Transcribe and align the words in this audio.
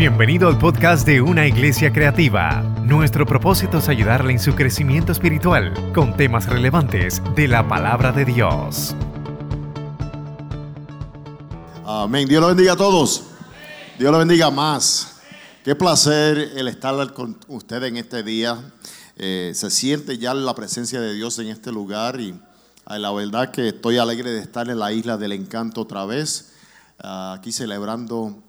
Bienvenido 0.00 0.48
al 0.48 0.56
podcast 0.56 1.06
de 1.06 1.20
Una 1.20 1.46
Iglesia 1.46 1.92
Creativa. 1.92 2.62
Nuestro 2.86 3.26
propósito 3.26 3.76
es 3.76 3.88
ayudarle 3.90 4.32
en 4.32 4.38
su 4.38 4.54
crecimiento 4.54 5.12
espiritual 5.12 5.74
con 5.92 6.16
temas 6.16 6.46
relevantes 6.46 7.20
de 7.36 7.46
la 7.46 7.68
palabra 7.68 8.10
de 8.10 8.24
Dios. 8.24 8.96
Amén. 11.84 12.26
Dios 12.26 12.40
lo 12.40 12.48
bendiga 12.48 12.72
a 12.72 12.76
todos. 12.78 13.24
Dios 13.98 14.10
lo 14.10 14.16
bendiga 14.16 14.50
más. 14.50 15.20
Qué 15.62 15.74
placer 15.74 16.52
el 16.56 16.68
estar 16.68 17.12
con 17.12 17.36
ustedes 17.48 17.90
en 17.90 17.98
este 17.98 18.22
día. 18.22 18.58
Eh, 19.16 19.52
se 19.54 19.68
siente 19.68 20.16
ya 20.16 20.32
la 20.32 20.54
presencia 20.54 20.98
de 20.98 21.12
Dios 21.12 21.38
en 21.40 21.48
este 21.48 21.72
lugar 21.72 22.18
y 22.22 22.30
eh, 22.30 22.98
la 22.98 23.12
verdad 23.12 23.50
que 23.50 23.68
estoy 23.68 23.98
alegre 23.98 24.30
de 24.30 24.40
estar 24.40 24.66
en 24.70 24.78
la 24.78 24.92
isla 24.92 25.18
del 25.18 25.32
encanto 25.32 25.82
otra 25.82 26.06
vez, 26.06 26.54
ah, 27.00 27.34
aquí 27.38 27.52
celebrando 27.52 28.42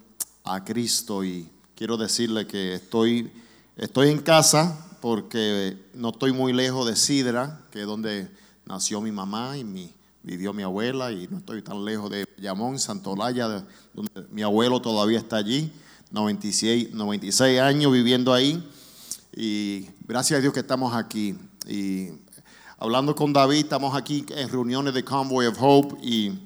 a 0.43 0.63
Cristo 0.63 1.23
y 1.23 1.49
quiero 1.75 1.97
decirle 1.97 2.47
que 2.47 2.75
estoy, 2.75 3.31
estoy 3.75 4.09
en 4.09 4.19
casa 4.19 4.87
porque 5.01 5.77
no 5.93 6.09
estoy 6.09 6.31
muy 6.31 6.53
lejos 6.53 6.85
de 6.85 6.95
Sidra, 6.95 7.59
que 7.71 7.81
es 7.81 7.87
donde 7.87 8.29
nació 8.65 9.01
mi 9.01 9.11
mamá 9.11 9.57
y 9.57 9.63
mi, 9.63 9.91
vivió 10.23 10.53
mi 10.53 10.63
abuela, 10.63 11.11
y 11.11 11.27
no 11.27 11.39
estoy 11.39 11.61
tan 11.61 11.83
lejos 11.83 12.09
de 12.11 12.25
Yamón, 12.37 12.79
Santolaya, 12.79 13.65
donde 13.93 14.27
mi 14.29 14.43
abuelo 14.43 14.81
todavía 14.81 15.17
está 15.17 15.37
allí, 15.37 15.71
96, 16.11 16.93
96 16.93 17.59
años 17.59 17.91
viviendo 17.91 18.33
ahí, 18.33 18.63
y 19.35 19.87
gracias 20.07 20.37
a 20.37 20.41
Dios 20.41 20.53
que 20.53 20.59
estamos 20.59 20.93
aquí. 20.93 21.35
Y 21.67 22.09
hablando 22.77 23.15
con 23.15 23.33
David, 23.33 23.59
estamos 23.59 23.95
aquí 23.95 24.25
en 24.29 24.49
reuniones 24.49 24.93
de 24.93 25.03
Convoy 25.03 25.47
of 25.47 25.57
Hope 25.59 25.97
y 26.05 26.37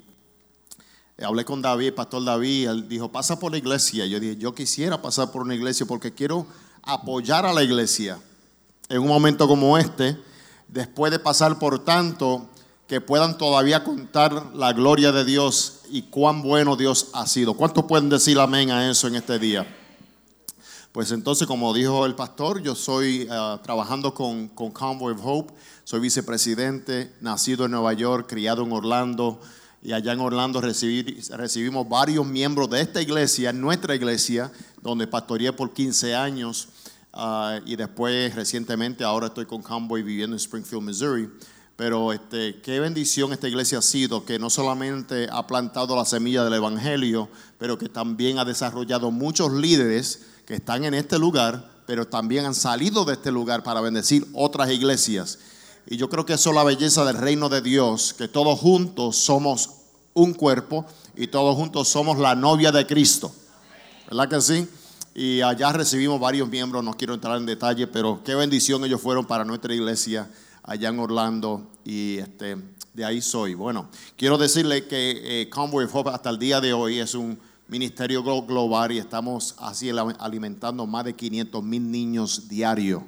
hablé 1.24 1.44
con 1.44 1.62
David, 1.62 1.94
Pastor 1.94 2.24
David, 2.24 2.68
él 2.68 2.88
dijo, 2.88 3.10
pasa 3.10 3.38
por 3.38 3.52
la 3.52 3.58
iglesia. 3.58 4.06
Yo 4.06 4.20
dije, 4.20 4.36
yo 4.36 4.54
quisiera 4.54 5.00
pasar 5.00 5.30
por 5.32 5.42
una 5.42 5.54
iglesia 5.54 5.86
porque 5.86 6.12
quiero 6.12 6.46
apoyar 6.82 7.46
a 7.46 7.52
la 7.52 7.62
iglesia 7.62 8.18
en 8.88 9.00
un 9.00 9.08
momento 9.08 9.48
como 9.48 9.76
este, 9.78 10.16
después 10.68 11.10
de 11.10 11.18
pasar 11.18 11.58
por 11.58 11.84
tanto, 11.84 12.48
que 12.86 13.00
puedan 13.00 13.36
todavía 13.36 13.82
contar 13.82 14.54
la 14.54 14.72
gloria 14.72 15.10
de 15.10 15.24
Dios 15.24 15.80
y 15.90 16.02
cuán 16.02 16.42
bueno 16.42 16.76
Dios 16.76 17.08
ha 17.14 17.26
sido. 17.26 17.54
¿Cuántos 17.54 17.84
pueden 17.84 18.08
decir 18.08 18.38
amén 18.38 18.70
a 18.70 18.88
eso 18.88 19.08
en 19.08 19.16
este 19.16 19.40
día? 19.40 19.66
Pues 20.92 21.10
entonces, 21.10 21.48
como 21.48 21.74
dijo 21.74 22.06
el 22.06 22.14
pastor, 22.14 22.62
yo 22.62 22.74
soy 22.74 23.28
uh, 23.28 23.58
trabajando 23.58 24.14
con, 24.14 24.48
con 24.48 24.70
Convoy 24.70 25.14
of 25.14 25.20
Hope, 25.22 25.54
soy 25.84 26.00
vicepresidente, 26.00 27.12
nacido 27.20 27.64
en 27.64 27.72
Nueva 27.72 27.92
York, 27.92 28.26
criado 28.28 28.62
en 28.62 28.72
Orlando, 28.72 29.40
y 29.82 29.92
allá 29.92 30.12
en 30.12 30.20
Orlando 30.20 30.60
recibimos 30.60 31.88
varios 31.88 32.26
miembros 32.26 32.68
de 32.70 32.80
esta 32.80 33.00
iglesia, 33.00 33.52
nuestra 33.52 33.94
iglesia, 33.94 34.50
donde 34.82 35.06
pastoreé 35.06 35.52
por 35.52 35.72
15 35.72 36.14
años, 36.14 36.68
uh, 37.14 37.60
y 37.64 37.76
después 37.76 38.34
recientemente, 38.34 39.04
ahora 39.04 39.28
estoy 39.28 39.46
con 39.46 39.62
Convoy 39.62 40.02
viviendo 40.02 40.34
en 40.34 40.40
Springfield, 40.40 40.82
Missouri. 40.82 41.28
Pero 41.76 42.10
este, 42.12 42.60
qué 42.62 42.80
bendición 42.80 43.32
esta 43.32 43.48
iglesia 43.48 43.78
ha 43.78 43.82
sido, 43.82 44.24
que 44.24 44.38
no 44.38 44.48
solamente 44.48 45.28
ha 45.30 45.46
plantado 45.46 45.94
la 45.94 46.06
semilla 46.06 46.42
del 46.42 46.54
Evangelio, 46.54 47.28
pero 47.58 47.76
que 47.76 47.90
también 47.90 48.38
ha 48.38 48.46
desarrollado 48.46 49.10
muchos 49.10 49.52
líderes 49.52 50.22
que 50.46 50.54
están 50.54 50.84
en 50.84 50.94
este 50.94 51.18
lugar, 51.18 51.70
pero 51.86 52.06
también 52.06 52.46
han 52.46 52.54
salido 52.54 53.04
de 53.04 53.12
este 53.12 53.30
lugar 53.30 53.62
para 53.62 53.82
bendecir 53.82 54.26
otras 54.32 54.70
iglesias. 54.70 55.38
Y 55.88 55.96
yo 55.96 56.08
creo 56.08 56.26
que 56.26 56.32
eso 56.32 56.50
es 56.50 56.56
la 56.56 56.64
belleza 56.64 57.04
del 57.04 57.16
reino 57.16 57.48
de 57.48 57.60
Dios, 57.60 58.12
que 58.12 58.26
todos 58.26 58.58
juntos 58.58 59.16
somos 59.16 59.70
un 60.14 60.34
cuerpo 60.34 60.84
y 61.14 61.28
todos 61.28 61.54
juntos 61.54 61.88
somos 61.88 62.18
la 62.18 62.34
novia 62.34 62.72
de 62.72 62.86
Cristo. 62.86 63.32
¿Verdad 64.10 64.28
que 64.28 64.40
sí? 64.40 64.68
Y 65.14 65.40
allá 65.42 65.72
recibimos 65.72 66.18
varios 66.18 66.48
miembros, 66.48 66.82
no 66.82 66.94
quiero 66.94 67.14
entrar 67.14 67.36
en 67.36 67.46
detalle, 67.46 67.86
pero 67.86 68.20
qué 68.24 68.34
bendición 68.34 68.84
ellos 68.84 69.00
fueron 69.00 69.26
para 69.26 69.44
nuestra 69.44 69.74
iglesia 69.74 70.28
allá 70.62 70.88
en 70.88 70.98
Orlando 70.98 71.70
y 71.84 72.18
este, 72.18 72.56
de 72.92 73.04
ahí 73.04 73.22
soy. 73.22 73.54
Bueno, 73.54 73.88
quiero 74.16 74.36
decirle 74.36 74.86
que 74.86 75.42
eh, 75.42 75.48
Convoy 75.48 75.86
Hope 75.90 76.10
hasta 76.10 76.30
el 76.30 76.38
día 76.38 76.60
de 76.60 76.72
hoy 76.72 76.98
es 76.98 77.14
un 77.14 77.38
ministerio 77.68 78.22
global 78.22 78.92
y 78.92 78.98
estamos 78.98 79.54
así 79.58 79.90
alimentando 80.18 80.84
más 80.86 81.04
de 81.04 81.14
500 81.14 81.62
mil 81.62 81.90
niños 81.90 82.48
diarios. 82.48 83.02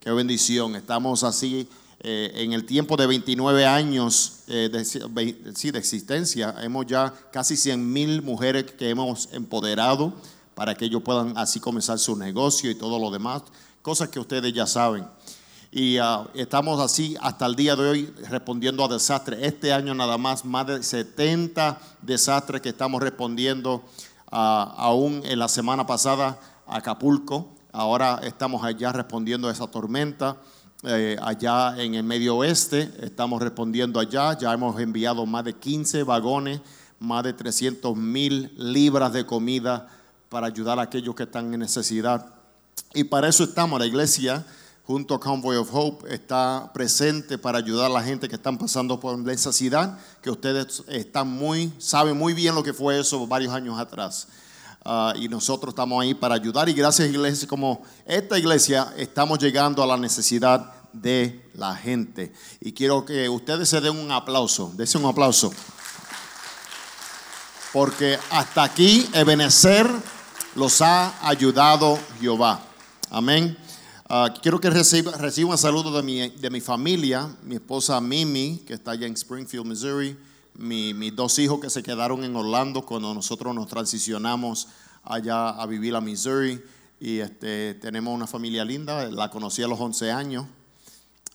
Qué 0.00 0.12
bendición. 0.12 0.76
Estamos 0.76 1.24
así 1.24 1.68
eh, 2.00 2.30
en 2.36 2.52
el 2.52 2.64
tiempo 2.64 2.96
de 2.96 3.08
29 3.08 3.66
años 3.66 4.44
eh, 4.46 4.68
de, 4.70 4.84
sí, 4.84 5.70
de 5.70 5.78
existencia. 5.78 6.54
Hemos 6.62 6.86
ya 6.86 7.12
casi 7.32 7.56
100 7.56 7.92
mil 7.92 8.22
mujeres 8.22 8.70
que 8.72 8.90
hemos 8.90 9.28
empoderado 9.32 10.12
para 10.54 10.76
que 10.76 10.84
ellos 10.84 11.02
puedan 11.02 11.36
así 11.36 11.58
comenzar 11.58 11.98
su 11.98 12.16
negocio 12.16 12.70
y 12.70 12.76
todo 12.76 13.00
lo 13.00 13.10
demás. 13.10 13.42
Cosas 13.82 14.10
que 14.10 14.20
ustedes 14.20 14.52
ya 14.52 14.66
saben. 14.66 15.06
Y 15.72 15.98
uh, 15.98 16.28
estamos 16.34 16.80
así 16.80 17.16
hasta 17.20 17.46
el 17.46 17.56
día 17.56 17.76
de 17.76 17.88
hoy 17.88 18.14
respondiendo 18.30 18.84
a 18.84 18.88
desastres. 18.88 19.40
Este 19.42 19.72
año 19.72 19.92
nada 19.92 20.16
más, 20.16 20.44
más 20.44 20.66
de 20.66 20.82
70 20.82 21.80
desastres 22.02 22.62
que 22.62 22.70
estamos 22.70 23.02
respondiendo. 23.02 23.82
Uh, 24.30 24.36
aún 24.36 25.22
en 25.24 25.38
la 25.38 25.48
semana 25.48 25.84
pasada, 25.86 26.40
Acapulco. 26.66 27.48
Ahora 27.72 28.20
estamos 28.22 28.64
allá 28.64 28.92
respondiendo 28.92 29.48
a 29.48 29.52
esa 29.52 29.66
tormenta. 29.66 30.36
Eh, 30.84 31.16
allá 31.20 31.74
en 31.82 31.96
el 31.96 32.04
medio 32.04 32.36
oeste, 32.36 32.92
estamos 33.00 33.42
respondiendo 33.42 33.98
allá. 33.98 34.38
Ya 34.38 34.52
hemos 34.52 34.78
enviado 34.80 35.26
más 35.26 35.44
de 35.44 35.54
15 35.54 36.04
vagones, 36.04 36.60
más 37.00 37.24
de 37.24 37.32
300 37.32 37.96
mil 37.96 38.52
libras 38.56 39.12
de 39.12 39.26
comida 39.26 39.88
para 40.28 40.46
ayudar 40.46 40.78
a 40.78 40.82
aquellos 40.82 41.16
que 41.16 41.24
están 41.24 41.52
en 41.52 41.60
necesidad. 41.60 42.26
Y 42.94 43.04
para 43.04 43.28
eso 43.28 43.42
estamos, 43.42 43.80
la 43.80 43.86
iglesia 43.86 44.46
junto 44.88 45.14
a 45.14 45.20
Convoy 45.20 45.56
of 45.56 45.68
Hope, 45.70 46.14
está 46.14 46.70
presente 46.72 47.36
para 47.36 47.58
ayudar 47.58 47.90
a 47.90 47.94
la 47.94 48.02
gente 48.02 48.26
que 48.26 48.36
están 48.36 48.56
pasando 48.56 48.98
por 48.98 49.18
necesidad, 49.18 49.98
que 50.22 50.30
ustedes 50.30 50.82
están 50.88 51.28
muy, 51.28 51.70
saben 51.76 52.16
muy 52.16 52.32
bien 52.32 52.54
lo 52.54 52.62
que 52.62 52.72
fue 52.72 52.98
eso 52.98 53.26
varios 53.26 53.52
años 53.52 53.78
atrás. 53.78 54.28
Uh, 54.84 55.16
y 55.18 55.28
nosotros 55.28 55.72
estamos 55.72 56.02
ahí 56.02 56.14
para 56.14 56.34
ayudar 56.34 56.68
y 56.68 56.72
gracias 56.72 57.08
a 57.08 57.10
iglesias 57.10 57.46
como 57.46 57.82
esta 58.06 58.38
iglesia 58.38 58.94
estamos 58.96 59.38
llegando 59.38 59.82
a 59.82 59.86
la 59.86 59.96
necesidad 59.96 60.72
de 60.92 61.44
la 61.54 61.76
gente. 61.76 62.32
Y 62.60 62.72
quiero 62.72 63.04
que 63.04 63.28
ustedes 63.28 63.68
se 63.68 63.80
den 63.80 63.96
un 63.96 64.10
aplauso, 64.10 64.72
un 64.96 65.04
aplauso. 65.04 65.52
Porque 67.72 68.18
hasta 68.30 68.62
aquí 68.62 69.08
Ebenezer 69.12 69.86
los 70.54 70.80
ha 70.80 71.14
ayudado 71.28 71.98
Jehová. 72.20 72.60
Amén. 73.10 73.56
Uh, 74.08 74.32
quiero 74.40 74.58
que 74.58 74.70
reciba, 74.70 75.12
reciba 75.12 75.50
un 75.50 75.58
saludo 75.58 75.94
de 75.94 76.02
mi, 76.02 76.30
de 76.30 76.48
mi 76.48 76.62
familia, 76.62 77.28
mi 77.42 77.56
esposa 77.56 78.00
Mimi, 78.00 78.62
que 78.66 78.72
está 78.72 78.92
allá 78.92 79.06
en 79.06 79.12
Springfield, 79.12 79.66
Missouri, 79.66 80.16
mi, 80.58 80.92
mis 80.92 81.14
dos 81.14 81.38
hijos 81.38 81.60
que 81.60 81.70
se 81.70 81.82
quedaron 81.82 82.24
en 82.24 82.34
Orlando 82.34 82.82
cuando 82.82 83.14
nosotros 83.14 83.54
nos 83.54 83.68
transicionamos 83.68 84.66
allá 85.04 85.50
a 85.50 85.66
vivir 85.66 85.94
a 85.94 86.00
Missouri. 86.00 86.60
Y 87.00 87.20
este, 87.20 87.74
tenemos 87.74 88.12
una 88.12 88.26
familia 88.26 88.64
linda, 88.64 89.08
la 89.08 89.30
conocí 89.30 89.62
a 89.62 89.68
los 89.68 89.78
11 89.80 90.10
años, 90.10 90.46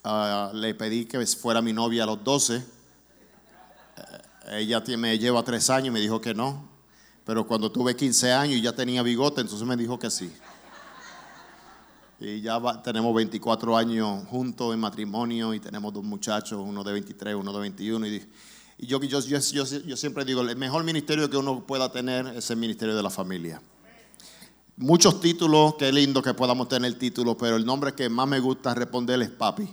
uh, 0.04 0.54
le 0.54 0.76
pedí 0.76 1.06
que 1.06 1.26
fuera 1.26 1.62
mi 1.62 1.72
novia 1.72 2.04
a 2.04 2.06
los 2.06 2.22
12. 2.22 2.58
Uh, 2.58 4.56
ella 4.56 4.84
me 4.98 5.18
lleva 5.18 5.42
tres 5.44 5.70
años 5.70 5.88
y 5.88 5.92
me 5.92 6.02
dijo 6.02 6.20
que 6.20 6.34
no, 6.34 6.68
pero 7.26 7.48
cuando 7.48 7.72
tuve 7.72 7.96
15 7.96 8.34
años 8.34 8.58
y 8.58 8.62
ya 8.62 8.74
tenía 8.74 9.02
bigote, 9.04 9.40
entonces 9.40 9.66
me 9.66 9.78
dijo 9.78 9.98
que 9.98 10.12
sí. 10.12 10.30
Y 12.20 12.42
ya 12.42 12.60
tenemos 12.84 13.16
24 13.16 13.78
años 13.78 14.26
juntos 14.28 14.74
en 14.74 14.82
matrimonio 14.82 15.54
y 15.54 15.62
tenemos 15.62 15.94
dos 15.94 16.04
muchachos, 16.04 16.62
uno 16.62 16.84
de 16.84 16.92
23, 16.92 17.36
uno 17.36 17.54
de 17.54 17.60
21. 17.60 18.08
Y, 18.08 18.28
y 18.78 18.88
yo, 18.88 19.02
yo, 19.02 19.20
yo, 19.20 19.40
yo, 19.66 19.98
siempre 19.98 20.26
digo, 20.26 20.42
el 20.42 20.56
mejor 20.56 20.84
ministerio 20.84 21.30
que 21.30 21.38
uno 21.38 21.66
pueda 21.66 21.92
tener 21.92 22.28
es 22.28 22.50
el 22.50 22.58
ministerio 22.58 22.96
de 22.96 23.04
la 23.04 23.10
familia. 23.10 23.62
Muchos 24.76 25.22
títulos, 25.22 25.76
qué 25.76 25.92
lindo 25.92 26.22
que 26.22 26.34
podamos 26.34 26.68
tener 26.68 26.98
títulos, 26.98 27.36
pero 27.40 27.56
el 27.56 27.66
nombre 27.66 27.94
que 27.94 28.10
más 28.10 28.28
me 28.28 28.40
gusta 28.40 28.74
responder 28.74 29.22
es 29.22 29.30
papi. 29.30 29.70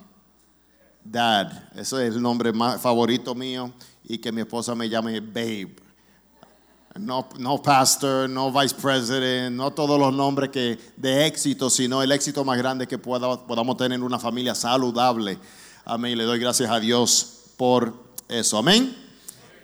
Dad, 1.02 1.70
ese 1.75 2.06
es 2.06 2.14
el 2.14 2.20
nombre 2.20 2.52
más 2.52 2.80
favorito 2.80 3.34
mío 3.34 3.72
y 4.04 4.19
que 4.19 4.30
mi 4.30 4.42
esposa 4.42 4.75
me 4.75 4.88
llame 4.88 5.20
babe. 5.20 5.76
No, 6.98 7.28
no 7.38 7.62
pastor, 7.62 8.28
no 8.28 8.52
vice 8.52 8.75
president, 8.75 9.56
no 9.56 9.70
todos 9.70 9.98
los 9.98 10.12
nombres 10.12 10.50
que 10.50 10.78
de 10.96 11.26
éxito, 11.26 11.70
sino 11.70 12.02
el 12.02 12.12
éxito 12.12 12.44
más 12.44 12.58
grande 12.58 12.86
que 12.86 12.98
podamos 12.98 13.76
tener 13.76 13.96
en 13.96 14.02
una 14.02 14.19
familia 14.19 14.54
saludable. 14.54 15.38
Amén. 15.84 16.19
Le 16.19 16.25
doy 16.25 16.38
gracias 16.38 16.69
a 16.70 16.78
Dios 16.78 17.54
por 17.56 18.09
eso. 18.30 18.58
Amén. 18.58 18.96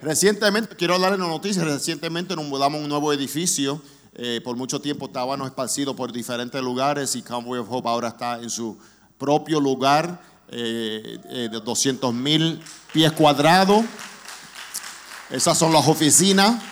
Recientemente, 0.03 0.77
quiero 0.77 0.99
darle 0.99 1.17
una 1.17 1.29
noticia, 1.29 1.65
recientemente 1.65 2.37
nos 2.37 2.45
mudamos 2.45 2.81
a 2.81 2.83
un 2.83 2.89
nuevo 2.89 3.13
edificio. 3.13 3.81
Eh, 4.15 4.41
por 4.43 4.57
mucho 4.57 4.81
tiempo 4.81 5.07
estábamos 5.07 5.47
esparcidos 5.47 5.95
por 5.95 6.11
diferentes 6.13 6.61
lugares 6.63 7.15
y 7.17 7.23
Convoy 7.23 7.59
of 7.59 7.69
Hope 7.71 7.89
ahora 7.89 8.09
está 8.09 8.41
en 8.41 8.49
su 8.49 8.79
propio 9.19 9.61
lugar 9.61 10.21
eh, 10.49 11.19
eh, 11.29 11.49
de 11.51 11.61
200 11.61 12.13
mil 12.13 12.61
pies 12.93 13.13
cuadrados. 13.13 13.85
Esas 15.31 15.57
son 15.57 15.73
las 15.73 15.87
oficinas. 15.87 16.63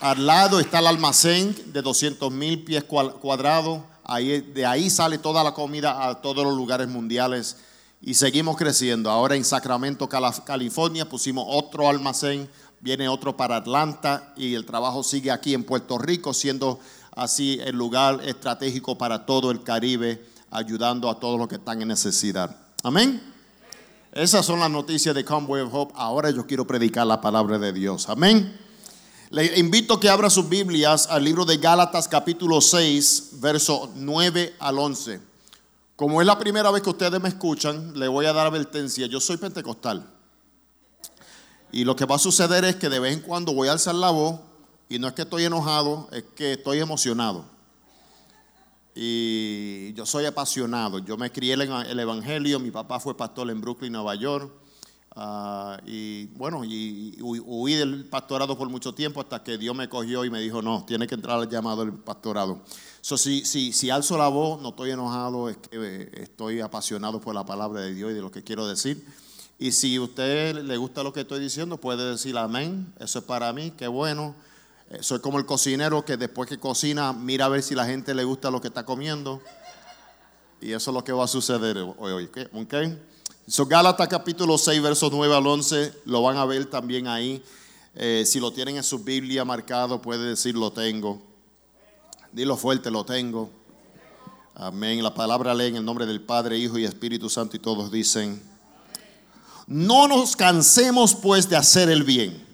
Al 0.00 0.26
lado 0.26 0.58
está 0.58 0.80
el 0.80 0.86
almacén 0.86 1.54
de 1.66 1.82
200 1.82 2.32
mil 2.32 2.62
pies 2.64 2.84
cuadrados. 2.84 3.82
De 4.54 4.66
ahí 4.66 4.90
sale 4.90 5.18
toda 5.18 5.44
la 5.44 5.52
comida 5.52 6.08
a 6.08 6.20
todos 6.20 6.44
los 6.44 6.56
lugares 6.56 6.88
mundiales. 6.88 7.56
Y 8.04 8.14
seguimos 8.14 8.56
creciendo. 8.56 9.10
Ahora 9.10 9.36
en 9.36 9.44
Sacramento, 9.44 10.08
California, 10.08 11.08
pusimos 11.08 11.46
otro 11.48 11.88
almacén. 11.88 12.50
Viene 12.80 13.08
otro 13.08 13.36
para 13.36 13.56
Atlanta. 13.56 14.34
Y 14.36 14.54
el 14.54 14.66
trabajo 14.66 15.04
sigue 15.04 15.30
aquí 15.30 15.54
en 15.54 15.62
Puerto 15.62 15.98
Rico, 15.98 16.34
siendo 16.34 16.80
así 17.14 17.60
el 17.64 17.76
lugar 17.76 18.20
estratégico 18.24 18.98
para 18.98 19.24
todo 19.24 19.52
el 19.52 19.62
Caribe, 19.62 20.26
ayudando 20.50 21.08
a 21.08 21.20
todos 21.20 21.38
los 21.38 21.46
que 21.46 21.54
están 21.54 21.80
en 21.80 21.88
necesidad. 21.88 22.56
Amén. 22.82 23.22
Esas 24.10 24.44
son 24.44 24.58
las 24.58 24.70
noticias 24.70 25.14
de 25.14 25.24
Convoy 25.24 25.60
of 25.60 25.72
Hope. 25.72 25.94
Ahora 25.96 26.30
yo 26.30 26.44
quiero 26.44 26.66
predicar 26.66 27.06
la 27.06 27.20
palabra 27.20 27.56
de 27.60 27.72
Dios. 27.72 28.08
Amén. 28.08 28.58
Le 29.30 29.58
invito 29.60 29.94
a 29.94 30.00
que 30.00 30.10
abra 30.10 30.28
sus 30.28 30.48
Biblias 30.48 31.06
al 31.06 31.22
libro 31.22 31.44
de 31.44 31.56
Gálatas 31.56 32.08
capítulo 32.08 32.60
6, 32.60 33.34
verso 33.34 33.92
9 33.94 34.56
al 34.58 34.78
11. 34.78 35.31
Como 35.96 36.20
es 36.20 36.26
la 36.26 36.38
primera 36.38 36.70
vez 36.70 36.82
que 36.82 36.90
ustedes 36.90 37.20
me 37.20 37.28
escuchan, 37.28 37.98
le 37.98 38.08
voy 38.08 38.26
a 38.26 38.32
dar 38.32 38.46
advertencia. 38.46 39.06
Yo 39.06 39.20
soy 39.20 39.36
pentecostal. 39.36 40.08
Y 41.70 41.84
lo 41.84 41.96
que 41.96 42.04
va 42.04 42.16
a 42.16 42.18
suceder 42.18 42.64
es 42.64 42.76
que 42.76 42.88
de 42.88 42.98
vez 42.98 43.14
en 43.14 43.20
cuando 43.20 43.52
voy 43.52 43.68
a 43.68 43.72
alzar 43.72 43.94
la 43.94 44.10
voz 44.10 44.40
y 44.88 44.98
no 44.98 45.08
es 45.08 45.14
que 45.14 45.22
estoy 45.22 45.44
enojado, 45.44 46.08
es 46.12 46.24
que 46.34 46.52
estoy 46.52 46.80
emocionado. 46.80 47.46
Y 48.94 49.94
yo 49.94 50.04
soy 50.04 50.26
apasionado. 50.26 50.98
Yo 50.98 51.16
me 51.16 51.32
crié 51.32 51.54
en 51.54 51.62
el 51.62 51.98
Evangelio. 51.98 52.60
Mi 52.60 52.70
papá 52.70 53.00
fue 53.00 53.16
pastor 53.16 53.50
en 53.50 53.60
Brooklyn, 53.60 53.92
Nueva 53.92 54.14
York. 54.14 54.52
Ah, 55.14 55.78
y 55.86 56.26
bueno, 56.28 56.64
y, 56.64 57.18
huí 57.20 57.74
del 57.74 58.06
pastorado 58.06 58.56
por 58.56 58.68
mucho 58.70 58.94
tiempo 58.94 59.20
hasta 59.20 59.42
que 59.42 59.58
Dios 59.58 59.76
me 59.76 59.88
cogió 59.88 60.24
y 60.24 60.30
me 60.30 60.40
dijo, 60.40 60.62
no, 60.62 60.84
tiene 60.84 61.06
que 61.06 61.14
entrar 61.14 61.38
al 61.38 61.48
llamado 61.48 61.84
del 61.84 61.94
pastorado. 61.94 62.62
So, 63.04 63.18
si, 63.18 63.44
si, 63.44 63.72
si 63.72 63.90
alzo 63.90 64.16
la 64.16 64.28
voz, 64.28 64.62
no 64.62 64.68
estoy 64.68 64.92
enojado, 64.92 65.48
es 65.48 65.56
que 65.56 65.70
eh, 65.72 66.10
estoy 66.22 66.60
apasionado 66.60 67.20
por 67.20 67.34
la 67.34 67.44
palabra 67.44 67.80
de 67.80 67.92
Dios 67.92 68.12
y 68.12 68.14
de 68.14 68.20
lo 68.20 68.30
que 68.30 68.44
quiero 68.44 68.64
decir. 68.68 69.04
Y 69.58 69.72
si 69.72 69.96
a 69.96 70.02
usted 70.02 70.62
le 70.62 70.76
gusta 70.76 71.02
lo 71.02 71.12
que 71.12 71.22
estoy 71.22 71.40
diciendo, 71.40 71.78
puede 71.78 72.12
decir 72.12 72.38
amén, 72.38 72.94
eso 73.00 73.18
es 73.18 73.24
para 73.24 73.52
mí, 73.52 73.72
qué 73.76 73.88
bueno. 73.88 74.36
Eh, 74.88 74.98
soy 75.00 75.18
como 75.18 75.40
el 75.40 75.46
cocinero 75.46 76.04
que 76.04 76.16
después 76.16 76.48
que 76.48 76.60
cocina 76.60 77.12
mira 77.12 77.46
a 77.46 77.48
ver 77.48 77.64
si 77.64 77.74
la 77.74 77.86
gente 77.86 78.14
le 78.14 78.22
gusta 78.22 78.52
lo 78.52 78.60
que 78.60 78.68
está 78.68 78.84
comiendo. 78.84 79.42
Y 80.60 80.70
eso 80.70 80.92
es 80.92 80.94
lo 80.94 81.02
que 81.02 81.10
va 81.10 81.24
a 81.24 81.28
suceder 81.28 81.78
hoy. 81.78 82.12
hoy 82.12 82.30
¿okay? 82.52 83.02
So, 83.48 83.66
Gálatas 83.66 84.06
capítulo 84.06 84.56
6, 84.56 84.80
versos 84.80 85.10
9 85.10 85.34
al 85.34 85.44
11, 85.44 85.92
lo 86.04 86.22
van 86.22 86.36
a 86.36 86.44
ver 86.44 86.66
también 86.66 87.08
ahí. 87.08 87.42
Eh, 87.96 88.22
si 88.24 88.38
lo 88.38 88.52
tienen 88.52 88.76
en 88.76 88.84
su 88.84 89.00
Biblia 89.00 89.44
marcado, 89.44 90.00
puede 90.00 90.24
decir 90.24 90.54
lo 90.54 90.70
tengo. 90.70 91.31
Dilo 92.32 92.56
fuerte, 92.56 92.90
lo 92.90 93.04
tengo. 93.04 93.50
Amén. 94.54 95.02
La 95.02 95.14
palabra 95.14 95.54
lee 95.54 95.66
en 95.66 95.76
el 95.76 95.84
nombre 95.84 96.06
del 96.06 96.20
Padre, 96.20 96.58
Hijo 96.58 96.78
y 96.78 96.84
Espíritu 96.84 97.28
Santo 97.28 97.56
y 97.56 97.60
todos 97.60 97.90
dicen, 97.90 98.42
no 99.66 100.08
nos 100.08 100.34
cansemos 100.34 101.14
pues 101.14 101.48
de 101.48 101.56
hacer 101.56 101.88
el 101.90 102.04
bien 102.04 102.52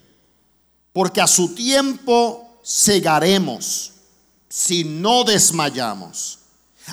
porque 0.93 1.21
a 1.21 1.27
su 1.27 1.55
tiempo 1.55 2.59
cegaremos 2.65 3.91
si 4.49 4.83
no 4.83 5.23
desmayamos. 5.23 6.39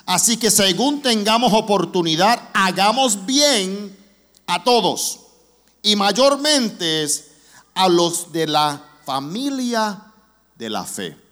Así 0.04 0.36
que 0.36 0.50
según 0.50 1.02
tengamos 1.02 1.52
oportunidad, 1.52 2.50
hagamos 2.52 3.24
bien 3.26 3.96
a 4.46 4.62
todos 4.62 5.20
y 5.82 5.96
mayormente 5.96 7.06
a 7.74 7.88
los 7.88 8.30
de 8.30 8.46
la 8.46 8.80
familia 9.04 10.12
de 10.56 10.70
la 10.70 10.84
fe. 10.84 11.25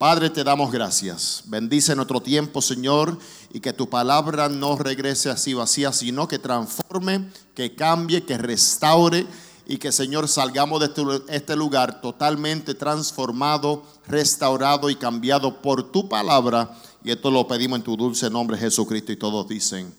Padre, 0.00 0.30
te 0.30 0.42
damos 0.42 0.72
gracias. 0.72 1.42
Bendice 1.44 1.94
nuestro 1.94 2.22
tiempo, 2.22 2.62
Señor, 2.62 3.18
y 3.52 3.60
que 3.60 3.74
tu 3.74 3.90
palabra 3.90 4.48
no 4.48 4.76
regrese 4.76 5.28
así 5.28 5.52
vacía, 5.52 5.92
sino 5.92 6.26
que 6.26 6.38
transforme, 6.38 7.30
que 7.54 7.74
cambie, 7.74 8.24
que 8.24 8.38
restaure 8.38 9.26
y 9.66 9.76
que 9.76 9.92
Señor 9.92 10.26
salgamos 10.26 10.80
de 10.80 10.86
este, 10.86 11.02
este 11.28 11.54
lugar 11.54 12.00
totalmente 12.00 12.72
transformado, 12.72 13.84
restaurado 14.06 14.88
y 14.88 14.96
cambiado 14.96 15.60
por 15.60 15.92
tu 15.92 16.08
palabra. 16.08 16.74
Y 17.04 17.10
esto 17.10 17.30
lo 17.30 17.46
pedimos 17.46 17.80
en 17.80 17.84
tu 17.84 17.94
dulce 17.94 18.30
nombre 18.30 18.56
Jesucristo 18.56 19.12
y 19.12 19.18
todos 19.18 19.46
dicen, 19.48 19.94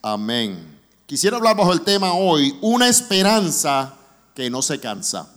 amén. 0.00 0.80
Quisiera 1.04 1.36
hablar 1.36 1.58
bajo 1.58 1.74
el 1.74 1.82
tema 1.82 2.14
hoy, 2.14 2.56
una 2.62 2.88
esperanza 2.88 3.96
que 4.34 4.48
no 4.48 4.62
se 4.62 4.80
cansa. 4.80 5.28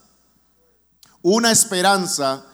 Una 1.22 1.52
esperanza 1.52 2.46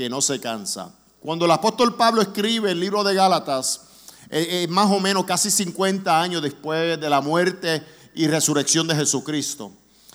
que 0.00 0.08
no 0.08 0.22
se 0.22 0.40
cansa. 0.40 0.94
Cuando 1.20 1.44
el 1.44 1.50
apóstol 1.50 1.94
Pablo 1.94 2.22
escribe 2.22 2.70
el 2.70 2.80
libro 2.80 3.04
de 3.04 3.14
Gálatas, 3.14 3.82
eh, 4.30 4.62
eh, 4.62 4.66
más 4.68 4.90
o 4.90 4.98
menos 4.98 5.26
casi 5.26 5.50
50 5.50 6.22
años 6.22 6.40
después 6.40 6.98
de 6.98 7.10
la 7.10 7.20
muerte 7.20 7.84
y 8.14 8.26
resurrección 8.26 8.88
de 8.88 8.94
Jesucristo. 8.96 9.70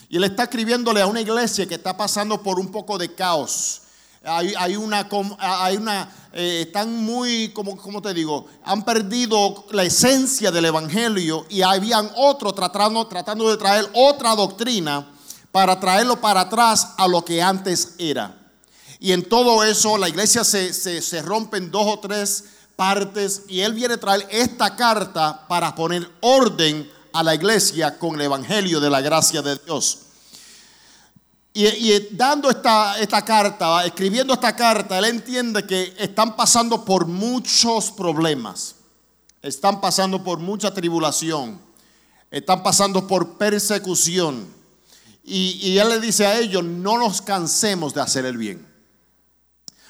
Y 0.09 0.17
él 0.17 0.23
está 0.23 0.45
escribiéndole 0.45 1.01
a 1.01 1.05
una 1.05 1.21
iglesia 1.21 1.67
que 1.67 1.75
está 1.75 1.95
pasando 1.95 2.41
por 2.41 2.59
un 2.59 2.71
poco 2.71 2.97
de 2.97 3.13
caos. 3.13 3.81
Hay, 4.23 4.75
una, 4.75 5.07
hay 5.37 5.77
una 5.77 6.09
eh, 6.33 6.63
están 6.65 6.91
muy, 7.05 7.49
como, 7.49 7.77
como 7.77 8.01
te 8.01 8.11
digo, 8.11 8.47
han 8.63 8.83
perdido 8.83 9.65
la 9.69 9.83
esencia 9.83 10.49
del 10.49 10.65
evangelio 10.65 11.45
y 11.47 11.61
habían 11.61 12.09
otro 12.15 12.53
tratando, 12.53 13.05
tratando 13.05 13.51
de 13.51 13.57
traer 13.57 13.87
otra 13.93 14.33
doctrina 14.33 15.11
para 15.51 15.79
traerlo 15.79 16.19
para 16.19 16.41
atrás 16.41 16.95
a 16.97 17.07
lo 17.07 17.23
que 17.23 17.39
antes 17.39 17.93
era. 17.99 18.44
Y 18.99 19.11
en 19.11 19.27
todo 19.27 19.63
eso 19.63 19.97
la 19.97 20.09
iglesia 20.09 20.43
se, 20.43 20.73
se, 20.73 21.01
se 21.01 21.21
rompe 21.21 21.57
en 21.57 21.71
dos 21.71 21.85
o 21.87 21.99
tres 21.99 22.45
partes 22.75 23.43
y 23.47 23.61
él 23.61 23.73
viene 23.73 23.95
a 23.95 23.99
traer 23.99 24.27
esta 24.29 24.75
carta 24.75 25.47
para 25.47 25.73
poner 25.75 26.09
orden 26.21 26.89
a 27.13 27.23
la 27.23 27.33
iglesia 27.33 27.97
con 27.97 28.15
el 28.15 28.21
Evangelio 28.21 28.79
de 28.79 28.89
la 28.89 29.01
gracia 29.01 29.41
de 29.41 29.57
Dios. 29.57 29.99
Y, 31.53 32.13
dando 32.13 32.49
esta, 32.49 32.99
esta 32.99 33.23
carta, 33.23 33.85
escribiendo 33.85 34.33
esta 34.33 34.53
carta, 34.53 34.99
él 34.99 35.05
entiende 35.05 35.65
que 35.65 35.93
están 35.97 36.35
pasando 36.35 36.83
por 36.83 37.07
muchos 37.07 37.91
problemas, 37.91 38.75
están 39.41 39.79
pasando 39.79 40.21
por 40.21 40.39
mucha 40.39 40.73
tribulación, 40.73 41.61
están 42.29 42.61
pasando 42.61 43.07
por 43.07 43.37
persecución. 43.37 44.53
Y, 45.23 45.69
y 45.69 45.79
él 45.79 45.87
le 45.87 46.01
dice 46.01 46.25
a 46.25 46.37
ellos, 46.37 46.61
no 46.61 46.97
nos 46.97 47.21
cansemos 47.21 47.93
de 47.93 48.01
hacer 48.01 48.25
el 48.25 48.35
bien. 48.35 48.74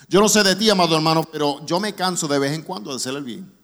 Yo 0.08 0.22
no 0.22 0.30
sé 0.30 0.44
de 0.44 0.56
ti, 0.56 0.70
amado 0.70 0.96
hermano, 0.96 1.24
pero 1.24 1.66
yo 1.66 1.80
me 1.80 1.94
canso 1.94 2.28
de 2.28 2.40
vez 2.40 2.54
en 2.54 2.62
cuando 2.62 2.92
de 2.92 2.98
hacer 2.98 3.16
el 3.16 3.24
bien 3.24 3.56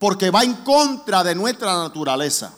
porque 0.00 0.30
va 0.30 0.42
en 0.42 0.54
contra 0.54 1.22
de 1.22 1.34
nuestra 1.34 1.76
naturaleza. 1.76 2.54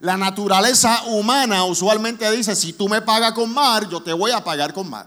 La 0.00 0.16
naturaleza 0.16 1.04
humana 1.04 1.62
usualmente 1.64 2.28
dice, 2.32 2.56
si 2.56 2.72
tú 2.72 2.88
me 2.88 3.00
pagas 3.00 3.32
con 3.34 3.54
mar, 3.54 3.88
yo 3.88 4.02
te 4.02 4.12
voy 4.12 4.32
a 4.32 4.42
pagar 4.42 4.74
con 4.74 4.90
mar. 4.90 5.06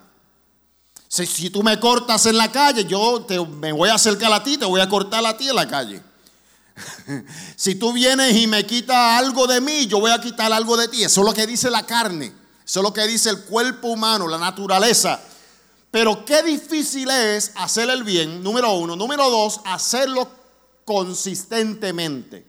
Si, 1.10 1.50
tú 1.50 1.64
me 1.64 1.78
cortas 1.82 2.26
en 2.28 2.38
la 2.38 2.50
calle, 2.50 2.86
yo 2.86 3.26
te, 3.28 3.46
me 3.46 3.74
voy 3.74 3.90
a 3.90 3.96
acercar 3.96 4.32
a 4.32 4.42
ti, 4.42 4.58
te 4.58 4.64
voy 4.64 4.80
a 4.80 4.88
cortar 4.88 5.26
a 5.26 5.36
ti 5.36 5.50
en 5.50 5.56
la 5.58 5.68
calle. 5.68 6.02
si 7.58 7.76
tú 7.76 7.92
vienes 7.92 8.34
y 8.38 8.48
me 8.48 8.66
quitas 8.66 9.20
algo 9.20 9.48
de 9.48 9.60
mí, 9.60 9.86
yo 9.86 10.00
voy 10.00 10.12
a 10.12 10.22
quitar 10.22 10.54
algo 10.54 10.78
de 10.78 10.88
ti. 10.88 11.04
Eso 11.04 11.22
es 11.22 11.28
lo 11.28 11.34
que 11.34 11.46
dice 11.46 11.70
la 11.70 11.86
carne. 11.86 12.28
Eso 12.66 12.80
es 12.80 12.84
lo 12.84 12.94
que 12.94 13.06
dice 13.06 13.30
el 13.32 13.42
cuerpo 13.42 13.90
humano, 13.90 14.30
la 14.30 14.38
naturaleza. 14.38 15.20
Pero 15.92 16.26
qué 16.26 16.44
difícil 16.44 17.10
es 17.10 17.52
hacer 17.56 17.90
el 17.90 18.04
bien, 18.04 18.44
número 18.44 18.74
uno. 18.74 18.96
Número 18.96 19.30
dos, 19.30 19.62
hacerlo 19.66 20.30
consistentemente. 20.86 22.46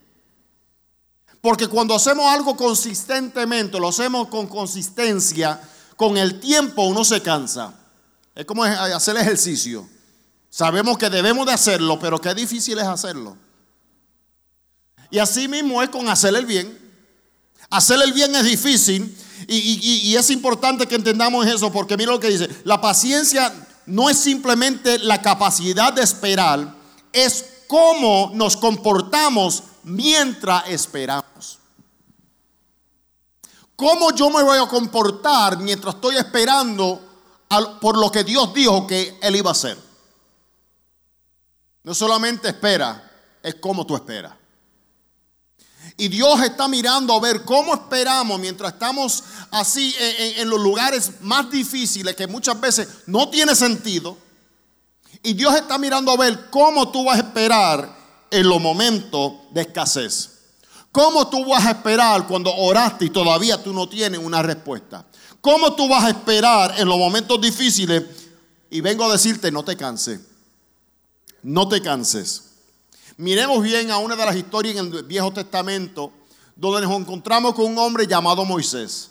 Porque 1.40 1.68
cuando 1.68 1.94
hacemos 1.94 2.26
algo 2.26 2.56
consistentemente, 2.56 3.78
lo 3.78 3.88
hacemos 3.88 4.28
con 4.28 4.48
consistencia, 4.48 5.60
con 5.96 6.16
el 6.16 6.40
tiempo 6.40 6.82
uno 6.82 7.04
se 7.04 7.22
cansa. 7.22 7.74
Es 8.34 8.44
como 8.44 8.64
hacer 8.64 9.16
ejercicio. 9.16 9.88
Sabemos 10.50 10.98
que 10.98 11.10
debemos 11.10 11.46
de 11.46 11.52
hacerlo, 11.52 11.98
pero 11.98 12.20
qué 12.20 12.34
difícil 12.34 12.78
es 12.78 12.84
hacerlo. 12.84 13.36
Y 15.10 15.18
así 15.18 15.48
mismo 15.48 15.82
es 15.82 15.88
con 15.90 16.08
hacer 16.08 16.34
el 16.34 16.46
bien. 16.46 16.76
Hacer 17.70 18.00
el 18.02 18.12
bien 18.12 18.34
es 18.34 18.44
difícil 18.44 19.16
y, 19.50 20.14
es 20.14 20.30
importante 20.30 20.86
que 20.86 20.94
entendamos 20.94 21.46
eso 21.46 21.72
porque 21.72 21.96
mira 21.96 22.12
lo 22.12 22.20
que 22.20 22.28
dice, 22.28 22.48
la 22.64 22.80
paciencia 22.80 23.52
no 23.86 24.10
es 24.10 24.18
simplemente 24.18 24.98
la 24.98 25.22
capacidad 25.22 25.90
de 25.92 26.02
esperar, 26.02 26.74
es 27.12 27.46
cómo 27.66 28.30
nos 28.34 28.58
comportamos 28.58 29.62
mientras 29.84 30.68
esperamos. 30.68 31.58
¿Cómo 33.74 34.12
yo 34.12 34.28
me 34.28 34.42
voy 34.42 34.58
a 34.58 34.66
comportar 34.66 35.58
mientras 35.58 35.94
estoy 35.94 36.16
esperando 36.16 37.00
por 37.80 37.96
lo 37.96 38.10
que 38.10 38.24
Dios 38.24 38.52
dijo 38.52 38.86
que 38.86 39.18
Él 39.22 39.36
iba 39.36 39.50
a 39.50 39.52
hacer? 39.52 39.78
No 41.84 41.94
solamente 41.94 42.48
espera, 42.48 43.10
es 43.42 43.54
cómo 43.54 43.86
tú 43.86 43.96
esperas. 43.96 44.37
Y 45.96 46.08
Dios 46.08 46.40
está 46.42 46.68
mirando 46.68 47.14
a 47.14 47.20
ver 47.20 47.44
cómo 47.44 47.74
esperamos 47.74 48.38
mientras 48.38 48.72
estamos 48.72 49.24
así 49.50 49.94
en, 49.98 50.48
los 50.48 50.60
lugares 50.60 51.12
más 51.20 51.50
difíciles 51.50 52.14
que 52.14 52.26
muchas 52.26 52.60
veces 52.60 52.88
no 53.06 53.28
tiene 53.28 53.54
sentido. 53.54 54.16
Y 55.22 55.32
Dios 55.32 55.54
está 55.54 55.78
mirando 55.78 56.12
a 56.12 56.16
ver 56.16 56.50
cómo 56.50 56.90
tú 56.90 57.04
vas 57.04 57.16
a 57.16 57.22
esperar 57.22 57.96
en 58.30 58.48
los 58.48 58.60
momentos 58.60 59.32
de 59.50 59.62
escasez. 59.62 60.38
¿Cómo 60.92 61.28
tú 61.28 61.44
vas 61.46 61.66
a 61.66 61.70
esperar 61.70 62.26
cuando 62.26 62.54
oraste 62.54 63.06
y 63.06 63.10
todavía 63.10 63.62
tú 63.62 63.72
no 63.72 63.88
tienes 63.88 64.20
una 64.20 64.42
respuesta? 64.42 65.04
¿Cómo 65.40 65.74
tú 65.74 65.88
vas 65.88 66.04
a 66.04 66.10
esperar 66.10 66.74
en 66.78 66.88
los 66.88 66.98
momentos 66.98 67.40
difíciles? 67.40 68.02
Y 68.70 68.80
vengo 68.80 69.04
a 69.04 69.12
decirte, 69.12 69.50
no 69.50 69.64
te 69.64 69.76
canses. 69.76 70.20
No 71.42 71.68
te 71.68 71.80
canses. 71.80 72.47
Miremos 73.18 73.64
bien 73.64 73.90
a 73.90 73.98
una 73.98 74.14
de 74.14 74.24
las 74.24 74.36
historias 74.36 74.76
en 74.76 74.94
el 74.94 75.02
Viejo 75.02 75.32
Testamento 75.32 76.12
donde 76.54 76.86
nos 76.86 76.96
encontramos 76.96 77.52
con 77.52 77.64
un 77.66 77.76
hombre 77.76 78.06
llamado 78.06 78.44
Moisés, 78.44 79.10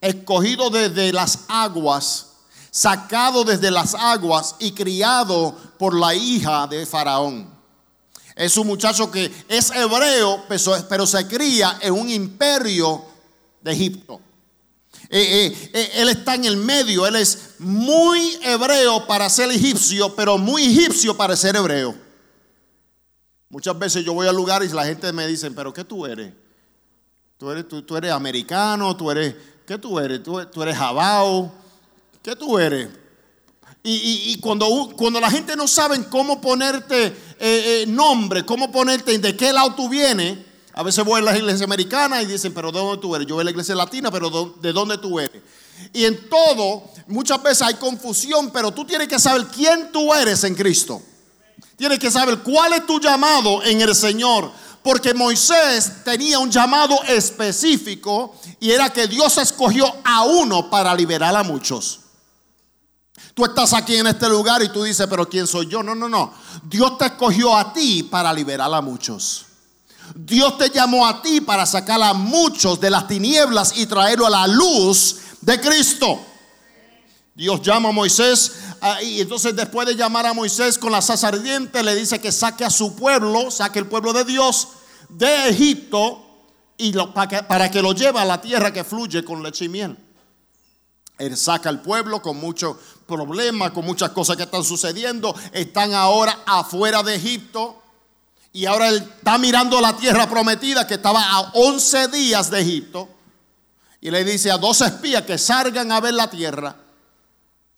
escogido 0.00 0.70
desde 0.70 1.12
las 1.12 1.38
aguas, 1.46 2.32
sacado 2.72 3.44
desde 3.44 3.70
las 3.70 3.94
aguas 3.94 4.56
y 4.58 4.72
criado 4.72 5.56
por 5.78 5.94
la 5.94 6.16
hija 6.16 6.66
de 6.66 6.84
Faraón. 6.84 7.48
Es 8.34 8.56
un 8.56 8.66
muchacho 8.66 9.08
que 9.12 9.32
es 9.48 9.70
hebreo, 9.70 10.42
pero 10.88 11.06
se 11.06 11.28
cría 11.28 11.78
en 11.80 11.92
un 11.92 12.10
imperio 12.10 13.04
de 13.62 13.72
Egipto. 13.72 14.20
Eh, 15.10 15.46
eh, 15.46 15.70
eh, 15.74 15.90
él 15.94 16.08
está 16.08 16.34
en 16.34 16.44
el 16.44 16.56
medio, 16.56 17.06
él 17.06 17.14
es 17.14 17.50
muy 17.60 18.36
hebreo 18.42 19.06
para 19.06 19.30
ser 19.30 19.48
egipcio, 19.52 20.12
pero 20.16 20.38
muy 20.38 20.64
egipcio 20.64 21.16
para 21.16 21.36
ser 21.36 21.54
hebreo. 21.54 22.03
Muchas 23.54 23.78
veces 23.78 24.04
yo 24.04 24.14
voy 24.14 24.26
a 24.26 24.32
lugares 24.32 24.72
y 24.72 24.74
la 24.74 24.84
gente 24.84 25.12
me 25.12 25.28
dice, 25.28 25.48
pero 25.52 25.72
¿qué 25.72 25.84
tú 25.84 26.04
eres? 26.06 26.32
Tú 27.38 27.52
eres, 27.52 27.66
tú, 27.68 27.96
eres 27.96 28.10
americano, 28.10 28.96
tú 28.96 29.12
eres, 29.12 29.36
¿qué 29.64 29.78
tú 29.78 29.96
eres? 30.00 30.24
Tú, 30.24 30.40
eres 30.40 30.76
jabao, 30.76 31.52
¿qué 32.20 32.34
tú 32.34 32.58
eres? 32.58 32.88
Y, 33.84 34.40
cuando, 34.40 34.90
cuando, 34.96 35.20
la 35.20 35.30
gente 35.30 35.54
no 35.54 35.68
sabe 35.68 36.04
cómo 36.08 36.40
ponerte 36.40 37.14
nombre, 37.86 38.44
cómo 38.44 38.72
ponerte, 38.72 39.16
de 39.18 39.36
qué 39.36 39.52
lado 39.52 39.72
tú 39.76 39.88
vienes, 39.88 40.36
a 40.72 40.82
veces 40.82 41.04
voy 41.04 41.20
a 41.20 41.22
la 41.22 41.38
iglesia 41.38 41.62
americana 41.62 42.22
y 42.22 42.26
dicen, 42.26 42.52
pero 42.52 42.72
¿de 42.72 42.80
dónde 42.80 43.00
tú 43.00 43.14
eres? 43.14 43.28
Yo 43.28 43.36
voy 43.36 43.42
a 43.42 43.44
la 43.44 43.50
iglesia 43.52 43.76
latina, 43.76 44.10
pero 44.10 44.56
¿de 44.60 44.72
dónde 44.72 44.98
tú 44.98 45.20
eres? 45.20 45.40
Y 45.92 46.06
en 46.06 46.28
todo, 46.28 46.90
muchas 47.06 47.40
veces 47.40 47.62
hay 47.62 47.74
confusión, 47.74 48.50
pero 48.50 48.72
tú 48.72 48.84
tienes 48.84 49.06
que 49.06 49.20
saber 49.20 49.46
quién 49.46 49.92
tú 49.92 50.12
eres 50.12 50.42
en 50.42 50.56
Cristo. 50.56 51.00
Tienes 51.76 51.98
que 51.98 52.10
saber 52.10 52.38
cuál 52.38 52.72
es 52.72 52.86
tu 52.86 53.00
llamado 53.00 53.62
en 53.62 53.80
el 53.80 53.94
Señor. 53.94 54.50
Porque 54.82 55.14
Moisés 55.14 56.04
tenía 56.04 56.38
un 56.38 56.50
llamado 56.50 57.02
específico 57.04 58.36
y 58.60 58.70
era 58.70 58.90
que 58.90 59.06
Dios 59.06 59.38
escogió 59.38 59.86
a 60.04 60.24
uno 60.24 60.68
para 60.68 60.94
liberar 60.94 61.34
a 61.34 61.42
muchos. 61.42 62.00
Tú 63.32 63.44
estás 63.44 63.72
aquí 63.72 63.96
en 63.96 64.06
este 64.06 64.28
lugar 64.28 64.62
y 64.62 64.68
tú 64.68 64.84
dices, 64.84 65.06
pero 65.08 65.28
¿quién 65.28 65.46
soy 65.46 65.68
yo? 65.68 65.82
No, 65.82 65.94
no, 65.94 66.08
no. 66.08 66.34
Dios 66.64 66.98
te 66.98 67.06
escogió 67.06 67.56
a 67.56 67.72
ti 67.72 68.02
para 68.02 68.32
liberar 68.32 68.72
a 68.72 68.80
muchos. 68.80 69.46
Dios 70.14 70.58
te 70.58 70.70
llamó 70.70 71.06
a 71.06 71.22
ti 71.22 71.40
para 71.40 71.64
sacar 71.66 72.00
a 72.02 72.12
muchos 72.12 72.78
de 72.78 72.90
las 72.90 73.08
tinieblas 73.08 73.72
y 73.76 73.86
traerlo 73.86 74.26
a 74.26 74.30
la 74.30 74.46
luz 74.46 75.16
de 75.40 75.60
Cristo. 75.60 76.20
Dios 77.34 77.60
llama 77.62 77.88
a 77.88 77.92
Moisés 77.92 78.52
y 79.02 79.20
entonces 79.20 79.56
después 79.56 79.86
de 79.86 79.94
llamar 79.94 80.26
a 80.26 80.34
Moisés 80.34 80.78
con 80.78 80.92
la 80.92 81.00
salsa 81.00 81.28
ardiente 81.28 81.82
le 81.82 81.94
dice 81.94 82.20
que 82.20 82.30
saque 82.30 82.64
a 82.64 82.70
su 82.70 82.94
pueblo, 82.94 83.50
saque 83.50 83.78
el 83.78 83.86
pueblo 83.86 84.12
de 84.12 84.24
Dios 84.24 84.68
de 85.08 85.48
Egipto 85.48 86.20
y 86.76 86.92
para, 86.92 87.28
que, 87.28 87.42
para 87.44 87.70
que 87.70 87.80
lo 87.80 87.92
lleve 87.92 88.20
a 88.20 88.24
la 88.24 88.40
tierra 88.40 88.72
que 88.72 88.84
fluye 88.84 89.24
con 89.24 89.42
leche 89.42 89.66
y 89.66 89.68
miel. 89.68 89.96
Él 91.16 91.36
saca 91.36 91.68
al 91.68 91.80
pueblo 91.80 92.20
con 92.20 92.36
muchos 92.36 92.76
problemas, 93.06 93.70
con 93.70 93.84
muchas 93.84 94.10
cosas 94.10 94.36
que 94.36 94.42
están 94.42 94.64
sucediendo. 94.64 95.34
Están 95.52 95.94
ahora 95.94 96.40
afuera 96.44 97.02
de 97.02 97.14
Egipto. 97.14 97.80
Y 98.52 98.66
ahora 98.66 98.88
él 98.88 98.96
está 99.16 99.38
mirando 99.38 99.80
la 99.80 99.96
tierra 99.96 100.28
prometida 100.28 100.86
que 100.86 100.94
estaba 100.94 101.22
a 101.22 101.52
11 101.54 102.08
días 102.08 102.50
de 102.50 102.60
Egipto. 102.60 103.08
Y 104.00 104.10
le 104.10 104.24
dice 104.24 104.50
a 104.50 104.58
dos 104.58 104.80
espías 104.80 105.22
que 105.22 105.38
salgan 105.38 105.92
a 105.92 106.00
ver 106.00 106.14
la 106.14 106.28
tierra. 106.28 106.76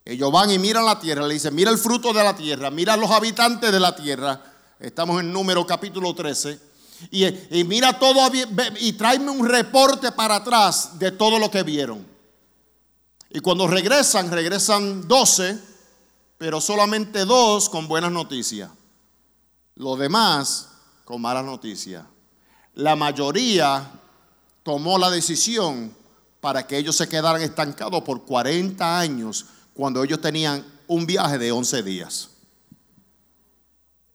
Ellos 0.07 0.31
van 0.31 0.53
y 0.53 0.59
miran 0.61 0.87
la 0.87 1.01
tierra. 1.01 1.27
Le 1.27 1.35
dice, 1.35 1.51
mira 1.51 1.69
el 1.69 1.79
fruto 1.79 2.13
de 2.13 2.23
la 2.23 2.37
tierra. 2.37 2.71
Mira 2.71 2.97
los 2.97 3.11
habitantes 3.11 3.73
de 3.73 3.81
la 3.81 3.95
tierra. 3.97 4.41
Estamos 4.79 5.21
en 5.21 5.33
número 5.33 5.67
capítulo 5.67 6.15
13. 6.15 6.61
Y, 7.11 7.27
y 7.59 7.65
mira 7.65 7.99
todo 7.99 8.21
y 8.79 8.93
tráeme 8.93 9.31
un 9.31 9.47
reporte 9.47 10.13
para 10.13 10.37
atrás 10.37 10.97
de 10.97 11.11
todo 11.11 11.41
lo 11.41 11.51
que 11.51 11.65
vieron. 11.65 12.07
Y 13.31 13.41
cuando 13.41 13.67
regresan, 13.67 14.31
regresan 14.31 15.09
12, 15.09 15.59
pero 16.39 16.61
solamente 16.61 17.25
dos 17.25 17.69
con 17.69 17.89
buenas 17.89 18.13
noticias. 18.13 18.71
Los 19.75 19.99
demás 19.99 20.69
con 21.05 21.21
mala 21.21 21.43
noticia. 21.43 22.07
La 22.75 22.95
mayoría 22.95 23.91
tomó 24.63 24.99
la 24.99 25.11
decisión 25.11 25.93
para 26.41 26.65
que 26.65 26.79
ellos 26.79 26.95
se 26.95 27.09
quedaran 27.09 27.43
estancados 27.43 28.05
por 28.05 28.25
40 28.25 29.01
años 29.01 29.47
cuando 29.77 30.03
ellos 30.03 30.21
tenían 30.21 30.65
un 30.87 31.07
viaje 31.07 31.39
de 31.39 31.53
11 31.53 31.83
días. 31.83 32.31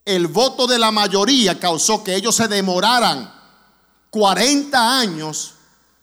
El 0.04 0.28
voto 0.28 0.66
de 0.66 0.80
la 0.80 0.92
mayoría 0.92 1.60
causó 1.60 2.04
que 2.04 2.16
ellos 2.16 2.36
se 2.36 2.48
demoraran 2.48 3.32
40 4.10 5.00
años 5.00 5.54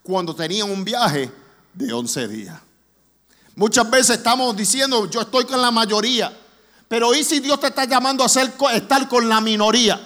cuando 0.02 0.34
tenían 0.34 0.70
un 0.70 0.84
viaje 0.84 1.30
de 1.74 1.92
11 1.92 2.28
días. 2.28 2.56
Muchas 3.56 3.90
veces 3.90 4.18
estamos 4.18 4.56
diciendo, 4.56 5.10
yo 5.10 5.22
estoy 5.22 5.44
con 5.44 5.60
la 5.60 5.72
mayoría, 5.72 6.32
pero 6.86 7.12
¿y 7.12 7.24
si 7.24 7.40
Dios 7.40 7.58
te 7.58 7.66
está 7.66 7.84
llamando 7.84 8.22
a 8.22 8.28
ser, 8.28 8.54
estar 8.72 9.08
con 9.08 9.28
la 9.28 9.40
minoría? 9.40 10.00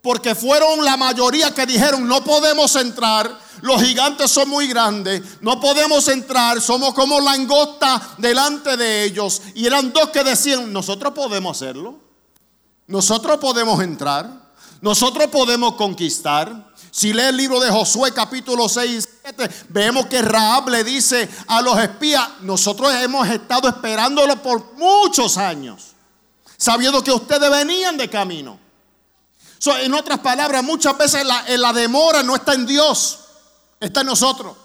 Porque 0.00 0.34
fueron 0.34 0.82
la 0.82 0.96
mayoría 0.96 1.52
que 1.52 1.66
dijeron, 1.66 2.08
no 2.08 2.24
podemos 2.24 2.74
entrar, 2.76 3.38
los 3.62 3.82
gigantes 3.82 4.30
son 4.30 4.48
muy 4.48 4.68
grandes, 4.68 5.22
no 5.40 5.60
podemos 5.60 6.06
entrar, 6.08 6.60
somos 6.60 6.94
como 6.94 7.20
langosta 7.20 8.00
delante 8.18 8.76
de 8.76 9.04
ellos. 9.04 9.42
Y 9.54 9.66
eran 9.66 9.92
dos 9.92 10.10
que 10.10 10.24
decían, 10.24 10.72
nosotros 10.72 11.12
podemos 11.12 11.56
hacerlo, 11.56 11.98
nosotros 12.86 13.38
podemos 13.38 13.82
entrar, 13.82 14.48
nosotros 14.80 15.28
podemos 15.28 15.74
conquistar. 15.74 16.68
Si 16.90 17.12
lee 17.12 17.22
el 17.22 17.36
libro 17.36 17.60
de 17.60 17.70
Josué 17.70 18.12
capítulo 18.12 18.68
6 18.68 18.90
y 18.90 19.08
7, 19.22 19.66
vemos 19.68 20.06
que 20.06 20.22
Raab 20.22 20.68
le 20.68 20.84
dice 20.84 21.28
a 21.46 21.60
los 21.60 21.78
espías, 21.78 22.26
nosotros 22.40 22.92
hemos 22.94 23.28
estado 23.28 23.68
esperándolo 23.68 24.40
por 24.42 24.74
muchos 24.74 25.36
años, 25.36 25.92
sabiendo 26.56 27.04
que 27.04 27.12
ustedes 27.12 27.50
venían 27.50 27.96
de 27.96 28.08
camino. 28.08 28.58
en 29.80 29.94
otras 29.94 30.20
palabras, 30.20 30.64
muchas 30.64 30.96
veces 30.96 31.26
la, 31.26 31.44
la 31.56 31.72
demora 31.72 32.22
no 32.22 32.36
está 32.36 32.54
en 32.54 32.66
Dios, 32.66 33.27
está 33.80 34.00
en 34.00 34.06
nosotros. 34.06 34.56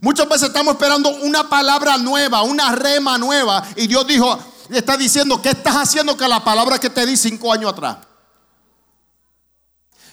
Muchas 0.00 0.28
veces 0.28 0.48
estamos 0.48 0.74
esperando 0.74 1.08
una 1.08 1.48
palabra 1.48 1.96
nueva, 1.96 2.42
una 2.42 2.72
rema 2.72 3.16
nueva, 3.16 3.66
y 3.76 3.86
Dios 3.86 4.06
dijo, 4.06 4.38
está 4.70 4.96
diciendo, 4.96 5.40
¿qué 5.40 5.50
estás 5.50 5.76
haciendo 5.76 6.16
con 6.16 6.28
la 6.28 6.44
palabra 6.44 6.78
que 6.78 6.90
te 6.90 7.06
di 7.06 7.16
cinco 7.16 7.52
años 7.52 7.72
atrás? 7.72 7.98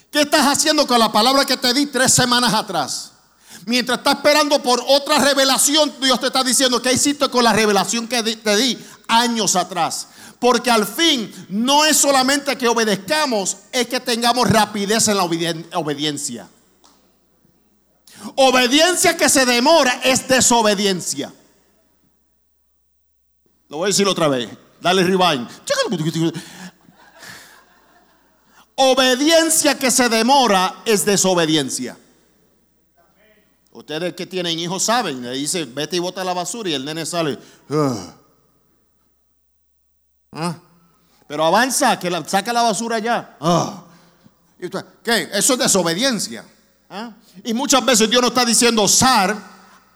¿Qué 0.09 0.21
estás 0.21 0.45
haciendo 0.45 0.85
con 0.87 0.99
la 0.99 1.11
palabra 1.11 1.45
que 1.45 1.57
te 1.57 1.73
di 1.73 1.85
tres 1.87 2.13
semanas 2.13 2.53
atrás? 2.53 3.11
Mientras 3.65 3.99
estás 3.99 4.15
esperando 4.15 4.61
por 4.61 4.83
otra 4.87 5.19
revelación, 5.19 5.93
Dios 6.01 6.19
te 6.19 6.27
está 6.27 6.43
diciendo, 6.43 6.81
¿qué 6.81 6.93
hiciste 6.93 7.29
con 7.29 7.43
la 7.43 7.53
revelación 7.53 8.07
que 8.07 8.23
te 8.23 8.55
di 8.55 8.77
años 9.07 9.55
atrás? 9.55 10.07
Porque 10.39 10.71
al 10.71 10.87
fin 10.87 11.31
no 11.49 11.85
es 11.85 11.97
solamente 11.97 12.57
que 12.57 12.67
obedezcamos, 12.67 13.57
es 13.71 13.87
que 13.87 13.99
tengamos 13.99 14.49
rapidez 14.49 15.07
en 15.07 15.17
la 15.17 15.23
obediencia. 15.23 16.47
Obediencia 18.35 19.17
que 19.17 19.29
se 19.29 19.45
demora 19.45 20.01
es 20.03 20.27
desobediencia. 20.27 21.33
Lo 23.69 23.77
voy 23.77 23.85
a 23.85 23.87
decir 23.87 24.07
otra 24.07 24.27
vez. 24.27 24.49
Dale 24.81 25.03
rewind. 25.03 25.47
Obediencia 28.75 29.77
que 29.77 29.91
se 29.91 30.09
demora 30.09 30.81
es 30.85 31.05
desobediencia. 31.05 31.97
Ustedes 33.71 34.13
que 34.15 34.25
tienen 34.25 34.59
hijos 34.59 34.83
saben, 34.83 35.21
le 35.21 35.31
dice, 35.31 35.65
vete 35.65 35.95
y 35.95 35.99
bota 35.99 36.23
la 36.23 36.33
basura 36.33 36.69
y 36.69 36.73
el 36.73 36.83
nene 36.83 37.05
sale. 37.05 37.39
Ah. 37.69 38.15
Ah. 40.33 40.59
Pero 41.27 41.45
avanza, 41.45 41.97
que 41.97 42.11
saca 42.27 42.51
la 42.51 42.63
basura 42.63 42.99
ya. 42.99 43.37
Ah. 43.39 43.85
¿Qué? 45.03 45.29
Eso 45.33 45.53
es 45.53 45.59
desobediencia. 45.59 46.45
Y 47.43 47.53
muchas 47.53 47.85
veces 47.85 48.09
Dios 48.09 48.21
nos 48.21 48.31
está 48.31 48.45
diciendo, 48.45 48.87
sar, 48.87 49.35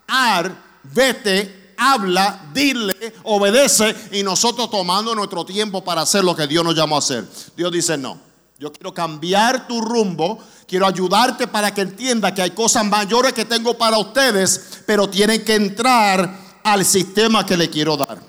ar, 0.08 0.56
vete, 0.84 1.74
habla, 1.78 2.50
dile, 2.54 2.96
obedece, 3.24 3.96
y 4.12 4.24
nosotros 4.24 4.70
tomando 4.70 5.14
nuestro 5.14 5.46
tiempo 5.46 5.84
para 5.84 6.02
hacer 6.02 6.24
lo 6.24 6.36
que 6.36 6.48
Dios 6.48 6.64
nos 6.64 6.76
llamó 6.76 6.96
a 6.96 7.00
hacer. 7.00 7.28
Dios 7.56 7.72
dice, 7.72 7.98
no. 7.98 8.20
Yo 8.58 8.72
quiero 8.72 8.94
cambiar 8.94 9.68
tu 9.68 9.82
rumbo. 9.82 10.40
Quiero 10.66 10.88
ayudarte 10.88 11.46
para 11.48 11.74
que 11.74 11.82
entienda 11.82 12.34
que 12.34 12.42
hay 12.42 12.52
cosas 12.52 12.86
mayores 12.86 13.34
que 13.34 13.46
tengo 13.46 13.78
para 13.78 13.98
ustedes, 13.98 14.82
pero 14.86 15.10
tienen 15.10 15.44
que 15.44 15.56
entrar 15.56 16.60
al 16.64 16.86
sistema 16.86 17.46
que 17.46 17.58
le 17.58 17.70
quiero 17.70 17.98
dar. 17.98 18.20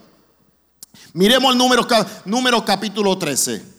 Miremos 1.13 1.53
el 1.53 1.59
número 2.27 2.65
capítulo 2.65 3.17
13. 3.17 3.76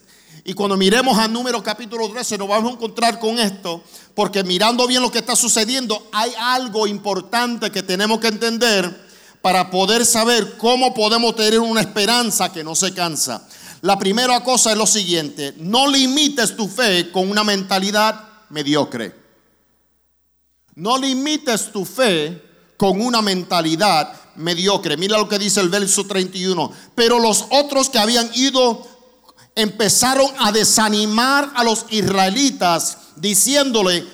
Y 0.49 0.53
cuando 0.53 0.77
miremos 0.77 1.17
al 1.17 1.33
número 1.33 1.61
capítulo 1.61 2.09
13 2.09 2.37
nos 2.37 2.47
vamos 2.47 2.71
a 2.71 2.75
encontrar 2.75 3.19
con 3.19 3.37
esto, 3.37 3.83
porque 4.15 4.45
mirando 4.45 4.87
bien 4.87 5.01
lo 5.01 5.11
que 5.11 5.17
está 5.17 5.35
sucediendo, 5.35 6.07
hay 6.13 6.31
algo 6.39 6.87
importante 6.87 7.69
que 7.69 7.83
tenemos 7.83 8.21
que 8.21 8.29
entender 8.29 8.97
para 9.41 9.69
poder 9.69 10.05
saber 10.05 10.55
cómo 10.57 10.93
podemos 10.93 11.35
tener 11.35 11.59
una 11.59 11.81
esperanza 11.81 12.53
que 12.53 12.63
no 12.63 12.75
se 12.75 12.93
cansa. 12.93 13.45
La 13.81 13.99
primera 13.99 14.41
cosa 14.41 14.71
es 14.71 14.77
lo 14.77 14.87
siguiente, 14.87 15.53
no 15.57 15.91
limites 15.91 16.55
tu 16.55 16.69
fe 16.69 17.11
con 17.11 17.29
una 17.29 17.43
mentalidad 17.43 18.17
mediocre. 18.49 19.13
No 20.75 20.97
limites 20.97 21.73
tu 21.73 21.83
fe 21.83 22.41
con 22.77 23.01
una 23.01 23.21
mentalidad 23.21 24.13
mediocre. 24.37 24.95
Mira 24.95 25.17
lo 25.17 25.27
que 25.27 25.39
dice 25.39 25.59
el 25.59 25.67
verso 25.67 26.05
31. 26.05 26.71
Pero 26.95 27.19
los 27.19 27.47
otros 27.49 27.89
que 27.89 27.99
habían 27.99 28.29
ido 28.33 28.96
empezaron 29.57 30.27
a 30.37 30.51
desanimar 30.51 31.51
a 31.55 31.63
los 31.63 31.87
israelitas 31.89 32.99
diciéndole 33.15 34.05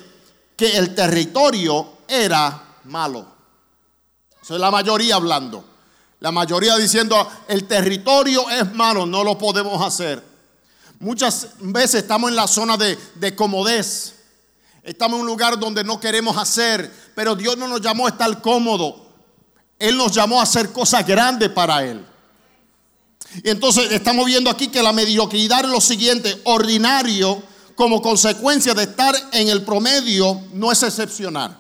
que 0.56 0.78
el 0.78 0.96
territorio 0.96 1.98
era 2.08 2.78
malo. 2.86 3.28
Eso 4.42 4.56
es 4.56 4.62
la 4.62 4.72
mayoría 4.72 5.16
hablando. 5.16 5.66
La 6.22 6.32
mayoría 6.32 6.78
diciendo, 6.78 7.30
el 7.50 7.66
territorio 7.66 8.50
es 8.50 8.74
malo, 8.74 9.06
no 9.06 9.22
lo 9.26 9.38
podemos 9.38 9.86
hacer. 9.86 10.24
Muchas 11.00 11.50
veces 11.60 12.04
estamos 12.04 12.30
en 12.30 12.38
la 12.38 12.48
zona 12.48 12.78
de, 12.78 12.98
de 13.16 13.36
comodez. 13.36 14.16
Estamos 14.82 15.18
en 15.18 15.22
un 15.24 15.28
lugar 15.28 15.60
donde 15.60 15.84
no 15.84 16.00
queremos 16.00 16.38
hacer, 16.38 16.90
pero 17.16 17.36
Dios 17.36 17.58
no 17.58 17.68
nos 17.68 17.82
llamó 17.82 18.06
a 18.06 18.12
estar 18.12 18.42
cómodo. 18.42 19.12
Él 19.78 19.98
nos 19.98 20.14
llamó 20.14 20.40
a 20.40 20.44
hacer 20.44 20.72
cosas 20.72 21.06
grandes 21.06 21.50
para 21.50 21.84
Él. 21.84 22.13
Y 23.42 23.50
entonces 23.50 23.92
estamos 23.92 24.26
viendo 24.26 24.50
aquí 24.50 24.68
que 24.68 24.84
la 24.84 24.94
mediocridad 24.94 25.66
es 25.66 25.72
lo 25.72 25.82
siguiente, 25.82 26.40
ordinario 26.44 27.42
como 27.76 28.02
consecuencia 28.02 28.74
de 28.74 28.84
estar 28.84 29.16
en 29.32 29.50
el 29.50 29.64
promedio 29.64 30.42
no 30.54 30.72
es 30.72 30.84
excepcional. 30.84 31.58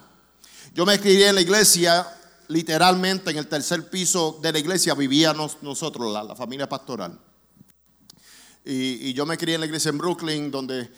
Yo 0.75 0.85
me 0.85 0.95
escribí 0.95 1.23
en 1.23 1.35
la 1.35 1.41
iglesia 1.41 2.07
literalmente 2.47 3.31
en 3.31 3.37
el 3.37 3.47
tercer 3.47 3.89
piso 3.89 4.39
de 4.41 4.51
la 4.51 4.59
iglesia 4.59 4.93
vivíamos 4.93 5.57
nosotros, 5.61 6.11
la, 6.11 6.35
familia 6.35 6.67
pastoral. 6.67 7.19
Y, 8.65 9.13
yo 9.13 9.25
me 9.25 9.37
crié 9.37 9.55
en 9.55 9.61
la 9.61 9.67
iglesia 9.67 9.89
en 9.89 9.97
Brooklyn, 9.97 10.51
donde 10.51 10.89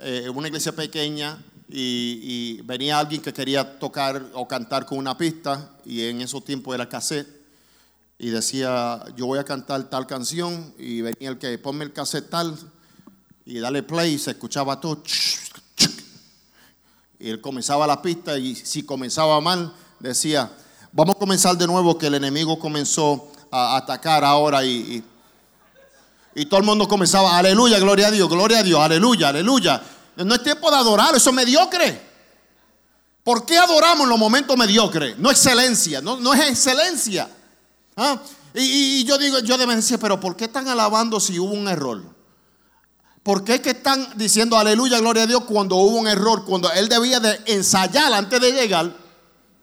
eh, 0.00 0.28
una 0.28 0.48
iglesia 0.48 0.72
pequeña, 0.72 1.42
y, 1.68 2.60
venía 2.62 2.98
alguien 2.98 3.22
que 3.22 3.32
quería 3.32 3.78
tocar 3.78 4.30
o 4.34 4.48
cantar 4.48 4.86
con 4.86 4.98
una 4.98 5.16
pista, 5.16 5.76
y 5.84 6.02
en 6.02 6.22
esos 6.22 6.44
tiempos 6.44 6.74
era 6.74 6.88
cassette, 6.88 7.43
y 8.18 8.30
decía, 8.30 9.04
yo 9.16 9.26
voy 9.26 9.38
a 9.38 9.44
cantar 9.44 9.84
tal 9.84 10.06
canción, 10.06 10.74
y 10.78 11.00
venía 11.00 11.30
el 11.30 11.38
que 11.38 11.58
ponme 11.58 11.84
el 11.84 11.92
cassette 11.92 12.30
tal, 12.30 12.56
y 13.44 13.58
dale 13.58 13.82
play, 13.82 14.14
y 14.14 14.18
se 14.18 14.32
escuchaba 14.32 14.80
todo, 14.80 15.02
y 17.18 17.28
él 17.28 17.40
comenzaba 17.40 17.86
la 17.86 18.00
pista, 18.00 18.38
y 18.38 18.54
si 18.54 18.82
comenzaba 18.84 19.40
mal, 19.40 19.74
decía, 20.00 20.50
Vamos 20.96 21.16
a 21.16 21.18
comenzar 21.18 21.58
de 21.58 21.66
nuevo 21.66 21.98
que 21.98 22.06
el 22.06 22.14
enemigo 22.14 22.56
comenzó 22.56 23.32
a 23.50 23.76
atacar 23.76 24.22
ahora 24.24 24.64
y, 24.64 25.02
y, 26.36 26.46
todo 26.46 26.60
el 26.60 26.66
mundo 26.66 26.86
comenzaba, 26.86 27.36
aleluya, 27.36 27.80
gloria 27.80 28.06
a 28.06 28.10
Dios, 28.12 28.28
gloria 28.28 28.60
a 28.60 28.62
Dios, 28.62 28.78
aleluya, 28.78 29.30
aleluya. 29.30 29.82
No 30.14 30.32
es 30.36 30.42
tiempo 30.44 30.70
de 30.70 30.76
adorar, 30.76 31.16
eso 31.16 31.30
es 31.30 31.34
mediocre. 31.36 32.00
¿Por 33.24 33.44
qué 33.44 33.58
adoramos 33.58 34.04
en 34.04 34.10
los 34.10 34.18
momentos 34.20 34.56
mediocres? 34.56 35.18
No 35.18 35.32
excelencia, 35.32 36.00
no, 36.00 36.16
no 36.20 36.32
es 36.32 36.48
excelencia. 36.48 37.28
¿Ah? 37.96 38.20
Y, 38.54 39.04
yo 39.04 39.18
digo, 39.18 39.40
yo 39.40 39.58
deben 39.58 39.76
decir, 39.76 39.98
pero 39.98 40.20
¿por 40.20 40.36
qué 40.36 40.44
están 40.44 40.68
alabando 40.68 41.20
si 41.20 41.38
hubo 41.38 41.52
un 41.52 41.68
error? 41.68 42.02
¿Por 43.22 43.42
qué 43.42 43.54
es 43.54 43.60
que 43.60 43.70
están 43.70 44.06
diciendo 44.16 44.56
aleluya, 44.56 45.00
gloria 45.00 45.22
a 45.22 45.26
Dios 45.26 45.44
cuando 45.44 45.76
hubo 45.76 45.96
un 45.96 46.06
error? 46.06 46.44
Cuando 46.44 46.70
él 46.72 46.88
debía 46.88 47.20
de 47.20 47.40
ensayar 47.46 48.12
antes 48.12 48.40
de 48.40 48.52
llegar 48.52 49.04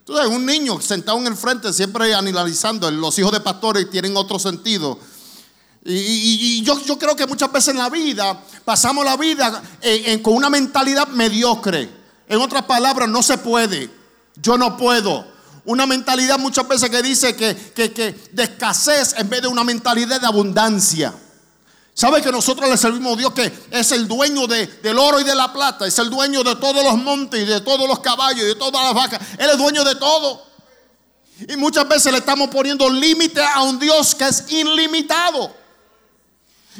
entonces, 0.02 0.36
un 0.36 0.46
niño 0.46 0.82
sentado 0.82 1.20
en 1.20 1.28
el 1.28 1.38
frente, 1.38 1.72
siempre 1.72 2.13
analizando, 2.13 2.89
los 2.89 3.17
hijos 3.20 3.32
de 3.32 3.39
pastores 3.39 3.89
tienen 3.89 4.17
otro 4.17 4.39
sentido. 4.39 5.00
Y, 5.86 6.62
yo, 6.63 6.80
yo, 6.84 6.98
creo 6.98 7.15
que 7.15 7.28
muchas 7.28 7.52
veces 7.52 7.70
en 7.70 7.78
la 7.78 7.89
vida 7.89 8.44
pasamos 8.65 9.06
la 9.06 9.15
vida 9.15 9.62
con 10.22 10.34
una 10.34 10.50
mentalidad 10.50 11.08
mediocre. 11.08 11.89
En 12.28 12.41
otras 12.41 12.63
palabras, 12.63 13.08
no 13.10 13.22
se 13.22 13.38
puede. 13.38 13.89
Yo 14.36 14.58
no 14.58 14.76
puedo. 14.76 15.31
Una 15.65 15.86
mentalidad 15.86 16.39
muchas 16.39 16.67
veces 16.67 16.89
que 16.89 17.02
dice 17.02 17.36
que, 17.36 17.56
que, 17.56 17.91
que 17.91 18.13
de 18.32 18.43
escasez 18.43 19.15
en 19.17 19.30
vez 19.30 19.41
de 19.41 19.47
una 19.47 19.63
mentalidad 19.63 20.19
de 20.19 20.28
abundancia. 20.28 21.13
¿Sabe 21.93 22.21
que 22.21 22.32
nosotros 22.32 22.69
le 22.69 22.78
servimos 22.78 23.13
a 23.13 23.17
Dios 23.17 23.34
que 23.34 23.52
es 23.69 23.91
el 23.91 24.08
dueño 24.08 24.47
del 24.47 24.97
oro 24.97 25.19
y 25.19 25.24
de 25.24 25.36
la 25.36 25.52
plata? 25.52 25.86
Es 25.86 26.00
el 26.00 26.10
dueño 26.10 26.43
de 26.43 26.56
todos 26.56 26.84
los 26.84 26.97
montes 26.97 27.41
y 27.41 27.45
de 27.45 27.62
todos 27.62 27.88
los 27.88 28.00
caballos 28.00 28.43
y 28.43 28.47
de 28.47 28.56
todas 28.56 28.84
las 28.84 28.93
vacas. 28.93 29.19
Él 29.38 29.50
es 29.50 29.58
dueño 29.58 29.84
de 29.84 29.95
todo. 29.95 30.47
Y 31.47 31.56
muchas 31.58 31.88
veces 31.88 32.12
le 32.12 32.19
estamos 32.19 32.50
poniendo 32.50 32.89
límite 32.89 33.41
a 33.43 33.62
un 33.63 33.78
Dios 33.78 34.15
que 34.15 34.26
es 34.28 34.45
ilimitado. 34.50 35.54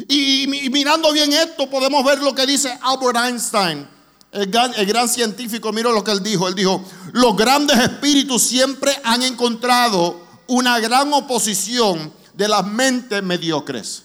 Y, 0.08 0.48
mirando 0.72 1.12
bien 1.12 1.34
esto 1.34 1.70
podemos 1.70 2.04
ver 2.06 2.20
lo 2.20 2.34
que 2.34 2.46
dice 2.46 2.78
Albert 2.82 3.18
Einstein, 3.18 3.88
el 4.32 4.50
gran, 4.50 5.10
científico. 5.10 5.72
Mira 5.72 5.92
lo 5.92 6.04
que 6.04 6.12
él 6.12 6.24
dijo. 6.24 6.48
Él 6.48 6.56
dijo, 6.56 6.84
los 7.14 7.36
grandes 7.36 7.78
espíritus 7.78 8.42
siempre 8.44 8.96
han 9.04 9.24
encontrado 9.24 10.26
una 10.48 10.80
gran 10.80 11.12
oposición 11.14 12.14
de 12.34 12.48
las 12.48 12.66
mentes 12.66 13.22
mediocres. 13.22 14.04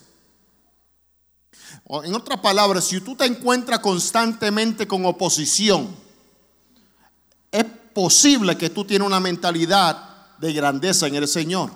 En 2.02 2.14
otras 2.14 2.40
palabras, 2.40 2.84
si 2.84 3.00
tú 3.00 3.14
te 3.14 3.24
encuentras 3.24 3.78
constantemente 3.78 4.88
con 4.88 5.06
oposición, 5.06 5.94
es 7.52 7.64
posible 7.94 8.58
que 8.58 8.70
tú 8.70 8.84
tienes 8.84 9.06
una 9.06 9.20
mentalidad 9.20 10.36
de 10.38 10.52
grandeza 10.52 11.06
en 11.06 11.14
el 11.14 11.28
Señor. 11.28 11.70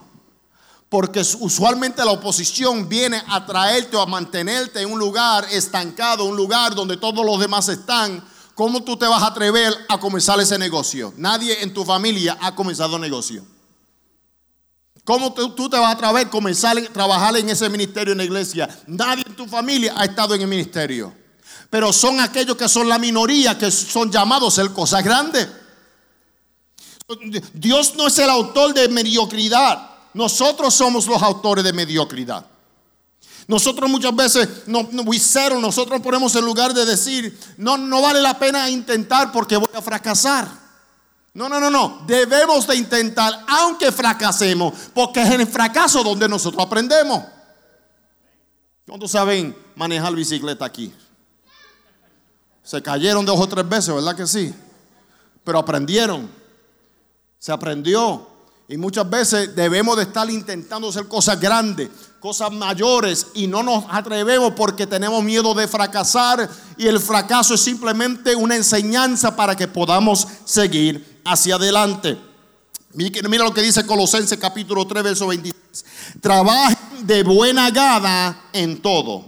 Porque 0.89 1.21
usualmente 1.39 2.05
la 2.05 2.11
oposición 2.11 2.89
viene 2.89 3.23
a 3.29 3.47
traerte 3.47 3.97
o 3.97 4.03
a 4.03 4.07
mantenerte 4.07 4.83
en 4.83 4.91
un 4.91 4.99
lugar 4.99 5.47
estancado, 5.53 6.25
un 6.25 6.37
lugar 6.37 6.75
donde 6.75 6.97
todos 6.97 7.25
los 7.25 7.39
demás 7.39 7.69
están. 7.69 8.25
¿Cómo 8.61 8.83
tú 8.83 8.95
te 8.95 9.07
vas 9.07 9.23
a 9.23 9.29
atrever 9.29 9.73
a 9.89 9.99
comenzar 9.99 10.39
ese 10.39 10.59
negocio? 10.59 11.15
Nadie 11.17 11.63
en 11.63 11.73
tu 11.73 11.83
familia 11.83 12.37
ha 12.43 12.55
comenzado 12.55 12.99
negocio. 12.99 13.43
¿Cómo 15.03 15.33
tú, 15.33 15.71
te 15.71 15.79
vas 15.79 15.95
a 15.95 15.97
traer, 15.97 16.29
comenzar 16.29 16.77
a 16.77 16.83
trabajar 16.93 17.35
en 17.39 17.49
ese 17.49 17.71
ministerio 17.71 18.13
en 18.13 18.19
la 18.19 18.25
iglesia? 18.25 18.69
Nadie 18.87 19.25
en 19.27 19.35
tu 19.35 19.47
familia 19.47 19.95
ha 19.97 20.05
estado 20.05 20.35
en 20.35 20.43
el 20.43 20.47
ministerio. 20.47 21.11
Pero 21.71 21.91
son 21.91 22.21
aquellos 22.21 22.55
que 22.55 22.69
son 22.69 22.87
la 22.87 22.99
minoría, 22.99 23.57
que 23.57 23.71
son 23.71 24.13
llamados 24.13 24.59
a 24.59 24.63
ser 24.63 24.75
cosas 24.75 25.03
grandes. 25.03 25.49
Dios 27.55 27.95
no 27.97 28.09
es 28.09 28.19
el 28.19 28.29
autor 28.29 28.75
de 28.75 28.91
mediocridad. 28.91 29.91
Nosotros 30.13 30.75
somos 30.75 31.07
los 31.07 31.23
autores 31.23 31.65
de 31.65 31.73
mediocridad. 31.73 32.45
Nosotros 33.51 33.91
muchas 33.91 34.15
veces, 34.15 34.49
no, 34.69 34.89
nosotros 35.61 36.01
ponemos 36.01 36.37
en 36.37 36.45
lugar 36.45 36.73
de 36.73 36.87
decir, 36.87 37.37
no, 37.57 37.77
no 37.77 38.01
vale 38.01 38.21
la 38.21 38.39
pena 38.39 38.71
intentar 38.71 39.33
porque 39.33 39.57
voy 39.57 39.69
a 39.75 39.83
fracasar. 39.83 40.47
No, 41.35 41.49
no, 41.49 41.59
no, 41.59 41.69
no. 41.69 42.05
Debemos 42.07 42.65
de 42.69 42.77
intentar, 42.77 43.45
aunque 43.49 43.91
fracasemos, 43.91 44.73
porque 44.95 45.23
es 45.23 45.31
en 45.31 45.41
el 45.41 45.49
fracaso 45.49 46.05
donde 46.05 46.29
nosotros 46.29 46.65
aprendemos. 46.65 47.25
¿Cuántos 48.87 49.11
saben 49.11 49.57
manejar 49.75 50.15
bicicleta 50.15 50.65
aquí? 50.65 50.95
Se 52.63 52.81
cayeron 52.81 53.27
dos 53.27 53.41
o 53.41 53.49
tres 53.49 53.69
veces, 53.69 53.93
¿verdad 53.93 54.15
que 54.15 54.29
sí? 54.29 54.55
Pero 55.43 55.59
aprendieron. 55.59 56.31
Se 57.37 57.51
aprendió. 57.51 58.30
Y 58.71 58.77
muchas 58.77 59.11
veces 59.11 59.57
debemos 59.57 59.97
de 59.97 60.05
estar 60.05 60.31
intentando 60.31 60.91
hacer 60.91 61.09
cosas 61.09 61.41
grandes, 61.41 61.91
cosas 62.21 62.53
mayores, 62.53 63.27
y 63.35 63.49
no 63.49 63.65
nos 63.65 63.85
atrevemos 63.91 64.53
porque 64.53 64.87
tenemos 64.87 65.25
miedo 65.25 65.55
de 65.55 65.67
fracasar. 65.67 66.49
Y 66.79 66.87
el 66.87 67.01
fracaso 67.01 67.55
es 67.55 67.61
simplemente 67.61 68.37
una 68.37 68.55
enseñanza 68.55 69.35
para 69.35 69.57
que 69.57 69.67
podamos 69.67 70.25
seguir 70.45 71.21
hacia 71.25 71.57
adelante. 71.57 72.17
Mira 72.95 73.45
lo 73.45 73.53
que 73.53 73.63
dice 73.63 73.85
Colosenses 73.85 74.39
capítulo 74.39 74.87
3, 74.87 75.03
verso 75.03 75.27
23. 75.27 75.85
Trabajen 76.21 77.05
de 77.09 77.25
buena 77.25 77.73
gana 77.73 78.41
en 78.53 78.81
todo. 78.81 79.25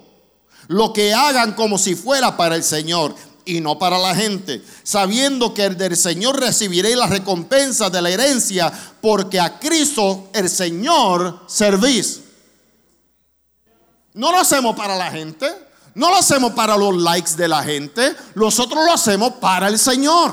Lo 0.69 0.93
que 0.93 1.13
hagan 1.13 1.55
como 1.55 1.79
si 1.79 1.97
fuera 1.97 2.37
para 2.37 2.55
el 2.55 2.63
Señor 2.63 3.17
y 3.45 3.61
no 3.61 3.79
para 3.79 3.99
la 3.99 4.15
gente, 4.15 4.63
sabiendo 4.83 5.53
que 5.55 5.71
del 5.71 5.97
Señor 5.97 6.39
recibiréis 6.39 6.97
la 6.97 7.07
recompensa 7.07 7.91
de 7.91 8.03
la 8.03 8.11
herencia, 8.11 8.73
porque 9.01 9.41
a 9.41 9.59
Cristo 9.59 10.29
el 10.33 10.49
Señor 10.49 11.45
servís. 11.47 12.21
No 14.15 14.31
lo 14.31 14.39
hacemos 14.39 14.77
para 14.77 14.97
la 14.97 15.11
gente, 15.11 15.51
No 15.95 16.09
lo 16.09 16.17
hacemos 16.17 16.53
para 16.53 16.77
los 16.77 16.97
likes 16.97 17.37
de 17.37 17.49
la 17.49 17.63
gente, 17.63 18.17
nosotros 18.35 18.85
lo 18.85 18.93
hacemos 18.93 19.35
para 19.35 19.69
el 19.69 19.79
Señor. 19.79 20.33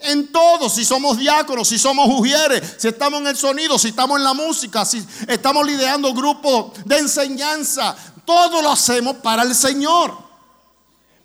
En 0.00 0.30
todo, 0.30 0.68
si 0.68 0.84
somos 0.84 1.18
diáconos, 1.18 1.68
si 1.68 1.78
somos 1.78 2.08
ujieres, 2.08 2.76
si 2.78 2.88
estamos 2.88 3.20
en 3.20 3.26
el 3.28 3.36
sonido, 3.36 3.78
si 3.78 3.88
estamos 3.88 4.18
en 4.18 4.24
la 4.24 4.34
música, 4.34 4.84
si 4.84 5.04
estamos 5.26 5.66
liderando 5.66 6.12
grupos 6.14 6.72
de 6.84 6.98
enseñanza, 6.98 7.96
todo 8.24 8.62
lo 8.62 8.70
hacemos 8.70 9.16
para 9.16 9.42
el 9.42 9.54
Señor. 9.54 10.25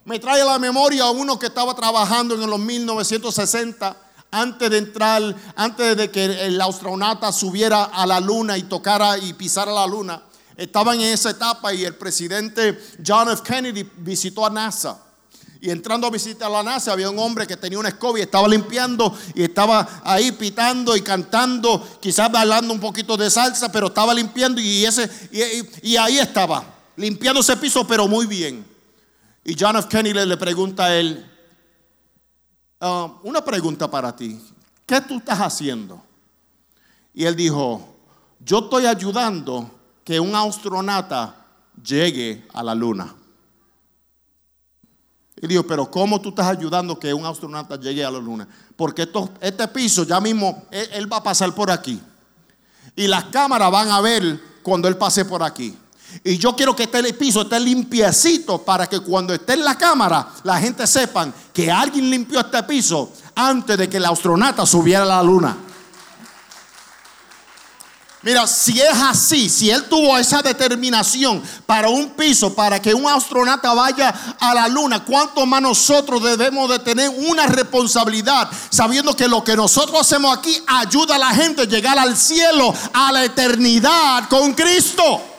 Me 0.03 0.17
trae 0.17 0.41
a 0.41 0.45
la 0.45 0.57
memoria 0.59 1.03
a 1.03 1.11
uno 1.11 1.37
que 1.37 1.45
estaba 1.45 1.75
trabajando 1.75 2.33
en 2.33 2.49
los 2.49 2.59
1960, 2.59 3.95
antes 4.31 4.69
de 4.69 4.77
entrar, 4.77 5.35
antes 5.55 5.95
de 5.95 6.09
que 6.09 6.25
el 6.47 6.59
astronauta 6.59 7.31
subiera 7.31 7.83
a 7.83 8.07
la 8.07 8.19
luna 8.19 8.57
y 8.57 8.63
tocara 8.63 9.17
y 9.19 9.33
pisara 9.33 9.71
la 9.71 9.85
luna. 9.85 10.23
Estaban 10.57 10.99
en 10.99 11.13
esa 11.13 11.29
etapa 11.29 11.73
y 11.73 11.85
el 11.85 11.95
presidente 11.95 12.79
John 13.05 13.29
F. 13.29 13.43
Kennedy 13.43 13.87
visitó 13.97 14.45
a 14.45 14.49
NASA. 14.49 14.97
Y 15.59 15.69
entrando 15.69 16.07
a 16.07 16.09
visitar 16.09 16.47
a 16.47 16.51
la 16.51 16.63
NASA 16.63 16.93
había 16.93 17.11
un 17.11 17.19
hombre 17.19 17.45
que 17.45 17.55
tenía 17.55 17.77
una 17.77 17.89
escoba 17.89 18.17
y 18.17 18.23
estaba 18.23 18.47
limpiando 18.47 19.15
y 19.35 19.43
estaba 19.43 20.01
ahí 20.03 20.31
pitando 20.31 20.95
y 20.95 21.01
cantando, 21.01 21.99
quizás 22.01 22.31
bailando 22.31 22.73
un 22.73 22.79
poquito 22.79 23.15
de 23.15 23.29
salsa, 23.29 23.71
pero 23.71 23.87
estaba 23.87 24.15
limpiando 24.15 24.59
y, 24.59 24.83
ese, 24.83 25.07
y, 25.83 25.95
ahí 25.97 26.17
estaba, 26.17 26.65
limpiando 26.95 27.41
ese 27.41 27.55
piso, 27.57 27.85
pero 27.85 28.07
muy 28.07 28.25
bien. 28.25 28.70
Y 29.43 29.55
John 29.59 29.75
F. 29.77 29.87
Kennedy 29.87 30.25
le, 30.25 30.37
pregunta 30.37 30.85
a 30.85 30.95
él, 30.95 31.25
ah, 32.79 33.19
una 33.23 33.43
pregunta 33.43 33.89
para 33.89 34.15
ti, 34.15 34.39
¿qué 34.85 35.01
tú 35.01 35.17
estás 35.17 35.39
haciendo? 35.39 36.01
Y 37.13 37.25
él 37.25 37.35
dijo, 37.35 37.95
yo 38.39 38.59
estoy 38.59 38.85
ayudando 38.85 39.69
que 40.03 40.19
un 40.19 40.35
astronauta 40.35 41.35
llegue 41.83 42.45
a 42.53 42.63
la 42.63 42.75
luna. 42.75 43.15
Y 45.41 45.47
dijo, 45.47 45.63
pero 45.63 45.89
¿cómo 45.89 46.21
tú 46.21 46.29
estás 46.29 46.47
ayudando 46.47 46.99
que 46.99 47.13
un 47.13 47.25
astronauta 47.25 47.75
llegue 47.75 48.05
a 48.05 48.11
la 48.11 48.19
luna? 48.19 48.47
Porque 48.75 49.09
este 49.41 49.67
piso 49.69 50.03
ya 50.03 50.21
mismo, 50.21 50.65
él, 50.69 51.11
va 51.11 51.17
a 51.17 51.23
pasar 51.23 51.53
por 51.55 51.71
aquí. 51.71 51.99
Y 52.95 53.07
las 53.07 53.25
cámaras 53.25 53.71
van 53.71 53.89
a 53.89 54.01
ver 54.01 54.39
cuando 54.61 54.87
él 54.87 54.97
pase 54.97 55.25
por 55.25 55.41
aquí. 55.41 55.75
Y 56.23 56.37
yo 56.37 56.55
quiero 56.55 56.75
que 56.75 56.83
este 56.83 57.13
piso 57.13 57.41
esté 57.41 57.59
limpiecito 57.59 58.61
para 58.63 58.87
que 58.87 58.99
cuando 58.99 59.33
esté 59.33 59.53
en 59.53 59.63
la 59.63 59.77
cámara, 59.77 60.27
la 60.43 60.59
gente 60.59 60.85
sepan 60.85 61.33
que 61.53 61.71
alguien 61.71 62.09
limpió 62.09 62.39
este 62.39 62.61
piso 62.63 63.11
antes 63.35 63.77
de 63.77 63.89
que 63.89 63.97
el 63.97 64.05
astronauta 64.05 64.65
subiera 64.65 65.03
a 65.03 65.07
la 65.07 65.23
luna. 65.23 65.57
Mira, 68.23 68.45
si 68.45 68.79
es 68.79 68.93
así, 69.01 69.49
si 69.49 69.71
él 69.71 69.85
tuvo 69.85 70.15
esa 70.15 70.43
determinación 70.43 71.41
para 71.65 71.89
un 71.89 72.11
piso, 72.11 72.53
para 72.53 72.79
que 72.79 72.93
un 72.93 73.07
astronauta 73.07 73.73
vaya 73.73 74.13
a 74.39 74.53
la 74.53 74.67
luna, 74.67 75.03
¿cuánto 75.03 75.43
más 75.47 75.59
nosotros 75.59 76.21
debemos 76.21 76.69
de 76.69 76.77
tener 76.77 77.09
una 77.09 77.47
responsabilidad 77.47 78.47
sabiendo 78.69 79.15
que 79.15 79.27
lo 79.27 79.43
que 79.43 79.55
nosotros 79.55 79.99
hacemos 79.99 80.37
aquí 80.37 80.55
ayuda 80.67 81.15
a 81.15 81.19
la 81.19 81.31
gente 81.31 81.63
a 81.63 81.65
llegar 81.65 81.97
al 81.97 82.15
cielo, 82.15 82.71
a 82.93 83.11
la 83.11 83.23
eternidad 83.23 84.29
con 84.29 84.53
Cristo? 84.53 85.30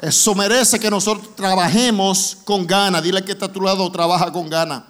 Eso 0.00 0.34
merece 0.34 0.78
que 0.78 0.90
nosotros 0.90 1.34
trabajemos 1.34 2.38
con 2.44 2.66
ganas. 2.66 3.02
Dile 3.02 3.24
que 3.24 3.32
está 3.32 3.46
a 3.46 3.52
tu 3.52 3.60
lado, 3.60 3.90
trabaja 3.90 4.32
con 4.32 4.48
ganas. 4.48 4.84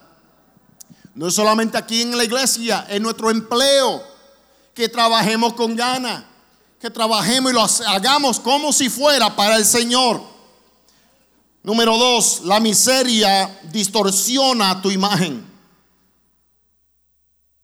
No 1.15 1.27
es 1.27 1.35
solamente 1.35 1.79
aquí 1.79 2.03
en 2.03 2.17
la 2.17 2.25
iglesia, 2.25 2.87
en 2.89 3.03
nuestro 3.03 3.31
empleo 3.31 4.03
que 4.75 4.89
trabajemos 4.89 5.55
con 5.55 5.75
ganas, 5.75 6.25
que 6.79 6.91
trabajemos 6.91 7.51
y 7.51 7.55
lo 7.55 7.67
hagamos 7.89 8.39
como 8.39 8.73
si 8.73 8.89
fuera 8.89 9.35
para 9.35 9.57
el 9.57 9.65
Señor. 9.65 10.23
Número 11.65 11.99
dos, 11.99 12.43
la 12.45 12.61
miseria 12.61 13.59
distorsiona 13.65 14.81
tu 14.81 14.91
imagen. 14.91 15.45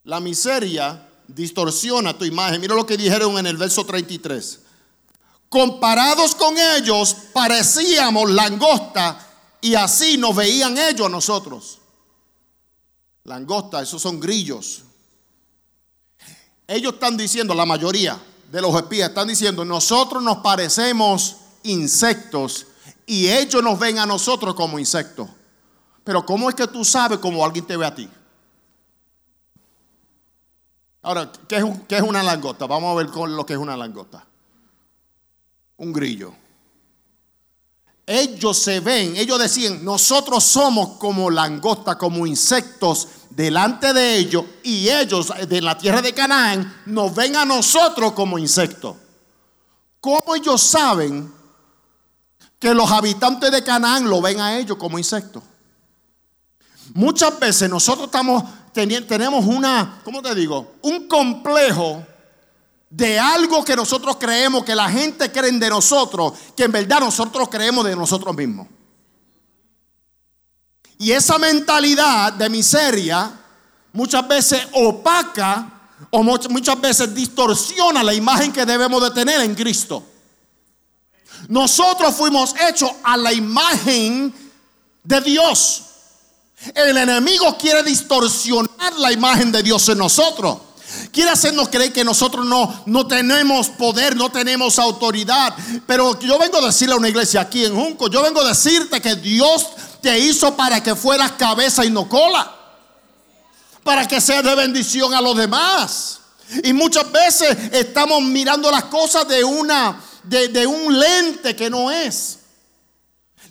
La 0.03 0.19
miseria 0.19 1.09
distorsiona 1.29 2.17
tu 2.19 2.25
imagen. 2.25 2.61
Mira 2.61 2.75
lo 2.75 2.85
que 2.85 2.97
dijeron 2.97 3.39
en 3.39 3.47
el 3.47 3.57
verso 3.57 3.87
33. 3.87 4.64
Comparados 5.55 6.35
con 6.35 6.59
ellos, 6.59 7.15
parecíamos 7.33 8.29
langosta 8.29 9.25
y 9.61 9.77
así 9.77 10.19
nos 10.19 10.35
veían 10.35 10.77
ellos 10.77 11.07
a 11.07 11.09
nosotros. 11.09 11.79
Langosta, 13.23 13.81
esos 13.81 14.03
son 14.03 14.19
grillos. 14.19 14.83
Ellos 16.67 16.95
están 16.95 17.17
diciendo, 17.17 17.55
la 17.55 17.65
mayoría 17.65 18.21
de 18.51 18.61
los 18.61 18.75
espías 18.75 19.11
están 19.11 19.29
diciendo, 19.29 19.65
nosotros 19.65 20.21
nos 20.25 20.39
parecemos 20.39 21.37
insectos 21.63 22.67
y 23.07 23.29
ellos 23.29 23.63
nos 23.63 23.79
ven 23.79 24.01
a 24.01 24.07
nosotros 24.07 24.57
como 24.57 24.81
insectos. 24.81 25.29
Pero 26.03 26.27
¿cómo 26.27 26.49
es 26.49 26.57
que 26.57 26.67
tú 26.67 26.85
sabes 26.85 27.21
cómo 27.21 27.45
alguien 27.45 27.65
te 27.65 27.77
ve 27.77 27.87
a 27.87 27.95
ti? 27.95 28.11
Ahora, 31.03 31.31
¿qué 31.47 31.59
es, 31.59 31.65
¿qué 31.87 31.99
es, 31.99 32.03
una 32.03 32.25
langota? 32.25 32.67
Vamos 32.67 32.91
a 32.91 32.97
ver 32.97 33.07
con 33.07 33.37
lo 33.37 33.47
que 33.47 33.53
es 33.53 33.59
una 33.61 33.77
langota. 33.77 34.27
Un 35.77 35.93
grillo. 35.93 36.35
Ellos 38.07 38.59
se 38.59 38.81
ven, 38.81 39.17
ellos 39.17 39.39
decían, 39.39 39.83
nosotros 39.85 40.45
somos 40.45 40.99
como 40.99 41.31
langosta, 41.31 41.97
como 41.97 42.27
insectos 42.27 43.09
delante 43.31 43.93
de 43.93 44.17
ellos 44.17 44.45
y 44.63 44.89
ellos 44.89 45.33
de 45.49 45.63
la 45.63 45.77
tierra 45.79 46.03
de 46.03 46.13
Canaán 46.13 46.83
nos 46.87 47.15
ven 47.15 47.35
a 47.37 47.45
nosotros 47.47 48.13
como 48.13 48.39
insectos. 48.39 48.97
¿Cómo 50.01 50.35
ellos 50.35 50.61
saben 50.63 51.33
que 52.59 52.75
los 52.75 52.91
habitantes 52.91 53.51
de 53.51 53.65
Canaán 53.65 54.09
lo 54.09 54.21
ven 54.21 54.39
a 54.39 54.59
ellos 54.59 54.77
como 54.77 54.99
insectos? 54.99 55.43
Muchas 56.93 57.39
veces 57.41 57.71
nosotros 57.71 58.07
estamos 58.07 58.45
tenemos 58.75 59.45
una, 59.45 60.01
¿cómo 60.05 60.21
te 60.21 60.35
digo? 60.35 60.75
Un 60.83 61.07
complejo 61.07 62.05
de 62.97 63.19
algo 63.19 63.65
que 63.65 63.75
nosotros 63.75 64.17
creemos, 64.21 64.65
que 64.65 64.75
la 64.75 64.89
gente 64.89 65.33
cree 65.33 65.51
de 65.51 65.69
nosotros, 65.69 66.33
que 66.57 66.63
en 66.63 66.73
verdad 66.73 67.01
nosotros 67.01 67.49
creemos 67.51 67.85
de 67.85 67.97
nosotros 67.97 68.37
mismos. 68.37 68.69
Y 70.99 71.11
esa 71.11 71.37
mentalidad 71.39 72.35
de 72.35 72.49
miseria 72.49 73.33
muchas 73.93 74.29
veces 74.29 74.69
opaca 74.75 75.73
o 76.11 76.23
muchas 76.23 76.81
veces 76.81 77.13
distorsiona 77.13 78.05
la 78.05 78.15
imagen 78.15 78.53
que 78.53 78.65
debemos 78.65 79.03
de 79.03 79.11
tener 79.11 79.41
en 79.41 79.57
Cristo. 79.57 80.05
Nosotros 81.49 82.15
fuimos 82.15 82.55
hechos 82.69 82.93
a 83.03 83.17
la 83.17 83.33
imagen 83.33 84.33
de 85.03 85.21
Dios. 85.21 85.83
El 86.73 86.97
enemigo 86.97 87.59
quiere 87.59 87.83
distorsionar 87.83 88.95
la 88.99 89.11
imagen 89.11 89.51
de 89.51 89.65
Dios 89.65 89.89
en 89.89 89.99
nosotros. 89.99 90.59
Quiere 91.13 91.31
hacernos 91.31 91.69
creer 91.69 91.93
que 91.93 92.05
nosotros 92.05 92.45
no, 92.45 92.83
no 92.87 93.07
tenemos 93.07 93.69
poder, 93.69 94.17
no 94.17 94.31
tenemos 94.31 94.79
autoridad. 94.79 95.55
Pero 95.87 96.19
yo 96.21 96.39
vengo 96.39 96.59
a 96.59 96.67
decirle 96.67 96.95
a 96.95 96.99
una 96.99 97.09
iglesia 97.09 97.41
aquí 97.41 97.65
en 97.65 97.75
Junco, 97.75 98.09
yo 98.09 98.23
vengo 98.23 98.41
a 98.41 98.49
decirte 98.49 99.01
que 99.01 99.15
Dios 99.17 99.69
te 100.01 100.19
hizo 100.19 100.57
para 100.57 100.83
que 100.83 100.95
fueras 100.95 101.33
cabeza 101.33 101.85
y 101.85 101.91
no 101.91 102.09
cola. 102.09 102.53
Para 103.83 104.09
que 104.09 104.21
seas 104.21 104.43
de 104.43 104.55
bendición 104.55 105.15
a 105.15 105.21
los 105.21 105.37
demás. 105.37 106.21
Y 106.63 106.73
muchas 106.73 107.11
veces 107.11 107.57
estamos 107.73 108.23
mirando 108.23 108.71
las 108.71 108.85
cosas 108.85 109.27
de 109.29 109.45
una 109.45 110.01
de, 110.25 110.49
de 110.49 110.67
un 110.67 110.99
lente 110.99 111.55
que 111.55 111.71
no 111.71 111.91
es. 111.91 112.39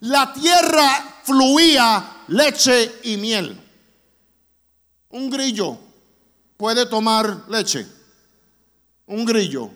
La 0.02 0.34
tierra 0.34 1.22
fluía 1.24 2.14
leche 2.28 3.00
y 3.04 3.18
miel. 3.18 3.60
Un 5.10 5.30
grillo 5.30 5.78
puede 6.64 6.86
tomar 6.86 7.44
leche. 7.50 7.86
Un 9.06 9.26
grillo 9.26 9.70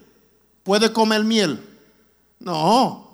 puede 0.64 0.94
comer 0.94 1.22
miel. 1.22 1.62
No. 2.40 3.06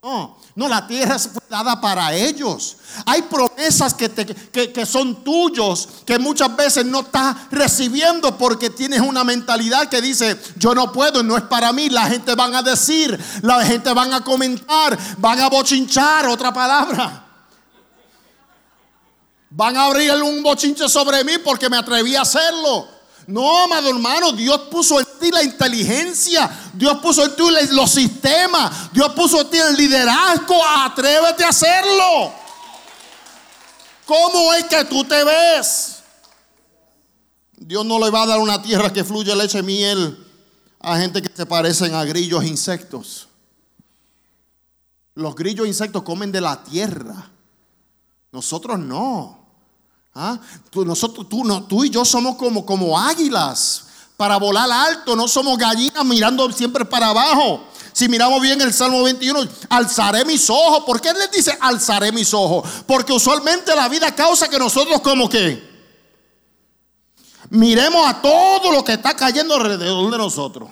No, 0.00 0.38
no, 0.54 0.68
la 0.68 0.86
tierra 0.86 1.18
fue 1.18 1.42
dada 1.48 1.80
para 1.80 2.14
ellos. 2.14 2.76
Hay 3.04 3.22
promesas 3.22 3.94
que, 3.94 4.08
que, 4.08 4.86
son 4.86 5.24
tuyos 5.24 5.88
que 6.06 6.16
muchas 6.20 6.54
veces 6.54 6.86
no 6.86 7.00
estás 7.00 7.50
recibiendo 7.50 8.38
porque 8.38 8.70
tienes 8.70 9.00
una 9.00 9.24
mentalidad 9.24 9.88
que 9.88 10.00
dice, 10.00 10.40
yo 10.56 10.72
no 10.72 10.92
puedo, 10.92 11.24
no 11.24 11.36
es 11.36 11.42
para 11.42 11.72
mí. 11.72 11.90
La 11.90 12.06
gente 12.06 12.36
van 12.36 12.54
a 12.54 12.62
decir, 12.62 13.18
la 13.42 13.64
gente 13.64 13.92
van 13.92 14.12
a 14.12 14.22
comentar, 14.22 14.96
van 15.18 15.40
a 15.40 15.48
bochinchar, 15.48 16.28
otra 16.28 16.52
palabra. 16.52 17.26
Van 19.50 19.76
a 19.76 19.86
abrir 19.86 20.12
un 20.22 20.40
bochinche 20.40 20.88
sobre 20.88 21.24
mí 21.24 21.32
porque 21.44 21.68
me 21.68 21.76
atreví 21.76 22.14
a 22.14 22.22
hacerlo. 22.22 22.91
No, 23.26 23.64
amado 23.64 23.90
hermano, 23.90 24.32
Dios 24.32 24.62
puso 24.70 24.98
en 24.98 25.06
ti 25.20 25.30
la 25.30 25.42
inteligencia, 25.42 26.50
Dios 26.74 26.98
puso 26.98 27.24
en 27.24 27.36
ti 27.36 27.42
los 27.70 27.90
sistemas, 27.90 28.92
Dios 28.92 29.12
puso 29.12 29.40
en 29.40 29.50
ti 29.50 29.58
el 29.58 29.76
liderazgo, 29.76 30.60
atrévete 30.64 31.44
a 31.44 31.48
hacerlo. 31.48 32.32
¿Cómo 34.06 34.52
es 34.54 34.64
que 34.64 34.84
tú 34.84 35.04
te 35.04 35.22
ves? 35.22 36.02
Dios 37.56 37.86
no 37.86 37.98
le 37.98 38.10
va 38.10 38.24
a 38.24 38.26
dar 38.26 38.40
una 38.40 38.60
tierra 38.60 38.92
que 38.92 39.04
fluye 39.04 39.34
leche 39.36 39.60
y 39.60 39.62
miel 39.62 40.18
a 40.80 40.98
gente 40.98 41.22
que 41.22 41.34
se 41.34 41.46
parecen 41.46 41.94
a 41.94 42.04
grillos 42.04 42.42
e 42.42 42.48
insectos. 42.48 43.28
Los 45.14 45.34
grillos 45.36 45.66
e 45.66 45.68
insectos 45.68 46.02
comen 46.02 46.32
de 46.32 46.40
la 46.40 46.62
tierra. 46.64 47.30
Nosotros 48.32 48.78
no. 48.78 49.41
¿Ah? 50.14 50.38
Tú, 50.70 50.84
nosotros, 50.84 51.28
tú, 51.28 51.44
no, 51.44 51.64
tú 51.64 51.84
y 51.84 51.90
yo 51.90 52.04
somos 52.04 52.36
como, 52.36 52.66
como 52.66 52.98
águilas 52.98 53.84
para 54.16 54.36
volar 54.36 54.70
alto, 54.70 55.16
no 55.16 55.26
somos 55.26 55.56
gallinas 55.56 56.04
mirando 56.04 56.50
siempre 56.52 56.84
para 56.84 57.08
abajo. 57.08 57.64
Si 57.92 58.08
miramos 58.08 58.40
bien 58.40 58.60
el 58.60 58.72
Salmo 58.72 59.02
21, 59.02 59.40
alzaré 59.68 60.24
mis 60.24 60.48
ojos. 60.48 60.84
¿Por 60.84 61.00
qué 61.00 61.12
les 61.12 61.30
dice 61.30 61.56
alzaré 61.60 62.12
mis 62.12 62.32
ojos? 62.32 62.68
Porque 62.86 63.12
usualmente 63.12 63.74
la 63.74 63.88
vida 63.88 64.14
causa 64.14 64.48
que 64.48 64.58
nosotros 64.58 65.00
como 65.00 65.28
que 65.28 65.70
miremos 67.50 68.06
a 68.06 68.22
todo 68.22 68.70
lo 68.70 68.84
que 68.84 68.94
está 68.94 69.14
cayendo 69.14 69.54
alrededor 69.54 70.10
de 70.10 70.18
nosotros. 70.18 70.70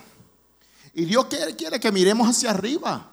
Y 0.94 1.05
Dios 1.05 1.26
quiere, 1.26 1.57
quiere 1.57 1.81
que 1.81 1.92
miremos 1.92 2.29
hacia 2.29 2.50
arriba. 2.50 3.07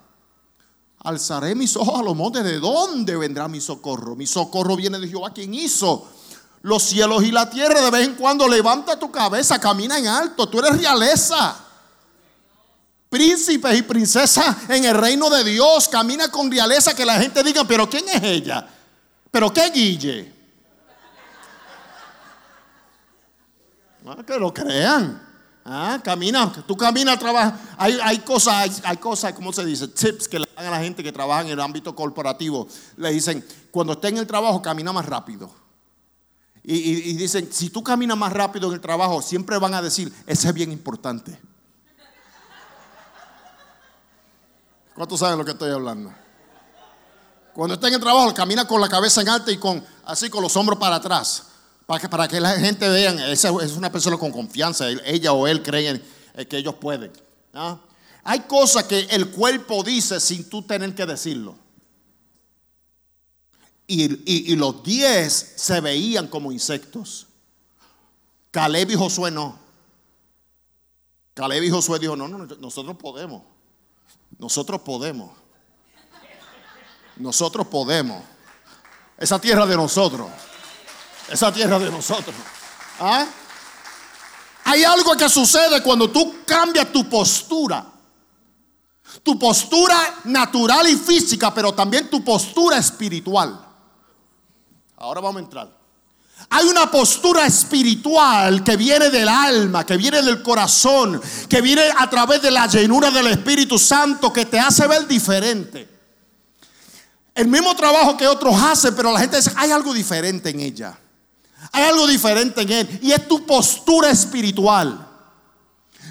Alzaré 1.00 1.54
mis 1.54 1.76
ojos 1.76 2.00
a 2.00 2.02
los 2.02 2.16
montes. 2.16 2.44
¿De 2.44 2.60
dónde 2.60 3.16
vendrá 3.16 3.46
mi 3.48 3.60
socorro? 3.60 4.16
Mi 4.16 4.26
socorro 4.26 4.76
viene 4.76 4.98
de 4.98 5.08
Jehová, 5.08 5.32
quien 5.32 5.52
hizo 5.52 6.06
los 6.62 6.82
cielos 6.82 7.22
y 7.24 7.30
la 7.30 7.48
tierra. 7.48 7.80
De 7.80 7.90
vez 7.90 8.06
en 8.06 8.14
cuando 8.14 8.48
levanta 8.48 8.98
tu 8.98 9.10
cabeza, 9.10 9.60
camina 9.60 9.98
en 9.98 10.06
alto. 10.06 10.48
Tú 10.48 10.58
eres 10.60 10.78
realeza 10.78 11.64
príncipes 13.08 13.78
y 13.78 13.82
princesas 13.82 14.68
en 14.68 14.84
el 14.84 14.96
reino 14.96 15.30
de 15.30 15.44
Dios. 15.44 15.88
Camina 15.88 16.30
con 16.30 16.50
realeza 16.50 16.94
que 16.94 17.04
la 17.04 17.20
gente 17.20 17.42
diga, 17.42 17.64
pero 17.64 17.88
¿quién 17.88 18.08
es 18.08 18.22
ella? 18.22 18.68
¿Pero 19.30 19.52
qué 19.52 19.70
Guille? 19.70 20.32
Ah, 24.06 24.16
que 24.26 24.38
lo 24.38 24.52
crean. 24.52 25.26
Ah, 25.70 26.00
camina, 26.02 26.50
tú 26.66 26.74
caminas, 26.74 27.18
trabajas. 27.18 27.60
Hay, 27.76 28.18
cosas, 28.20 28.54
hay, 28.54 28.72
hay, 28.84 28.96
cosas, 28.96 29.34
¿cómo 29.34 29.52
se 29.52 29.66
dice? 29.66 29.86
Tips 29.86 30.26
que 30.26 30.38
le 30.38 30.46
dan 30.56 30.64
a 30.64 30.70
la 30.70 30.78
gente 30.78 31.02
que 31.02 31.12
trabaja 31.12 31.42
en 31.42 31.48
el 31.48 31.60
ámbito 31.60 31.94
corporativo. 31.94 32.66
Le 32.96 33.10
dicen, 33.10 33.46
cuando 33.70 33.92
esté 33.92 34.08
en 34.08 34.16
el 34.16 34.26
trabajo, 34.26 34.62
camina 34.62 34.94
más 34.94 35.04
rápido. 35.04 35.50
Y, 36.70 37.14
dicen, 37.14 37.48
si 37.50 37.70
tú 37.70 37.82
caminas 37.82 38.18
más 38.18 38.30
rápido 38.30 38.68
en 38.68 38.74
el 38.74 38.80
trabajo, 38.82 39.22
siempre 39.22 39.56
van 39.56 39.72
a 39.72 39.80
decir, 39.80 40.12
ese 40.26 40.48
es 40.48 40.52
bien 40.54 40.70
importante. 40.70 41.40
¿Cuántos 44.94 45.18
saben 45.18 45.38
lo 45.38 45.46
que 45.46 45.52
estoy 45.52 45.70
hablando? 45.70 46.12
Cuando 47.54 47.72
está 47.72 47.88
en 47.88 47.94
el 47.94 48.00
trabajo, 48.00 48.34
camina 48.34 48.66
con 48.66 48.82
la 48.82 48.88
cabeza 48.90 49.22
en 49.22 49.30
alta 49.30 49.50
y 49.50 49.56
con 49.56 49.82
así 50.04 50.28
con 50.28 50.42
los 50.42 50.54
hombros 50.56 50.78
para 50.78 50.96
atrás. 50.96 51.44
Para 51.86 52.00
que, 52.00 52.08
para 52.10 52.28
que 52.28 52.38
la 52.38 52.50
gente 52.58 52.86
vea, 52.86 53.32
esa 53.32 53.48
es 53.62 53.72
una 53.72 53.90
persona 53.90 54.18
con 54.18 54.30
confianza. 54.30 54.90
Ella 55.06 55.32
o 55.32 55.46
él 55.46 55.62
creen 55.62 56.04
que 56.50 56.58
ellos 56.58 56.74
pueden. 56.74 57.10
¿ah? 57.54 57.78
Hay 58.24 58.40
cosas 58.40 58.84
que 58.84 59.08
el 59.10 59.30
cuerpo 59.30 59.82
dice 59.82 60.20
sin 60.20 60.50
tú 60.50 60.60
tener 60.60 60.94
que 60.94 61.06
decirlo. 61.06 61.56
Y, 63.90 64.54
los 64.54 64.82
diez 64.82 65.54
se 65.56 65.80
veían 65.80 66.28
como 66.28 66.52
insectos. 66.52 67.26
Caleb 68.50 68.90
y 68.90 68.94
Josué 68.94 69.30
no. 69.30 69.58
Caleb 71.32 71.64
y 71.64 71.70
Josué 71.70 71.98
dijo, 71.98 72.14
no, 72.14 72.28
no, 72.28 72.44
nosotros 72.44 72.96
podemos. 72.98 73.42
Nosotros 74.38 74.82
podemos. 74.82 75.30
Nosotros 77.16 77.66
podemos. 77.68 78.22
Esa 79.16 79.40
tierra 79.40 79.64
de 79.64 79.76
nosotros. 79.76 80.28
Esa 81.30 81.50
tierra 81.50 81.78
de 81.78 81.90
nosotros. 81.90 82.36
¿Ah? 83.00 83.26
Hay 84.64 84.84
algo 84.84 85.16
que 85.16 85.30
sucede 85.30 85.82
cuando 85.82 86.10
tú 86.10 86.44
cambias 86.44 86.92
tu 86.92 87.08
postura. 87.08 87.86
Tu 89.22 89.38
postura 89.38 90.20
natural 90.24 90.86
y 90.90 90.96
física, 90.96 91.54
pero 91.54 91.72
también 91.72 92.10
tu 92.10 92.22
postura 92.22 92.76
espiritual. 92.76 93.67
Ahora 95.00 95.20
vamos 95.20 95.40
a 95.40 95.44
entrar. 95.44 95.78
Hay 96.50 96.66
una 96.66 96.90
postura 96.90 97.46
espiritual 97.46 98.62
que 98.62 98.76
viene 98.76 99.10
del 99.10 99.28
alma, 99.28 99.84
que 99.84 99.96
viene 99.96 100.22
del 100.22 100.42
corazón, 100.42 101.20
que 101.48 101.60
viene 101.60 101.82
a 101.96 102.08
través 102.08 102.40
de 102.42 102.50
la 102.50 102.66
llenura 102.66 103.10
del 103.10 103.26
Espíritu 103.28 103.78
Santo, 103.78 104.32
que 104.32 104.46
te 104.46 104.58
hace 104.58 104.86
ver 104.86 105.06
diferente. 105.06 105.88
El 107.34 107.48
mismo 107.48 107.74
trabajo 107.76 108.16
que 108.16 108.26
otros 108.26 108.54
hacen, 108.60 108.94
pero 108.94 109.12
la 109.12 109.20
gente 109.20 109.36
dice, 109.36 109.52
hay 109.56 109.70
algo 109.70 109.92
diferente 109.92 110.50
en 110.50 110.60
ella. 110.60 110.98
Hay 111.72 111.84
algo 111.84 112.06
diferente 112.06 112.62
en 112.62 112.70
él. 112.70 112.98
Y 113.02 113.12
es 113.12 113.28
tu 113.28 113.44
postura 113.44 114.10
espiritual. 114.10 115.06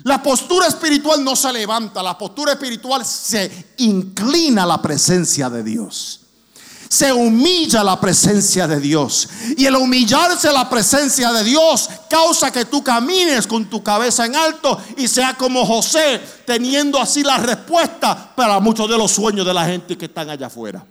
La 0.03 0.21
postura 0.21 0.67
espiritual 0.67 1.23
no 1.23 1.35
se 1.35 1.51
levanta, 1.51 2.03
la 2.03 2.17
postura 2.17 2.53
espiritual 2.53 3.03
se 3.05 3.73
inclina 3.77 4.63
a 4.63 4.67
la 4.67 4.81
presencia 4.81 5.49
de 5.49 5.63
Dios 5.63 6.26
se 6.89 7.11
humilla 7.11 7.83
la 7.83 7.99
presencia 7.99 8.67
de 8.67 8.79
Dios. 8.79 9.29
Y 9.57 9.65
el 9.65 9.75
humillarse 9.75 10.47
a 10.47 10.53
la 10.53 10.69
presencia 10.69 11.31
de 11.31 11.43
Dios 11.43 11.89
causa 12.09 12.51
que 12.51 12.65
tú 12.65 12.83
camines 12.83 13.47
con 13.47 13.65
tu 13.65 13.83
cabeza 13.83 14.25
en 14.25 14.35
alto 14.35 14.79
y 14.97 15.07
sea 15.07 15.33
como 15.35 15.65
José, 15.65 16.21
teniendo 16.45 16.99
así 16.99 17.23
la 17.23 17.37
respuesta 17.37 18.33
para 18.35 18.59
muchos 18.59 18.89
de 18.89 18.97
los 18.97 19.11
sueños 19.11 19.45
de 19.45 19.53
la 19.53 19.65
gente 19.65 19.97
que 19.97 20.05
están 20.05 20.29
allá 20.29 20.47
afuera. 20.47 20.85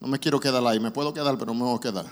No 0.00 0.06
me 0.06 0.18
quiero 0.20 0.38
quedar 0.38 0.64
ahí, 0.64 0.78
me 0.78 0.92
puedo 0.92 1.12
quedar, 1.12 1.36
pero 1.36 1.52
no 1.52 1.54
me 1.54 1.64
voy 1.64 1.76
a 1.76 1.80
quedar. 1.80 2.06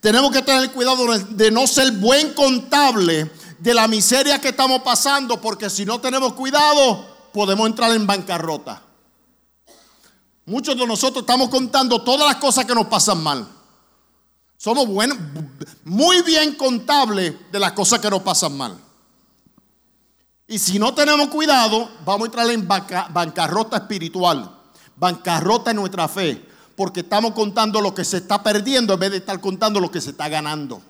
Tenemos 0.00 0.30
que 0.30 0.42
tener 0.42 0.70
cuidado 0.72 1.06
de 1.30 1.50
no 1.50 1.66
ser 1.66 1.90
buen 1.92 2.34
contable 2.34 3.30
de 3.58 3.74
la 3.74 3.88
miseria 3.88 4.40
que 4.40 4.48
estamos 4.48 4.82
pasando, 4.82 5.40
porque 5.40 5.70
si 5.70 5.86
no 5.86 6.00
tenemos 6.00 6.34
cuidado, 6.34 7.06
podemos 7.32 7.66
entrar 7.66 7.92
en 7.92 8.06
bancarrota. 8.06 8.82
Muchos 10.46 10.76
de 10.76 10.86
nosotros 10.86 11.22
estamos 11.22 11.48
contando 11.48 12.02
todas 12.02 12.26
las 12.26 12.36
cosas 12.36 12.64
que 12.64 12.74
nos 12.74 12.86
pasan 12.86 13.22
mal. 13.22 13.46
Somos 14.56 14.86
buenos, 14.86 15.16
muy 15.84 16.22
bien 16.22 16.54
contables 16.54 17.34
de 17.50 17.58
las 17.58 17.72
cosas 17.72 17.98
que 17.98 18.10
nos 18.10 18.20
pasan 18.22 18.56
mal. 18.56 18.78
Y 20.46 20.58
si 20.58 20.78
no 20.78 20.92
tenemos 20.92 21.28
cuidado, 21.28 21.88
vamos 22.04 22.22
a 22.22 22.26
entrar 22.26 22.50
en 22.50 22.66
bancarrota 22.66 23.76
espiritual, 23.78 24.50
bancarrota 24.96 25.70
en 25.70 25.76
nuestra 25.76 26.08
fe, 26.08 26.44
porque 26.74 27.00
estamos 27.00 27.32
contando 27.32 27.80
lo 27.80 27.94
que 27.94 28.04
se 28.04 28.18
está 28.18 28.42
perdiendo 28.42 28.94
en 28.94 29.00
vez 29.00 29.12
de 29.12 29.16
estar 29.18 29.40
contando 29.40 29.80
lo 29.80 29.90
que 29.90 30.00
se 30.00 30.10
está 30.10 30.28
ganando. 30.28 30.82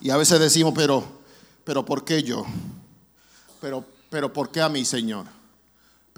Y 0.00 0.10
a 0.10 0.16
veces 0.16 0.38
decimos, 0.40 0.72
pero, 0.74 1.04
pero 1.64 1.84
¿por 1.84 2.04
qué 2.04 2.22
yo? 2.22 2.44
Pero, 3.60 3.84
pero 4.10 4.32
¿por 4.32 4.50
qué 4.50 4.60
a 4.60 4.68
mí, 4.68 4.84
Señor? 4.84 5.37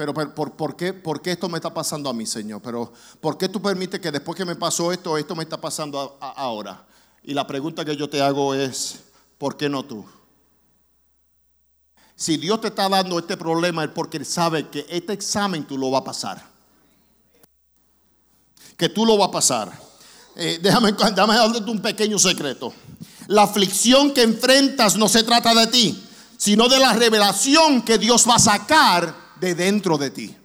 Pero, 0.00 0.14
¿por, 0.14 0.76
qué, 0.76 0.94
¿por, 0.94 1.20
qué, 1.20 1.32
esto 1.32 1.46
me 1.50 1.58
está 1.58 1.74
pasando 1.74 2.08
a 2.08 2.14
mí, 2.14 2.24
Señor? 2.24 2.62
Pero 2.62 2.90
¿por 3.20 3.36
qué 3.36 3.50
tú 3.50 3.60
permites 3.60 4.00
que 4.00 4.10
después 4.10 4.34
que 4.34 4.46
me 4.46 4.56
pasó 4.56 4.92
esto, 4.92 5.18
esto 5.18 5.36
me 5.36 5.42
está 5.42 5.60
pasando 5.60 6.16
ahora? 6.18 6.86
Y 7.22 7.34
la 7.34 7.46
pregunta 7.46 7.84
que 7.84 7.94
yo 7.94 8.08
te 8.08 8.22
hago 8.22 8.54
es, 8.54 9.00
¿por 9.36 9.58
qué 9.58 9.68
no 9.68 9.82
tú? 9.82 10.06
Si 12.16 12.38
Dios 12.38 12.62
te 12.62 12.68
está 12.68 12.88
dando 12.88 13.18
este 13.18 13.36
problema 13.36 13.84
es 13.84 13.90
porque 13.90 14.24
sabe 14.24 14.70
que 14.70 14.86
este 14.88 15.12
examen 15.12 15.66
tú 15.66 15.76
lo 15.76 15.90
vas 15.90 16.00
a 16.00 16.04
pasar. 16.04 16.46
Que 18.78 18.88
tú 18.88 19.04
lo 19.04 19.18
vas 19.18 19.28
a 19.28 19.32
pasar. 19.32 19.80
Eh, 20.34 20.60
déjame, 20.62 20.92
déjame 21.14 21.34
darte 21.34 21.70
un 21.70 21.82
pequeño 21.82 22.18
secreto. 22.18 22.72
La 23.26 23.42
aflicción 23.42 24.14
que 24.14 24.22
enfrentas 24.22 24.96
no 24.96 25.10
se 25.10 25.24
trata 25.24 25.54
de 25.54 25.66
ti, 25.66 26.08
sino 26.38 26.70
de 26.70 26.78
la 26.78 26.94
revelación 26.94 27.82
que 27.82 27.98
Dios 27.98 28.26
va 28.26 28.36
a 28.36 28.38
sacar 28.38 29.28
de 29.40 29.54
dentro 29.54 29.98
de 29.98 30.10
ti. 30.10 30.36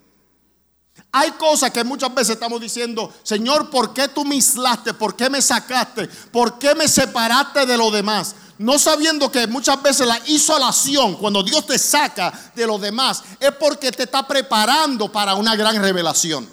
Hay 1.12 1.32
cosas 1.32 1.72
que 1.72 1.84
muchas 1.84 2.14
veces 2.14 2.32
estamos 2.32 2.60
diciendo, 2.60 3.14
Señor, 3.24 3.70
¿por 3.70 3.94
qué 3.94 4.08
tú 4.08 4.26
me 4.26 4.36
aislaste? 4.36 4.94
¿Por 4.94 5.16
qué 5.16 5.30
me 5.30 5.42
sacaste? 5.42 6.08
¿Por 6.08 6.60
qué 6.60 6.76
me 6.76 6.88
separaste 6.88 7.66
de 7.66 7.78
los 7.78 7.92
demás? 7.94 8.36
No 8.58 8.80
sabiendo 8.80 9.32
que 9.32 9.48
muchas 9.48 9.82
veces 9.82 10.08
la 10.08 10.20
isolación, 10.28 11.16
cuando 11.16 11.44
Dios 11.44 11.66
te 11.66 11.78
saca 11.78 12.52
de 12.56 12.66
los 12.66 12.80
demás, 12.80 13.24
es 13.40 13.52
porque 13.52 13.92
te 13.92 14.04
está 14.04 14.26
preparando 14.28 15.12
para 15.12 15.36
una 15.36 15.56
gran 15.56 15.82
revelación. 15.82 16.50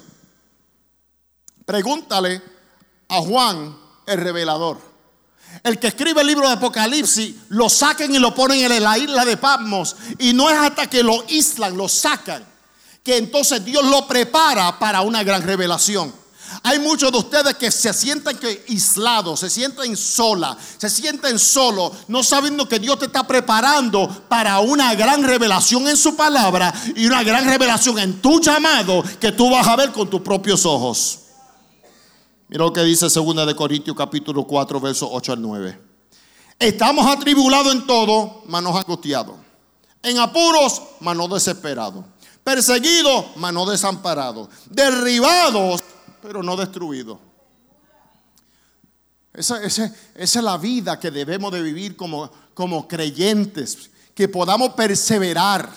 Pregúntale 1.65 2.41
a 3.07 3.19
Juan 3.19 3.77
el 4.05 4.17
revelador. 4.19 4.92
El 5.61 5.79
que 5.79 5.87
escribe 5.87 6.21
el 6.21 6.27
libro 6.27 6.47
de 6.47 6.53
Apocalipsis 6.53 7.35
lo 7.49 7.69
saquen 7.69 8.13
y 8.15 8.19
lo 8.19 8.33
ponen 8.33 8.71
en 8.71 8.83
la 8.83 8.97
isla 8.97 9.23
de 9.23 9.37
Patmos. 9.37 9.95
Y 10.19 10.33
no 10.33 10.49
es 10.49 10.57
hasta 10.57 10.89
que 10.89 11.03
lo 11.03 11.23
islan, 11.27 11.77
lo 11.77 11.87
sacan, 11.87 12.43
que 13.03 13.17
entonces 13.17 13.63
Dios 13.63 13.83
lo 13.85 14.07
prepara 14.07 14.79
para 14.79 15.01
una 15.01 15.23
gran 15.23 15.43
revelación. 15.43 16.23
Hay 16.61 16.79
muchos 16.79 17.11
de 17.11 17.17
ustedes 17.17 17.55
que 17.55 17.71
se 17.71 17.91
sienten 17.93 18.37
que 18.37 18.65
aislados, 18.69 19.39
se 19.39 19.49
sienten 19.49 19.97
sola, 19.97 20.55
se 20.77 20.89
sienten 20.89 21.39
solo, 21.39 21.91
no 22.07 22.23
sabiendo 22.23 22.67
que 22.67 22.79
Dios 22.79 22.99
te 22.99 23.05
está 23.05 23.25
preparando 23.25 24.07
para 24.27 24.59
una 24.59 24.93
gran 24.93 25.23
revelación 25.23 25.87
en 25.87 25.97
su 25.97 26.15
palabra 26.15 26.73
y 26.95 27.05
una 27.05 27.23
gran 27.23 27.45
revelación 27.45 27.97
en 27.99 28.21
tu 28.21 28.39
llamado 28.39 29.03
que 29.19 29.31
tú 29.31 29.49
vas 29.49 29.67
a 29.67 29.75
ver 29.75 29.91
con 29.91 30.09
tus 30.09 30.21
propios 30.21 30.65
ojos. 30.65 31.19
Mira 32.53 32.65
lo 32.65 32.71
que 32.71 32.83
dice 32.83 33.07
2 33.09 33.47
de 33.47 33.55
Corintios 33.55 33.97
capítulo 33.97 34.45
4, 34.45 34.79
versos 34.79 35.09
8 35.11 35.31
al 35.31 35.41
9. 35.41 35.81
Estamos 36.59 37.03
atribulados 37.07 37.73
en 37.73 37.87
todo, 37.87 38.43
mas 38.45 38.61
no 38.61 38.77
angustiados. 38.77 39.37
En 40.03 40.19
apuros, 40.19 40.79
mas 40.99 41.17
no 41.17 41.27
desesperados. 41.27 42.05
perseguidos, 42.43 43.25
mas 43.37 43.51
no 43.51 43.65
desamparados, 43.65 44.49
derribados, 44.69 45.83
pero 46.21 46.43
no 46.43 46.55
destruidos. 46.55 47.17
Esa, 49.33 49.65
es 49.65 50.35
la 50.35 50.57
vida 50.59 50.99
que 50.99 51.09
debemos 51.09 51.51
de 51.51 51.63
vivir 51.63 51.95
como, 51.95 52.29
como 52.53 52.87
creyentes, 52.87 53.89
que 54.13 54.27
podamos 54.27 54.73
perseverar. 54.73 55.71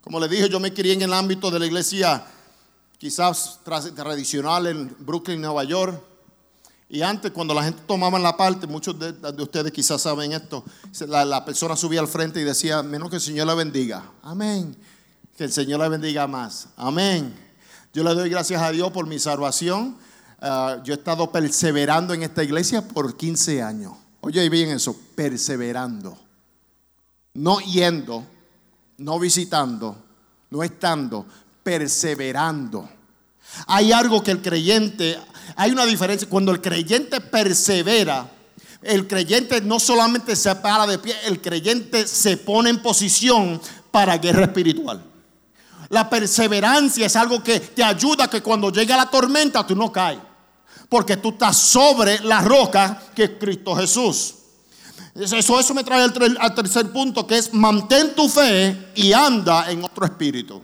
Como 0.00 0.20
le 0.20 0.26
dije, 0.26 0.48
yo 0.48 0.58
me 0.58 0.72
crié 0.72 0.94
en 0.94 1.02
el 1.02 1.12
ámbito 1.12 1.50
de 1.50 1.58
la 1.58 1.66
iglesia 1.66 2.24
quizás 3.00 3.60
tradicional 3.64 4.66
en 4.66 4.94
Brooklyn, 4.98 5.40
Nueva 5.40 5.64
York. 5.64 5.98
Y 6.90 7.00
antes, 7.00 7.30
cuando 7.30 7.54
la 7.54 7.64
gente 7.64 7.82
tomaba 7.86 8.18
la 8.18 8.36
parte, 8.36 8.66
muchos 8.66 8.98
de, 8.98 9.14
ustedes 9.42 9.72
quizás 9.72 10.02
saben 10.02 10.32
esto, 10.32 10.62
la, 11.08 11.42
persona 11.42 11.76
subía 11.76 12.00
al 12.00 12.08
frente 12.08 12.42
y 12.42 12.44
decía, 12.44 12.82
menos 12.82 13.08
que 13.08 13.16
el 13.16 13.22
Señor 13.22 13.46
la 13.46 13.54
bendiga. 13.54 14.04
Amén. 14.22 14.76
Que 15.34 15.44
el 15.44 15.52
Señor 15.52 15.80
la 15.80 15.88
bendiga 15.88 16.26
más. 16.26 16.68
Amén. 16.76 17.34
Yo 17.94 18.04
le 18.04 18.14
doy 18.14 18.28
gracias 18.28 18.60
a 18.60 18.70
Dios 18.70 18.90
por 18.90 19.06
mi 19.06 19.18
salvación. 19.18 19.96
Ah, 20.38 20.82
yo 20.84 20.92
he 20.92 20.96
estado 20.98 21.32
perseverando 21.32 22.12
en 22.12 22.22
esta 22.22 22.44
iglesia 22.44 22.86
por 22.86 23.16
15 23.16 23.62
años. 23.62 23.94
Oye 24.20 24.46
bien 24.50 24.68
eso, 24.70 24.94
perseverando. 25.14 26.18
No 27.32 27.60
yendo, 27.60 28.26
no 28.98 29.18
visitando, 29.18 29.96
no 30.50 30.62
estando, 30.62 31.24
perseverando. 31.62 32.88
Hay 33.66 33.92
algo 33.92 34.22
que 34.22 34.30
el 34.30 34.42
creyente, 34.42 35.18
hay 35.56 35.70
una 35.70 35.86
diferencia. 35.86 36.28
Cuando 36.28 36.52
el 36.52 36.60
creyente 36.60 37.20
persevera, 37.20 38.30
el 38.82 39.06
creyente 39.06 39.60
no 39.60 39.78
solamente 39.78 40.36
se 40.36 40.54
para 40.56 40.86
de 40.86 40.98
pie, 40.98 41.14
el 41.26 41.40
creyente 41.40 42.06
se 42.06 42.36
pone 42.36 42.70
en 42.70 42.80
posición 42.80 43.60
para 43.90 44.16
guerra 44.18 44.44
espiritual. 44.44 45.04
La 45.90 46.08
perseverancia 46.08 47.06
es 47.06 47.16
algo 47.16 47.42
que 47.42 47.58
te 47.58 47.82
ayuda 47.82 48.30
que 48.30 48.42
cuando 48.42 48.70
llegue 48.70 48.96
la 48.96 49.10
tormenta 49.10 49.66
tú 49.66 49.74
no 49.74 49.90
caes. 49.90 50.20
Porque 50.88 51.16
tú 51.16 51.30
estás 51.30 51.56
sobre 51.56 52.20
la 52.20 52.40
roca 52.40 53.02
que 53.14 53.24
es 53.24 53.30
Cristo 53.38 53.74
Jesús. 53.74 54.34
Eso, 55.14 55.58
eso 55.58 55.74
me 55.74 55.84
trae 55.84 56.02
al, 56.02 56.54
tercer 56.54 56.90
punto 56.92 57.26
que 57.26 57.38
es 57.38 57.52
mantén 57.52 58.14
tu 58.14 58.28
fe 58.28 58.92
y 58.94 59.12
anda 59.12 59.70
en 59.70 59.84
otro 59.84 60.04
espíritu. 60.04 60.62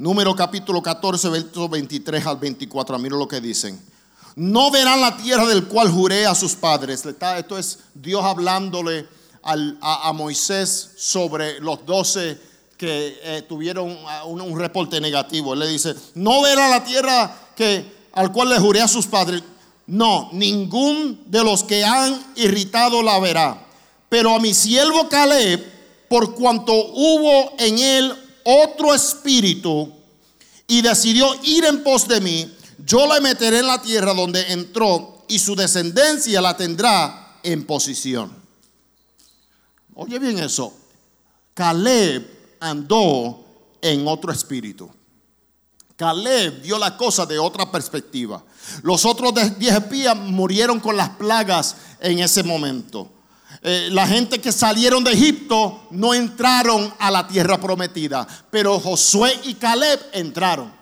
Número 0.00 0.36
capítulo 0.36 0.80
14, 0.80 1.28
versos 1.28 1.68
23 1.68 2.24
al 2.24 2.36
24. 2.36 3.00
Mira 3.00 3.16
lo 3.16 3.26
que 3.26 3.40
dicen. 3.40 3.82
No 4.36 4.70
verán 4.70 5.00
la 5.00 5.16
tierra 5.16 5.44
del 5.48 5.66
cual 5.66 5.90
juré 5.90 6.24
a 6.24 6.36
sus 6.36 6.54
padres. 6.54 7.04
Esto 7.04 7.58
es 7.58 7.80
Dios 7.94 8.24
hablándole 8.24 9.08
a, 9.42 10.12
Moisés 10.12 10.92
sobre 10.96 11.58
los 11.58 11.84
doce 11.84 12.38
que 12.76 13.18
eh, 13.24 13.42
tuvieron 13.48 13.98
un, 14.26 14.56
reporte 14.56 15.00
negativo. 15.00 15.54
Él 15.54 15.58
le 15.58 15.66
dice, 15.66 15.96
no 16.14 16.42
verá 16.42 16.68
la 16.68 16.84
tierra 16.84 17.36
que, 17.56 17.84
al 18.12 18.30
cual 18.30 18.50
le 18.50 18.58
juré 18.60 18.80
a 18.80 18.86
sus 18.86 19.06
padres. 19.06 19.42
No, 19.88 20.28
ningún 20.32 21.24
de 21.26 21.42
los 21.42 21.64
que 21.64 21.84
han 21.84 22.24
irritado 22.36 23.02
la 23.02 23.18
verá. 23.18 23.66
Pero 24.08 24.36
a 24.36 24.38
mi 24.38 24.54
siervo 24.54 25.08
Caleb, 25.08 25.60
por 26.08 26.36
cuanto 26.36 26.72
hubo 26.72 27.54
en 27.58 27.80
él 27.80 28.27
otro 28.50 28.94
espíritu 28.94 29.92
y 30.66 30.80
decidió 30.80 31.34
ir 31.42 31.66
en 31.66 31.82
pos 31.82 32.08
de 32.08 32.20
mí, 32.22 32.50
yo 32.78 33.12
le 33.12 33.20
meteré 33.20 33.58
en 33.58 33.66
la 33.66 33.82
tierra 33.82 34.14
donde 34.14 34.52
entró 34.52 35.24
y 35.28 35.38
su 35.38 35.54
descendencia 35.54 36.40
la 36.40 36.56
tendrá 36.56 37.38
en 37.42 37.66
posición. 37.66 38.32
Oye 39.94 40.18
bien 40.18 40.38
eso. 40.38 40.72
Caleb 41.52 42.56
andó 42.60 43.44
en 43.82 44.08
otro 44.08 44.32
espíritu. 44.32 44.88
Caleb 45.96 46.62
vio 46.62 46.78
la 46.78 46.96
cosa 46.96 47.26
de 47.26 47.38
otra 47.38 47.70
perspectiva. 47.70 48.42
Los 48.82 49.04
otros 49.04 49.34
diez 49.58 49.74
espías 49.74 50.16
murieron 50.16 50.80
con 50.80 50.96
las 50.96 51.10
plagas 51.10 51.76
en 52.00 52.20
ese 52.20 52.42
momento. 52.42 53.10
Eh, 53.62 53.88
la 53.90 54.06
gente 54.06 54.40
que 54.40 54.52
salieron 54.52 55.02
de 55.02 55.12
Egipto 55.12 55.88
no 55.90 56.14
entraron 56.14 56.92
a 56.98 57.10
la 57.10 57.26
tierra 57.26 57.60
prometida, 57.60 58.26
pero 58.50 58.78
Josué 58.78 59.38
y 59.44 59.54
Caleb 59.54 60.00
entraron. 60.12 60.72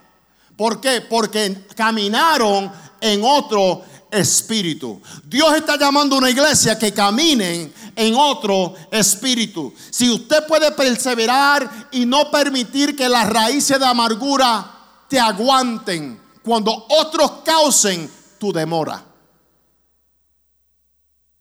¿Por 0.55 0.79
qué? 0.79 1.01
Porque 1.01 1.65
caminaron 1.75 2.71
en 3.01 3.23
otro 3.23 3.83
espíritu. 4.11 5.01
Dios 5.23 5.55
está 5.55 5.77
llamando 5.77 6.15
a 6.15 6.19
una 6.19 6.29
iglesia 6.29 6.77
que 6.77 6.93
caminen 6.93 7.73
en 7.95 8.15
otro 8.15 8.75
espíritu. 8.91 9.73
Si 9.89 10.09
usted 10.09 10.45
puede 10.47 10.71
perseverar 10.71 11.89
y 11.91 12.05
no 12.05 12.31
permitir 12.31 12.95
que 12.95 13.09
las 13.09 13.29
raíces 13.29 13.79
de 13.79 13.85
amargura 13.85 14.73
te 15.07 15.19
aguanten 15.19 16.19
cuando 16.43 16.85
otros 16.89 17.31
causen 17.43 18.09
tu 18.39 18.53
demora. 18.53 19.03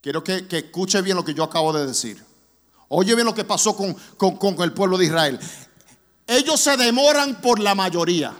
Quiero 0.06 0.22
que, 0.22 0.46
escuche 0.48 1.02
bien 1.02 1.16
lo 1.16 1.24
que 1.24 1.34
yo 1.34 1.42
acabo 1.42 1.72
de 1.72 1.84
decir. 1.84 2.24
Oye 2.86 3.12
bien 3.16 3.26
lo 3.26 3.34
que 3.34 3.42
pasó 3.42 3.76
con, 3.76 3.92
con 4.16 4.62
el 4.62 4.72
pueblo 4.72 4.96
de 4.96 5.06
Israel. 5.06 5.36
Ellos 6.28 6.60
se 6.60 6.76
demoran 6.76 7.40
por 7.40 7.58
la 7.58 7.74
mayoría. 7.74 8.32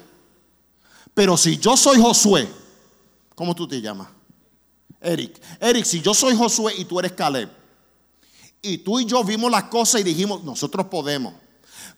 Pero 1.13 1.37
si 1.37 1.59
yo 1.59 1.77
soy 1.77 2.01
Josué, 2.01 2.49
¿cómo 3.35 3.53
tú 3.53 3.67
te 3.67 3.81
llamas? 3.81 4.07
Eric. 5.01 5.43
Eric, 5.59 5.85
si 5.85 6.01
yo 6.01 6.15
soy 6.15 6.37
Josué 6.37 6.73
y 6.79 6.85
tú 6.85 7.01
eres 7.01 7.11
Caleb, 7.15 7.51
y 8.63 8.79
tú 8.79 9.01
y 9.01 9.05
yo 9.05 9.25
vimos 9.25 9.51
las 9.51 9.65
cosas 9.65 10.03
y 10.03 10.05
dijimos, 10.05 10.45
nosotros 10.45 10.87
podemos. 10.87 11.35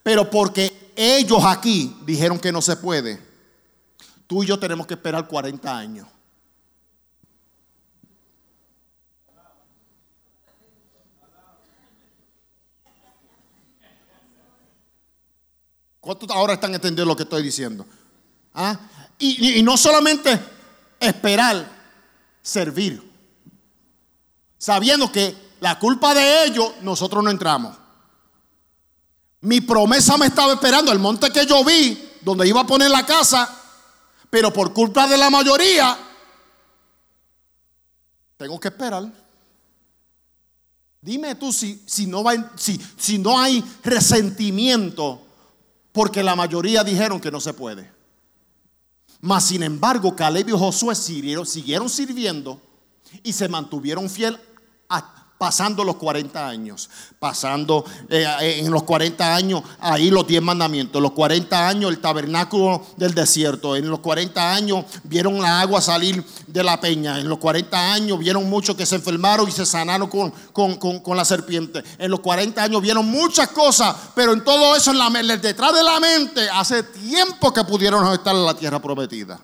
Pero 0.01 0.31
porque 0.31 0.91
ellos 0.95 1.43
aquí 1.45 1.95
dijeron 2.07 2.39
que 2.39 2.51
no 2.51 2.63
se 2.63 2.75
puede, 2.75 3.21
tú 4.25 4.41
y 4.41 4.47
yo 4.47 4.57
tenemos 4.57 4.87
que 4.87 4.95
esperar 4.95 5.27
40 5.27 5.77
años. 5.77 6.07
¿Cuántos 16.09 16.31
ahora 16.31 16.55
están 16.55 16.73
entendiendo 16.73 17.05
lo 17.05 17.15
que 17.15 17.21
estoy 17.21 17.43
diciendo? 17.43 17.85
¿Ah? 18.55 18.79
Y, 19.19 19.61
no 19.61 19.77
solamente 19.77 20.39
esperar, 20.99 21.69
servir. 22.41 22.99
Sabiendo 24.57 25.11
que 25.11 25.37
la 25.59 25.77
culpa 25.77 26.15
de 26.15 26.45
ellos, 26.45 26.73
nosotros 26.81 27.23
no 27.23 27.29
entramos. 27.29 27.77
Mi 29.41 29.61
promesa 29.61 30.17
me 30.17 30.25
estaba 30.25 30.53
esperando, 30.53 30.91
el 30.91 30.97
monte 30.97 31.29
que 31.29 31.45
yo 31.45 31.63
vi, 31.63 32.11
donde 32.21 32.47
iba 32.47 32.61
a 32.61 32.65
poner 32.65 32.89
la 32.89 33.05
casa, 33.05 33.47
pero 34.31 34.51
por 34.51 34.73
culpa 34.73 35.07
de 35.07 35.15
la 35.15 35.29
mayoría, 35.29 35.95
tengo 38.35 38.59
que 38.59 38.69
esperar. 38.69 39.13
Dime 41.01 41.35
tú 41.35 41.53
si, 41.53 41.83
si, 41.85 42.07
no, 42.07 42.23
va, 42.23 42.33
si, 42.55 42.81
si 42.97 43.19
no 43.19 43.39
hay 43.39 43.63
resentimiento 43.83 45.27
porque 45.99 46.23
la 46.23 46.33
mayoría 46.33 46.81
dijeron 46.81 47.19
que 47.19 47.29
no 47.29 47.41
se 47.41 47.51
puede. 47.51 47.91
Mas 49.19 49.43
sin 49.43 49.63
embargo, 49.63 50.15
Caleb 50.15 50.47
y 50.47 50.51
Josué 50.53 50.95
siguieron, 50.95 51.45
siguieron 51.45 51.89
sirviendo 51.89 52.61
y 53.21 53.33
se 53.33 53.49
mantuvieron 53.49 54.09
fiel 54.09 54.39
a, 54.87 55.18
pasando 55.39 55.85
los 55.85 55.95
40 55.95 56.49
años, 56.49 56.89
pasando 57.17 57.85
eh, 58.09 58.59
en 58.59 58.69
los 58.71 58.83
40 58.83 59.35
años 59.35 59.63
ahí 59.79 60.11
los 60.11 60.27
10 60.27 60.41
mandamientos, 60.41 60.99
en 60.99 61.03
los 61.03 61.13
40 61.13 61.65
años 61.65 61.91
el 61.91 61.99
tabernáculo 61.99 62.85
del 62.97 63.13
desierto, 63.15 63.77
en 63.77 63.89
los 63.89 63.99
40 63.99 64.53
años 64.53 64.83
vieron 65.05 65.41
la 65.41 65.61
agua 65.61 65.79
salir 65.79 66.21
de 66.45 66.61
la 66.61 66.81
peña, 66.81 67.21
en 67.21 67.29
los 67.29 67.39
40 67.39 67.93
años 67.93 68.19
vieron 68.19 68.49
muchos 68.49 68.75
que 68.75 68.85
se 68.85 68.95
enfermaron 68.95 69.47
y 69.47 69.51
se 69.53 69.65
sanaron 69.65 70.09
con, 70.09 70.75
con, 70.75 71.15
la 71.15 71.23
serpiente, 71.23 71.85
en 71.97 72.11
los 72.11 72.19
40 72.19 72.61
años 72.61 72.81
vieron 72.81 73.05
muchas 73.05 73.47
cosas, 73.47 73.95
pero 74.13 74.33
en 74.33 74.43
todo 74.43 74.75
eso 74.75 74.91
en 74.91 74.97
la, 74.97 75.37
detrás 75.37 75.73
de 75.73 75.83
la 75.83 76.01
mente 76.01 76.49
hace 76.49 76.83
tiempo 76.83 77.53
que 77.53 77.63
pudieron 77.63 78.05
estar 78.13 78.35
en 78.35 78.45
la 78.45 78.55
tierra 78.55 78.81
prometida. 78.81 79.39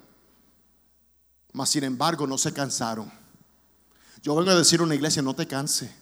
Mas 1.53 1.69
sin 1.69 1.85
embargo 1.85 2.27
no 2.27 2.37
se 2.37 2.51
cansaron 2.51 3.24
yo 4.25 4.33
vengo 4.33 4.49
a 4.49 4.55
decir 4.55 4.79
a 4.79 4.83
una 4.83 4.95
iglesia, 4.95 5.21
no 5.21 5.35
te 5.35 5.45
canse. 5.45 5.93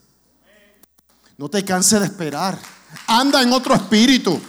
No 1.37 1.49
te 1.49 1.65
canse 1.65 1.99
de 1.99 2.05
esperar. 2.05 2.57
Anda 3.05 3.41
en 3.41 3.51
otro 3.51 3.75
espíritu. 3.75 4.39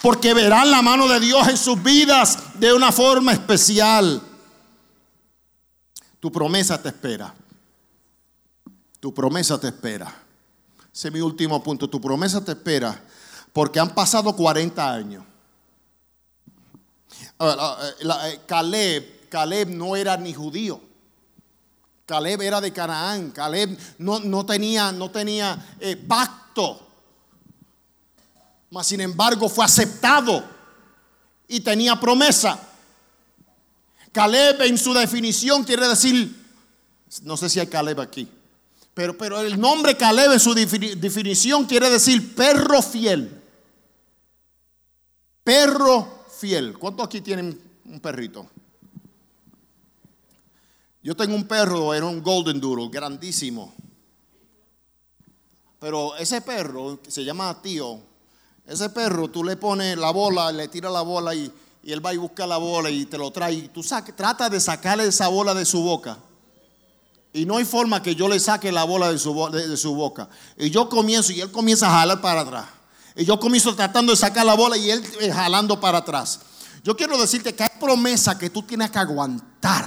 Porque 0.00 0.32
verán 0.34 0.70
la 0.70 0.82
mano 0.82 1.08
de 1.08 1.18
Dios 1.18 1.48
en 1.48 1.56
sus 1.56 1.82
vidas 1.82 2.38
de 2.60 2.72
una 2.72 2.92
forma 2.92 3.32
especial. 3.32 4.22
Tu 6.20 6.30
promesa 6.30 6.80
te 6.80 6.90
espera. 6.90 7.34
Tu 9.00 9.12
promesa 9.12 9.58
te 9.58 9.66
espera. 9.66 10.14
Ese 10.94 11.08
es 11.08 11.14
mi 11.14 11.20
último 11.20 11.60
punto. 11.60 11.90
Tu 11.90 12.00
promesa 12.00 12.44
te 12.44 12.52
espera 12.52 13.02
porque 13.52 13.80
han 13.80 13.92
pasado 13.96 14.36
40 14.36 14.94
años. 14.94 15.24
Eh, 17.40 18.40
Caleb, 18.46 19.28
Caleb 19.28 19.70
no 19.70 19.96
era 19.96 20.16
ni 20.16 20.32
judío. 20.32 20.87
Caleb 22.08 22.40
era 22.40 22.58
de 22.58 22.72
Canaán. 22.72 23.32
Caleb 23.32 23.78
no, 23.98 24.18
no 24.18 24.46
tenía, 24.46 24.90
no 24.92 25.10
tenía 25.10 25.76
eh, 25.78 25.94
pacto. 25.94 26.88
mas 28.70 28.86
sin 28.86 29.02
embargo 29.02 29.46
fue 29.50 29.66
aceptado 29.66 30.42
y 31.46 31.60
tenía 31.60 32.00
promesa. 32.00 32.58
Caleb 34.10 34.62
en 34.62 34.78
su 34.78 34.94
definición 34.94 35.64
quiere 35.64 35.86
decir, 35.86 36.34
no 37.24 37.36
sé 37.36 37.50
si 37.50 37.60
hay 37.60 37.66
Caleb 37.66 38.00
aquí, 38.00 38.26
pero, 38.94 39.16
pero 39.18 39.42
el 39.42 39.60
nombre 39.60 39.94
Caleb 39.94 40.32
en 40.32 40.40
su 40.40 40.54
definición 40.54 41.66
quiere 41.66 41.90
decir 41.90 42.34
perro 42.34 42.80
fiel. 42.80 43.38
Perro 45.44 46.24
fiel. 46.40 46.78
¿Cuántos 46.78 47.04
aquí 47.04 47.20
tienen 47.20 47.60
un 47.84 48.00
perrito? 48.00 48.48
Yo 51.02 51.14
tengo 51.14 51.34
un 51.34 51.44
perro, 51.44 51.94
era 51.94 52.06
un 52.06 52.22
Golden 52.22 52.60
Doodle, 52.60 52.88
grandísimo. 52.90 53.72
Pero 55.78 56.16
ese 56.16 56.40
perro, 56.40 57.00
que 57.02 57.10
se 57.10 57.24
llama 57.24 57.62
tío, 57.62 58.00
ese 58.66 58.90
perro 58.90 59.28
tú 59.28 59.44
le 59.44 59.56
pones 59.56 59.96
la 59.96 60.10
bola, 60.10 60.50
le 60.50 60.68
tiras 60.68 60.92
la 60.92 61.02
bola 61.02 61.34
y, 61.34 61.52
él 61.84 62.04
va 62.04 62.12
y 62.12 62.18
busca 62.18 62.46
la 62.46 62.58
bola 62.58 62.90
y 62.90 63.06
te 63.06 63.16
lo 63.16 63.30
trae. 63.30 63.54
Y 63.54 63.68
tú 63.68 63.82
trata 64.14 64.50
de 64.50 64.60
sacarle 64.60 65.06
esa 65.06 65.28
bola 65.28 65.54
de 65.54 65.64
su 65.64 65.82
boca. 65.82 66.18
Y 67.32 67.46
no 67.46 67.56
hay 67.56 67.64
forma 67.64 68.02
que 68.02 68.14
yo 68.14 68.28
le 68.28 68.40
saque 68.40 68.72
la 68.72 68.84
bola 68.84 69.10
de 69.10 69.18
su, 69.18 69.48
de 69.50 69.76
su 69.76 69.94
boca. 69.94 70.28
Y 70.58 70.70
yo 70.70 70.88
comienzo 70.88 71.32
y 71.32 71.40
él 71.40 71.50
comienza 71.50 71.86
a 71.86 72.00
jalar 72.00 72.20
para 72.20 72.40
atrás. 72.40 72.66
Y 73.16 73.24
yo 73.24 73.38
comienzo 73.38 73.74
tratando 73.74 74.12
de 74.12 74.16
sacar 74.16 74.44
la 74.44 74.54
bola 74.54 74.76
y 74.76 74.90
él 74.90 75.02
eh, 75.20 75.30
jalando 75.30 75.80
para 75.80 75.98
atrás. 75.98 76.40
Yo 76.82 76.96
quiero 76.96 77.18
decirte 77.18 77.54
que 77.54 77.62
hay 77.62 77.70
promesa 77.80 78.36
que 78.36 78.50
tú 78.50 78.62
tienes 78.62 78.90
que 78.90 78.98
aguantar 78.98 79.86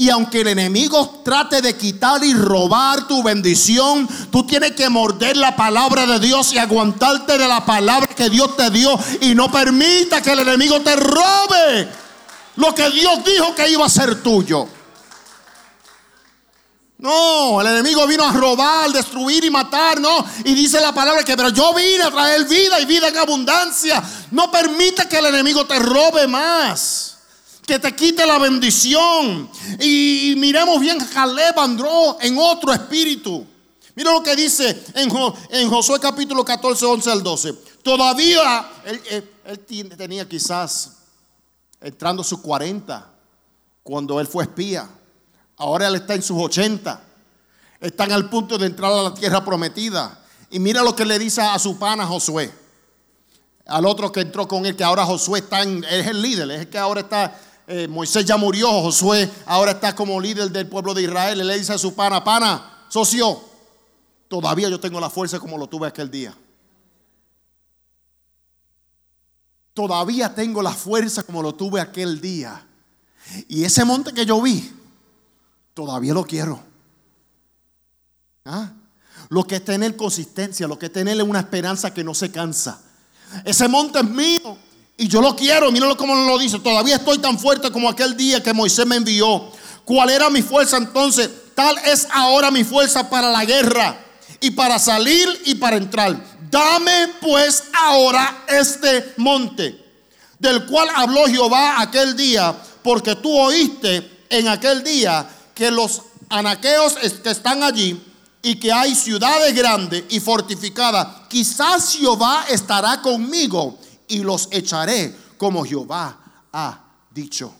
y 0.00 0.10
aunque 0.10 0.42
el 0.42 0.48
enemigo 0.48 1.22
trate 1.24 1.60
de 1.60 1.76
quitar 1.76 2.22
y 2.24 2.32
robar 2.32 3.08
tu 3.08 3.20
bendición, 3.20 4.08
tú 4.30 4.46
tienes 4.46 4.72
que 4.72 4.88
morder 4.88 5.36
la 5.36 5.56
palabra 5.56 6.06
de 6.06 6.20
Dios 6.20 6.52
y 6.52 6.58
aguantarte 6.58 7.36
de 7.36 7.48
la 7.48 7.66
palabra 7.66 8.06
que 8.06 8.30
Dios 8.30 8.56
te 8.56 8.70
dio 8.70 8.96
y 9.20 9.34
no 9.34 9.50
permita 9.50 10.22
que 10.22 10.30
el 10.30 10.38
enemigo 10.38 10.80
te 10.82 10.94
robe 10.94 11.88
lo 12.54 12.72
que 12.76 12.88
Dios 12.90 13.24
dijo 13.24 13.52
que 13.56 13.68
iba 13.68 13.86
a 13.86 13.88
ser 13.88 14.22
tuyo. 14.22 14.68
No, 16.98 17.60
el 17.60 17.66
enemigo 17.66 18.06
vino 18.06 18.24
a 18.24 18.32
robar, 18.32 18.90
destruir 18.90 19.44
y 19.44 19.50
matar, 19.50 20.00
no. 20.00 20.24
Y 20.44 20.54
dice 20.54 20.80
la 20.80 20.92
palabra 20.92 21.24
que, 21.24 21.36
pero 21.36 21.48
yo 21.48 21.74
vine 21.74 22.04
a 22.04 22.10
traer 22.10 22.44
vida 22.44 22.80
y 22.80 22.84
vida 22.84 23.08
en 23.08 23.16
abundancia. 23.18 24.00
No 24.30 24.48
permita 24.48 25.08
que 25.08 25.18
el 25.18 25.26
enemigo 25.26 25.66
te 25.66 25.78
robe 25.80 26.28
más 26.28 27.17
que 27.68 27.78
te 27.78 27.94
quite 27.94 28.26
la 28.26 28.38
bendición. 28.38 29.48
Y 29.78 30.34
miremos 30.38 30.80
bien, 30.80 30.98
Caleb 31.12 31.58
andó 31.58 32.16
en 32.18 32.38
otro 32.38 32.72
espíritu. 32.72 33.46
Mira 33.94 34.10
lo 34.10 34.22
que 34.22 34.34
dice 34.34 34.84
en, 34.94 35.10
en 35.50 35.68
Josué 35.68 36.00
capítulo 36.00 36.44
14, 36.44 36.86
11 36.86 37.10
al 37.10 37.22
12. 37.22 37.52
Todavía 37.82 38.70
él, 38.86 39.30
tenía 39.98 40.26
quizás 40.26 40.96
entrando 41.82 42.24
sus 42.24 42.40
40 42.40 43.06
cuando 43.82 44.18
él 44.18 44.26
fue 44.26 44.44
espía. 44.44 44.88
Ahora 45.58 45.88
él 45.88 45.96
está 45.96 46.14
en 46.14 46.22
sus 46.22 46.40
80. 46.40 47.02
Están 47.82 48.12
al 48.12 48.30
punto 48.30 48.56
de 48.56 48.66
entrar 48.66 48.90
a 48.90 49.02
la 49.02 49.14
tierra 49.14 49.44
prometida. 49.44 50.18
Y 50.50 50.58
mira 50.58 50.82
lo 50.82 50.96
que 50.96 51.04
le 51.04 51.18
dice 51.18 51.42
a 51.42 51.58
su 51.58 51.78
pana 51.78 52.06
Josué. 52.06 52.50
Al 53.66 53.84
otro 53.84 54.10
que 54.10 54.20
entró 54.20 54.48
con 54.48 54.64
él, 54.64 54.74
que 54.74 54.84
ahora 54.84 55.04
Josué 55.04 55.40
está 55.40 55.62
en, 55.62 55.84
es 55.84 56.06
el 56.06 56.22
líder, 56.22 56.50
es 56.52 56.60
el 56.60 56.70
que 56.70 56.78
ahora 56.78 57.00
está 57.02 57.38
eh, 57.70 57.86
Moisés 57.86 58.24
ya 58.24 58.38
murió, 58.38 58.70
Josué 58.80 59.30
ahora 59.44 59.72
está 59.72 59.94
como 59.94 60.18
líder 60.18 60.50
del 60.50 60.66
pueblo 60.66 60.94
de 60.94 61.02
Israel. 61.02 61.46
le 61.46 61.58
dice 61.58 61.74
a 61.74 61.78
su 61.78 61.94
pana, 61.94 62.24
pana, 62.24 62.86
socio, 62.88 63.42
todavía 64.26 64.70
yo 64.70 64.80
tengo 64.80 64.98
la 64.98 65.10
fuerza 65.10 65.38
como 65.38 65.58
lo 65.58 65.66
tuve 65.66 65.86
aquel 65.86 66.10
día. 66.10 66.34
Todavía 69.74 70.34
tengo 70.34 70.62
la 70.62 70.72
fuerza 70.72 71.22
como 71.22 71.42
lo 71.42 71.54
tuve 71.54 71.78
aquel 71.78 72.22
día. 72.22 72.66
Y 73.48 73.64
ese 73.64 73.84
monte 73.84 74.14
que 74.14 74.24
yo 74.24 74.40
vi, 74.40 74.72
todavía 75.74 76.14
lo 76.14 76.24
quiero. 76.24 76.60
¿Ah? 78.46 78.72
Lo 79.28 79.44
que 79.44 79.56
es 79.56 79.64
tener 79.64 79.94
consistencia, 79.94 80.66
lo 80.66 80.78
que 80.78 80.86
es 80.86 80.92
tener 80.92 81.22
una 81.22 81.40
esperanza 81.40 81.92
que 81.92 82.02
no 82.02 82.14
se 82.14 82.30
cansa. 82.30 82.80
Ese 83.44 83.68
monte 83.68 83.98
es 83.98 84.06
mío. 84.06 84.67
Y 85.00 85.06
yo 85.06 85.20
lo 85.22 85.36
quiero, 85.36 85.70
míralo 85.70 85.96
como 85.96 86.12
lo 86.12 86.36
dice. 86.38 86.58
Todavía 86.58 86.96
estoy 86.96 87.18
tan 87.18 87.38
fuerte 87.38 87.70
como 87.70 87.88
aquel 87.88 88.16
día 88.16 88.42
que 88.42 88.52
Moisés 88.52 88.84
me 88.84 88.96
envió. 88.96 89.48
¿Cuál 89.84 90.10
era 90.10 90.28
mi 90.28 90.42
fuerza 90.42 90.76
entonces? 90.76 91.30
Tal 91.54 91.78
es 91.86 92.08
ahora 92.10 92.50
mi 92.50 92.64
fuerza 92.64 93.08
para 93.08 93.30
la 93.30 93.44
guerra 93.44 93.96
y 94.40 94.50
para 94.50 94.76
salir 94.80 95.28
y 95.44 95.54
para 95.54 95.76
entrar. 95.76 96.20
Dame 96.50 97.14
pues 97.20 97.62
ahora 97.72 98.44
este 98.48 99.14
monte, 99.18 99.78
del 100.40 100.66
cual 100.66 100.88
habló 100.92 101.26
Jehová 101.26 101.80
aquel 101.80 102.16
día, 102.16 102.56
porque 102.82 103.14
tú 103.14 103.32
oíste 103.38 104.24
en 104.28 104.48
aquel 104.48 104.82
día 104.82 105.28
que 105.54 105.70
los 105.70 106.02
anaqueos 106.28 106.94
que 107.22 107.30
están 107.30 107.62
allí 107.62 108.02
y 108.42 108.56
que 108.56 108.72
hay 108.72 108.96
ciudades 108.96 109.54
grandes 109.54 110.04
y 110.08 110.18
fortificadas, 110.18 111.06
quizás 111.28 111.92
Jehová 111.92 112.46
estará 112.48 113.00
conmigo 113.00 113.78
y 114.08 114.20
los 114.20 114.48
echaré 114.50 115.14
como 115.36 115.64
Jehová 115.64 116.44
ha 116.52 116.84
dicho. 117.10 117.54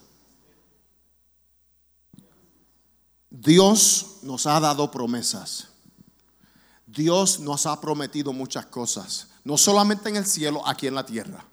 Dios 3.31 4.19
nos 4.23 4.47
ha 4.47 4.59
dado 4.59 4.91
promesas. 4.91 5.69
Dios 6.87 7.39
nos 7.41 7.67
ha 7.67 7.81
prometido 7.81 8.33
muchas 8.33 8.67
cosas, 8.67 9.29
no 9.45 9.59
solamente 9.59 10.09
en 10.09 10.17
el 10.17 10.27
cielo, 10.27 10.67
aquí 10.67 10.87
en 10.87 10.95
la 10.95 11.05
tierra. 11.05 11.45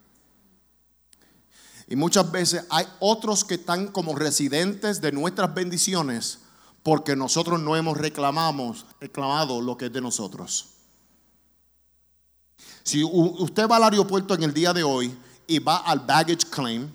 Y 1.87 1.95
muchas 1.95 2.31
veces 2.31 2.65
hay 2.69 2.87
otros 2.99 3.43
que 3.43 3.55
están 3.55 3.89
como 3.89 4.15
residentes 4.15 5.01
de 5.01 5.11
nuestras 5.11 5.53
bendiciones 5.53 6.39
porque 6.81 7.15
nosotros 7.15 7.59
no 7.59 7.75
hemos 7.75 7.97
reclamamos, 7.97 8.85
reclamado 8.99 9.61
lo 9.61 9.77
que 9.77 9.87
es 9.87 9.93
de 9.93 10.01
nosotros. 10.01 10.74
Si 12.85 13.03
usted 13.03 13.67
va 13.67 13.77
al 13.77 13.83
aeropuerto 13.85 14.35
en 14.35 14.43
el 14.43 14.53
día 14.53 14.71
de 14.71 14.83
hoy 14.83 15.11
y 15.47 15.57
va 15.57 15.77
al 15.77 16.01
baggage 16.01 16.45
claim, 16.51 16.87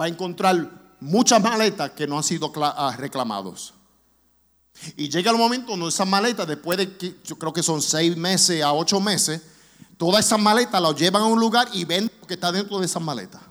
va 0.00 0.04
a 0.04 0.08
encontrar 0.08 0.70
muchas 1.00 1.42
maletas 1.42 1.90
que 1.90 2.06
no 2.06 2.16
han 2.16 2.22
sido 2.22 2.52
ah, 2.62 2.94
reclamados. 2.96 3.74
Y 4.96 5.08
llega 5.08 5.32
el 5.32 5.36
momento 5.36 5.72
donde 5.72 5.88
esas 5.88 6.06
maletas, 6.06 6.46
después 6.46 6.78
de 6.78 7.18
yo 7.24 7.36
creo 7.36 7.52
que 7.52 7.64
son 7.64 7.82
seis 7.82 8.16
meses 8.16 8.62
a 8.62 8.72
ocho 8.72 9.00
meses, 9.00 9.42
todas 9.96 10.24
esas 10.24 10.38
maletas 10.38 10.80
las 10.80 10.94
llevan 10.94 11.22
a 11.22 11.26
un 11.26 11.40
lugar 11.40 11.66
y 11.72 11.84
ven 11.84 12.08
lo 12.20 12.26
que 12.28 12.34
está 12.34 12.52
dentro 12.52 12.78
de 12.78 12.86
esas 12.86 13.02
maletas. 13.02 13.42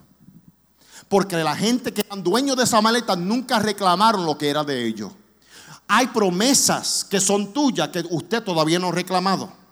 Porque 1.10 1.36
la 1.36 1.56
gente 1.56 1.94
que 1.94 2.00
eran 2.00 2.24
dueños 2.24 2.56
de 2.56 2.64
esas 2.64 2.82
maletas 2.82 3.18
nunca 3.18 3.60
reclamaron 3.60 4.26
lo 4.26 4.38
que 4.38 4.48
era 4.48 4.64
de 4.64 4.86
ellos. 4.88 5.12
Hay 5.90 6.08
promesas 6.08 7.04
que 7.04 7.20
son 7.20 7.52
tuyas 7.52 7.90
que 7.90 8.06
usted 8.10 8.42
todavía 8.42 8.80
no 8.80 8.88
ha 8.88 8.94
reclamado 8.94 9.62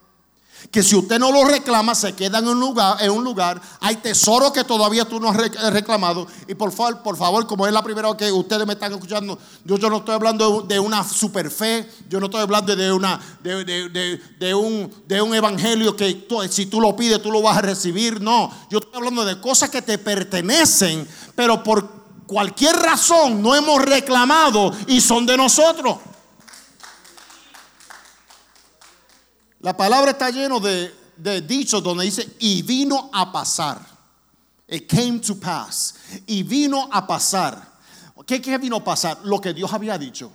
que 0.70 0.84
si 0.84 0.96
usted 0.96 1.20
no 1.20 1.32
lo 1.32 1.46
reclama, 1.46 1.96
se 1.96 2.14
quedan 2.14 2.44
en 2.44 2.50
un 2.52 2.60
lugar, 2.60 2.98
en 3.02 3.12
un 3.12 3.24
lugar. 3.24 3.62
Hay 3.80 3.98
tesoros 3.98 4.52
que 4.52 4.64
todavía 4.64 5.06
tú 5.06 5.20
no 5.20 5.30
has 5.30 5.38
reclamado. 5.74 6.28
Y 6.48 6.54
por 6.54 6.72
favor, 6.72 7.02
por 7.02 7.18
favor, 7.18 7.48
como 7.48 7.66
es 7.66 7.74
la 7.74 7.84
primera 7.84 8.10
vez 8.10 8.18
que 8.18 8.32
ustedes 8.32 8.68
me 8.68 8.74
están 8.74 8.92
escuchando, 8.92 9.38
yo, 9.66 9.78
yo 9.78 9.90
no 9.90 9.98
estoy 9.98 10.16
hablando 10.16 10.62
de 10.62 10.80
una 10.80 11.04
super 11.04 11.50
fe, 11.50 11.90
yo 12.10 12.20
no 12.20 12.28
estoy 12.28 12.42
hablando 12.42 12.76
de, 12.76 12.92
una, 12.92 13.20
de, 13.42 14.54
un, 14.54 14.92
de 15.08 15.22
un 15.22 15.34
evangelio 15.34 15.96
que 15.96 16.28
si 16.50 16.66
tú 16.68 16.80
lo 16.80 16.96
pides, 16.96 17.22
tú 17.22 17.32
lo 17.32 17.42
vas 17.42 17.58
a 17.58 17.62
recibir. 17.62 18.22
No, 18.22 18.52
yo 18.70 18.80
estoy 18.80 18.96
hablando 18.96 19.26
de 19.26 19.40
cosas 19.42 19.70
que 19.70 19.82
te 19.82 19.98
pertenecen, 19.98 21.08
pero 21.36 21.64
por 21.64 22.02
cualquier 22.28 22.76
razón 22.76 23.42
no 23.42 23.56
hemos 23.56 23.82
reclamado 23.82 24.72
y 24.88 25.02
son 25.02 25.26
de 25.26 25.36
nosotros. 25.36 25.98
La 29.62 29.78
palabra 29.78 30.12
está 30.12 30.30
lleno 30.30 30.60
de, 30.60 30.92
dichos 31.48 31.84
donde 31.84 32.06
dice, 32.06 32.36
y 32.40 32.62
vino 32.64 33.10
a 33.14 33.32
pasar. 33.32 33.80
It 34.68 34.90
came 34.90 35.20
to 35.20 35.36
pass. 35.36 35.96
Y 36.26 36.44
vino 36.44 36.90
a 36.92 37.06
pasar. 37.06 37.70
¿Qué, 38.26 38.42
qué 38.42 38.58
vino 38.58 38.78
a 38.78 38.84
pasar? 38.84 39.20
Lo 39.24 39.40
que 39.40 39.54
Dios 39.54 39.72
había 39.72 39.98
dicho. 39.98 40.32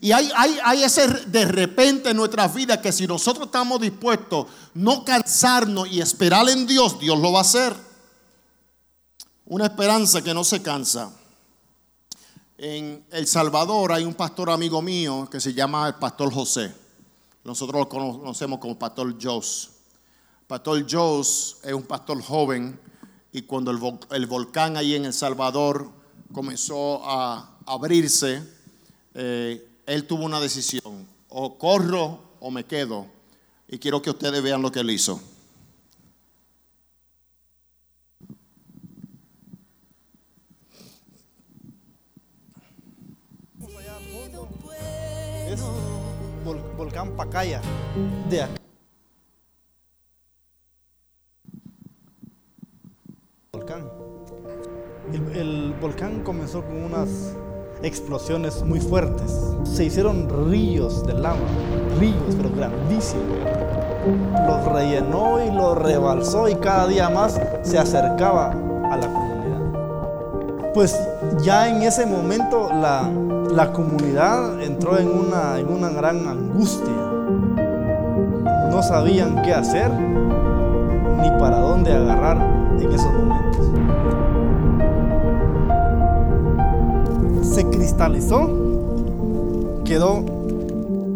Y 0.00 0.12
hay, 0.12 0.30
hay, 0.36 0.58
hay, 0.62 0.82
ese 0.82 1.06
de 1.08 1.44
repente 1.46 2.10
en 2.10 2.16
nuestras 2.16 2.54
vidas 2.54 2.78
que 2.78 2.92
si 2.92 3.06
nosotros 3.06 3.46
estamos 3.46 3.80
dispuestos 3.80 4.46
no 4.74 5.04
cansarnos 5.04 5.88
y 5.88 6.00
esperar 6.00 6.48
en 6.50 6.66
Dios, 6.66 6.98
Dios 7.00 7.18
lo 7.18 7.32
va 7.32 7.38
a 7.38 7.42
hacer. 7.42 7.74
Una 9.46 9.66
esperanza 9.66 10.22
que 10.22 10.34
no 10.34 10.44
se 10.44 10.62
cansa. 10.62 11.10
En 12.58 13.04
El 13.10 13.26
Salvador 13.26 13.92
hay 13.92 14.04
un 14.04 14.14
pastor 14.14 14.50
amigo 14.50 14.82
mío 14.82 15.28
que 15.30 15.40
se 15.40 15.54
llama 15.54 15.88
el 15.88 15.94
pastor 15.94 16.32
José. 16.32 16.72
Nosotros 17.44 17.80
lo 17.80 17.88
conocemos 17.88 18.58
como 18.58 18.78
Pastor 18.78 19.16
Jos. 19.20 19.70
Pastor 20.46 20.84
Jos 20.90 21.58
es 21.62 21.72
un 21.72 21.84
pastor 21.84 22.20
joven 22.20 22.78
y 23.32 23.42
cuando 23.42 23.70
el, 23.70 24.26
volcán 24.26 24.76
ahí 24.76 24.94
en 24.94 25.04
El 25.04 25.12
Salvador 25.12 25.88
comenzó 26.32 27.02
a 27.04 27.58
abrirse, 27.66 28.42
eh, 29.14 29.66
él 29.86 30.06
tuvo 30.06 30.24
una 30.24 30.40
decisión, 30.40 31.06
o 31.28 31.56
corro 31.56 32.20
o 32.40 32.50
me 32.50 32.64
quedo. 32.64 33.06
Y 33.68 33.78
quiero 33.78 34.02
que 34.02 34.10
ustedes 34.10 34.42
vean 34.42 34.62
lo 34.62 34.72
que 34.72 34.80
él 34.80 34.90
hizo. 34.90 35.20
De. 48.28 48.46
Volcán. 53.52 53.88
El, 55.12 55.36
el 55.36 55.74
volcán 55.80 56.22
comenzó 56.22 56.64
con 56.64 56.82
unas 56.84 57.36
explosiones 57.82 58.62
muy 58.62 58.80
fuertes. 58.80 59.32
Se 59.64 59.84
hicieron 59.84 60.28
ríos 60.50 61.06
de 61.06 61.14
lava, 61.14 61.38
ríos, 61.98 62.34
pero 62.36 62.50
grandísimos. 62.50 63.38
Los 64.46 64.64
rellenó 64.72 65.44
y 65.44 65.50
los 65.50 65.78
rebalsó 65.78 66.48
y 66.48 66.54
cada 66.56 66.86
día 66.86 67.08
más 67.10 67.40
se 67.62 67.78
acercaba 67.78 68.50
a 68.50 68.96
la 68.96 69.06
comunidad. 69.12 70.72
Pues 70.74 70.98
ya 71.42 71.68
en 71.68 71.82
ese 71.82 72.06
momento 72.06 72.68
la, 72.72 73.10
la 73.54 73.72
comunidad 73.72 74.62
entró 74.62 74.98
en 74.98 75.08
una, 75.08 75.58
en 75.58 75.68
una 75.68 75.90
gran 75.90 76.26
angustia. 76.28 76.94
No 78.70 78.82
sabían 78.82 79.42
qué 79.42 79.52
hacer 79.52 79.90
ni 79.90 81.30
para 81.38 81.58
dónde 81.58 81.92
agarrar 81.92 82.38
en 82.80 82.92
esos 82.92 83.12
momentos. 83.12 83.66
Se 87.42 87.64
cristalizó, 87.66 88.48
quedó 89.84 90.24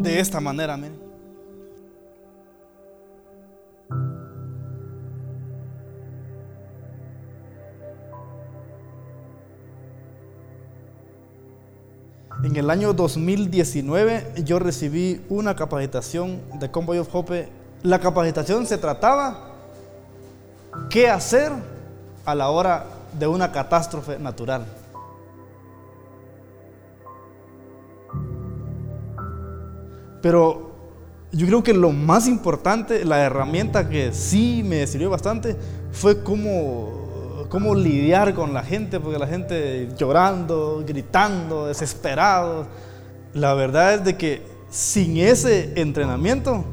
de 0.03 0.20
esta 0.20 0.41
manera, 0.41 0.76
miren. 0.76 1.03
En 12.45 12.55
el 12.57 12.68
año 12.68 12.92
2019 12.92 14.34
yo 14.45 14.59
recibí 14.59 15.24
una 15.30 15.57
capacitación 15.57 16.42
de 16.61 16.70
Convoy 16.70 16.99
of 16.99 17.09
Hope. 17.11 17.49
La 17.82 17.99
capacitación 17.99 18.66
se 18.66 18.76
trataba 18.76 19.55
qué 20.90 21.09
hacer 21.09 21.51
a 22.26 22.34
la 22.34 22.51
hora 22.51 22.84
de 23.18 23.26
una 23.26 23.51
catástrofe 23.51 24.18
natural. 24.18 24.66
Pero 30.20 30.72
yo 31.32 31.47
creo 31.47 31.62
que 31.62 31.72
lo 31.72 31.92
más 31.92 32.28
importante, 32.28 33.07
la 33.07 33.20
herramienta 33.20 33.88
que 33.88 34.12
sí 34.12 34.62
me 34.62 34.86
sirvió 34.86 35.09
bastante, 35.09 35.57
fue 35.92 36.22
cómo, 36.22 37.03
cómo 37.55 37.76
lidiar 37.76 38.34
con 38.34 38.52
la 38.52 38.64
gente, 38.64 38.98
porque 38.98 39.16
la 39.16 39.28
gente 39.28 39.88
llorando, 39.96 40.82
gritando, 40.84 41.66
desesperado. 41.66 42.66
La 43.32 43.55
verdad 43.55 43.94
es 43.94 44.05
de 44.05 44.16
que 44.16 44.42
sin 44.70 45.18
ese 45.18 45.72
entrenamiento, 45.76 46.64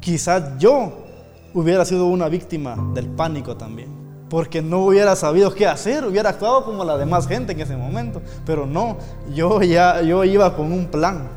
quizás 0.00 0.58
yo 0.58 1.04
hubiera 1.52 1.84
sido 1.84 2.06
una 2.06 2.30
víctima 2.30 2.74
del 2.94 3.08
pánico 3.08 3.58
también. 3.58 3.90
Porque 4.30 4.62
no 4.62 4.78
hubiera 4.78 5.14
sabido 5.14 5.52
qué 5.52 5.66
hacer, 5.66 6.06
hubiera 6.06 6.30
actuado 6.30 6.64
como 6.64 6.86
la 6.86 6.96
demás 6.96 7.28
gente 7.28 7.52
en 7.52 7.60
ese 7.60 7.76
momento. 7.76 8.22
Pero 8.46 8.64
no, 8.64 8.96
yo 9.34 9.60
ya 9.60 10.00
yo 10.00 10.24
iba 10.24 10.56
con 10.56 10.72
un 10.72 10.86
plan. 10.86 11.28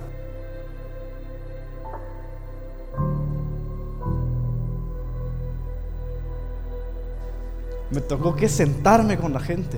Me 7.91 8.01
tocó 8.01 8.35
que 8.35 8.47
sentarme 8.47 9.17
con 9.17 9.33
la 9.33 9.39
gente, 9.39 9.77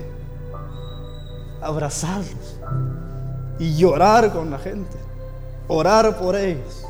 abrazarlos 1.61 2.59
y 3.59 3.75
llorar 3.75 4.31
con 4.31 4.51
la 4.51 4.59
gente, 4.59 4.97
orar 5.67 6.17
por 6.17 6.35
ellos, 6.35 6.85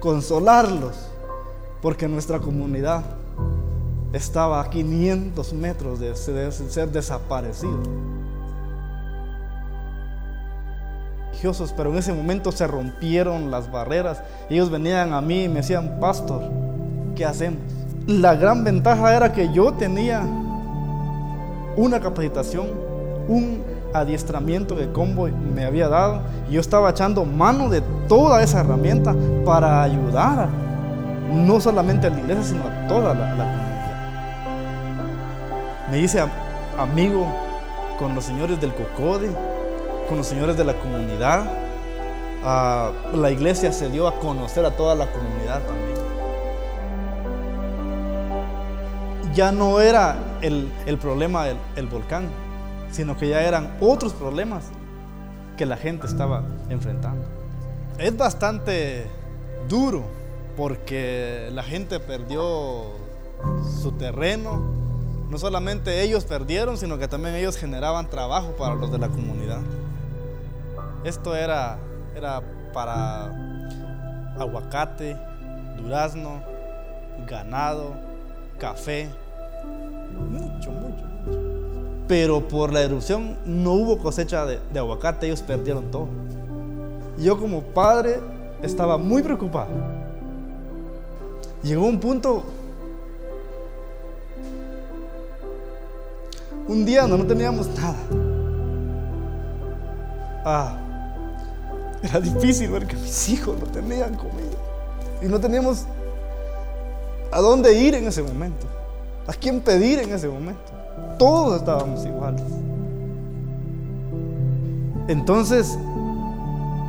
consolarlos, 0.00 0.96
porque 1.82 2.06
nuestra 2.08 2.38
comunidad 2.38 3.02
estaba 4.12 4.60
a 4.60 4.70
500 4.70 5.52
metros 5.52 6.00
de 6.00 6.14
ser 6.14 6.90
desaparecido. 6.90 7.82
Pero 11.76 11.90
en 11.92 11.98
ese 11.98 12.12
momento 12.12 12.50
se 12.50 12.66
rompieron 12.66 13.50
las 13.50 13.70
barreras. 13.70 14.22
Ellos 14.50 14.70
venían 14.70 15.12
a 15.12 15.20
mí 15.20 15.44
y 15.44 15.48
me 15.48 15.56
decían, 15.56 15.98
pastor, 16.00 16.42
¿qué 17.14 17.24
hacemos? 17.24 17.60
La 18.06 18.36
gran 18.36 18.62
ventaja 18.62 19.16
era 19.16 19.32
que 19.32 19.52
yo 19.52 19.72
tenía 19.72 20.22
una 21.76 21.98
capacitación, 21.98 22.68
un 23.26 23.64
adiestramiento 23.92 24.76
que 24.76 24.92
Convoy 24.92 25.32
me 25.32 25.64
había 25.64 25.88
dado. 25.88 26.20
Y 26.48 26.52
yo 26.52 26.60
estaba 26.60 26.90
echando 26.90 27.24
mano 27.24 27.68
de 27.68 27.82
toda 28.08 28.44
esa 28.44 28.60
herramienta 28.60 29.12
para 29.44 29.82
ayudar, 29.82 30.48
no 31.32 31.60
solamente 31.60 32.06
a 32.06 32.10
la 32.10 32.20
iglesia, 32.20 32.44
sino 32.44 32.62
a 32.62 32.86
toda 32.86 33.12
la, 33.12 33.28
comunidad. 33.30 33.66
Me 35.90 35.98
hice 35.98 36.22
amigo 36.78 37.26
con 37.98 38.14
los 38.14 38.22
señores 38.22 38.60
del 38.60 38.72
Cocode, 38.72 39.30
con 40.08 40.18
los 40.18 40.28
señores 40.28 40.56
de 40.56 40.64
la 40.64 40.74
comunidad. 40.74 41.42
Ah, 42.44 42.92
la 43.12 43.32
iglesia 43.32 43.72
se 43.72 43.90
dio 43.90 44.06
a 44.06 44.20
conocer 44.20 44.64
a 44.64 44.70
toda 44.70 44.94
la 44.94 45.10
comunidad 45.10 45.60
también. 45.62 46.05
Ya 49.36 49.52
no 49.52 49.80
era 49.82 50.16
el, 50.40 50.72
el 50.86 50.96
problema 50.96 51.44
del 51.44 51.58
el 51.76 51.86
volcán, 51.88 52.30
sino 52.90 53.18
que 53.18 53.28
ya 53.28 53.42
eran 53.42 53.76
otros 53.80 54.14
problemas 54.14 54.64
que 55.58 55.66
la 55.66 55.76
gente 55.76 56.06
estaba 56.06 56.42
enfrentando. 56.70 57.22
Es 57.98 58.16
bastante 58.16 59.06
duro 59.68 60.04
porque 60.56 61.50
la 61.52 61.62
gente 61.62 62.00
perdió 62.00 62.92
su 63.82 63.92
terreno. 63.92 64.74
No 65.28 65.36
solamente 65.36 66.00
ellos 66.00 66.24
perdieron, 66.24 66.78
sino 66.78 66.96
que 66.96 67.06
también 67.06 67.34
ellos 67.34 67.58
generaban 67.58 68.08
trabajo 68.08 68.56
para 68.56 68.74
los 68.74 68.90
de 68.90 68.96
la 68.96 69.08
comunidad. 69.08 69.60
Esto 71.04 71.36
era, 71.36 71.78
era 72.14 72.40
para 72.72 73.26
aguacate, 74.38 75.14
durazno, 75.76 76.42
ganado, 77.28 77.94
café, 78.58 79.10
mucho, 80.12 80.70
mucho, 80.70 81.04
mucho. 81.22 82.04
Pero 82.08 82.46
por 82.46 82.72
la 82.72 82.82
erupción 82.82 83.36
no 83.44 83.72
hubo 83.72 83.98
cosecha 83.98 84.46
de, 84.46 84.60
de 84.72 84.78
aguacate, 84.78 85.26
ellos 85.26 85.42
perdieron 85.42 85.90
todo. 85.90 86.08
Yo 87.18 87.38
como 87.38 87.62
padre 87.62 88.20
estaba 88.62 88.98
muy 88.98 89.22
preocupado. 89.22 89.70
Llegó 91.62 91.86
un 91.86 91.98
punto, 91.98 92.44
un 96.68 96.84
día 96.84 97.06
no 97.06 97.24
teníamos 97.26 97.68
nada. 97.76 97.96
Ah, 100.44 100.78
era 102.02 102.20
difícil 102.20 102.70
ver 102.70 102.86
que 102.86 102.96
mis 102.96 103.28
hijos 103.30 103.58
no 103.58 103.66
tenían 103.66 104.14
comida. 104.14 104.56
Y 105.22 105.26
no 105.26 105.40
teníamos 105.40 105.86
a 107.32 107.40
dónde 107.40 107.72
ir 107.74 107.94
en 107.94 108.06
ese 108.06 108.22
momento. 108.22 108.66
¿A 109.28 109.32
quién 109.32 109.60
pedir 109.60 109.98
en 109.98 110.12
ese 110.12 110.28
momento? 110.28 110.72
Todos 111.18 111.58
estábamos 111.58 112.04
iguales. 112.06 112.44
Entonces, 115.08 115.76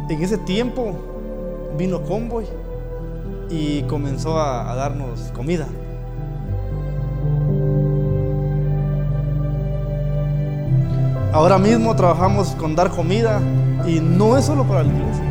en 0.10 0.24
ese 0.24 0.38
tiempo 0.38 0.96
vino 1.78 2.04
Convoy 2.04 2.46
y 3.50 3.82
comenzó 3.84 4.40
a, 4.40 4.76
darnos 4.76 5.32
comida. 5.36 5.66
Ahora 11.34 11.58
mismo 11.58 11.96
trabajamos 11.96 12.50
con 12.52 12.76
dar 12.76 12.90
comida 12.90 13.40
y 13.86 14.00
no 14.00 14.38
es 14.38 14.46
solo 14.46 14.64
para 14.64 14.84
la 14.84 14.94
iglesia, 14.94 15.24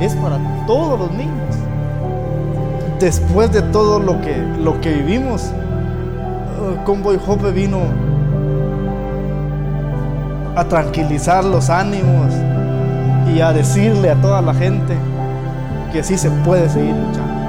es 0.00 0.14
para 0.16 0.38
todos 0.66 0.98
los 0.98 1.10
niños. 1.12 1.56
Después 2.98 3.52
de 3.52 3.62
todo 3.62 3.98
lo 3.98 4.20
que, 4.20 4.36
lo 4.36 4.80
que 4.80 4.92
vivimos, 4.92 5.50
Convoy 6.84 7.18
Hope 7.26 7.50
vino 7.52 7.80
a 10.56 10.64
tranquilizar 10.64 11.44
los 11.44 11.70
ánimos 11.70 12.32
y 13.34 13.40
a 13.40 13.52
decirle 13.52 14.10
a 14.10 14.14
toda 14.16 14.42
la 14.42 14.52
gente 14.52 14.94
que 15.92 16.02
sí 16.02 16.18
se 16.18 16.30
puede 16.30 16.68
seguir 16.68 16.94
luchando. 16.94 17.40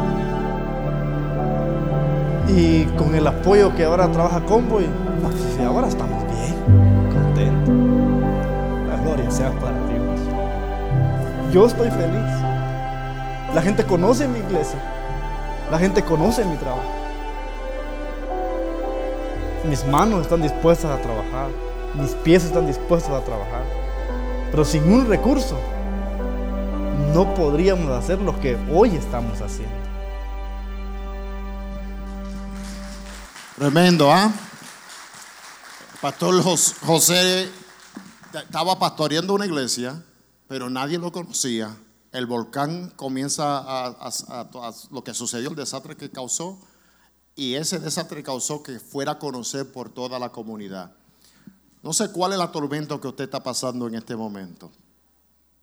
Y 2.47 2.85
con 2.97 3.15
el 3.15 3.27
apoyo 3.27 3.75
que 3.75 3.85
ahora 3.85 4.11
trabaja 4.11 4.41
Convoy, 4.41 4.85
pues, 5.21 5.59
ahora 5.65 5.87
estamos 5.87 6.23
bien, 6.25 6.55
contentos. 7.11 7.73
La 8.89 8.97
gloria 9.03 9.31
sea 9.31 9.51
para 9.51 9.77
Dios. 9.87 11.53
Yo 11.53 11.65
estoy 11.65 11.89
feliz. 11.89 12.31
La 13.53 13.61
gente 13.61 13.83
conoce 13.83 14.27
mi 14.27 14.39
iglesia. 14.39 14.79
La 15.69 15.77
gente 15.77 16.01
conoce 16.01 16.45
mi 16.45 16.55
trabajo. 16.55 17.00
Mis 19.63 19.85
manos 19.85 20.21
están 20.21 20.41
dispuestas 20.41 20.91
a 20.91 21.01
trabajar. 21.01 21.49
Mis 21.95 22.11
pies 22.11 22.43
están 22.45 22.65
dispuestos 22.65 23.11
a 23.11 23.23
trabajar. 23.23 23.63
Pero 24.49 24.65
sin 24.65 24.91
un 24.91 25.07
recurso 25.07 25.57
no 27.13 27.33
podríamos 27.35 27.89
hacer 27.91 28.19
lo 28.19 28.39
que 28.39 28.57
hoy 28.71 28.95
estamos 28.95 29.39
haciendo. 29.41 29.75
Tremendo, 33.57 34.11
¿ah? 34.11 34.31
Pastor 36.01 36.41
José 36.41 37.51
estaba 38.33 38.79
pastoreando 38.79 39.35
una 39.35 39.45
iglesia, 39.45 40.03
pero 40.47 40.69
nadie 40.69 40.97
lo 40.97 41.11
conocía. 41.11 41.77
El 42.11 42.25
volcán 42.25 42.91
comienza 42.95 43.59
a, 43.59 43.87
a, 43.89 44.73
lo 44.89 45.03
que 45.03 45.13
sucedió, 45.13 45.49
el 45.49 45.55
desastre 45.55 45.95
que 45.95 46.09
causó, 46.09 46.57
y 47.35 47.55
ese 47.55 47.79
desastre 47.79 48.23
causó 48.23 48.61
que 48.61 48.79
fuera 48.79 49.13
a 49.13 49.19
conocer 49.19 49.71
por 49.71 49.89
toda 49.89 50.19
la 50.19 50.31
comunidad. 50.31 50.93
No 51.83 51.93
sé 51.93 52.11
cuál 52.11 52.33
es 52.33 52.37
la 52.37 52.51
tormenta 52.51 52.99
que 52.99 53.07
usted 53.07 53.23
está 53.23 53.41
pasando 53.41 53.87
en 53.87 53.95
este 53.95 54.15
momento. 54.15 54.71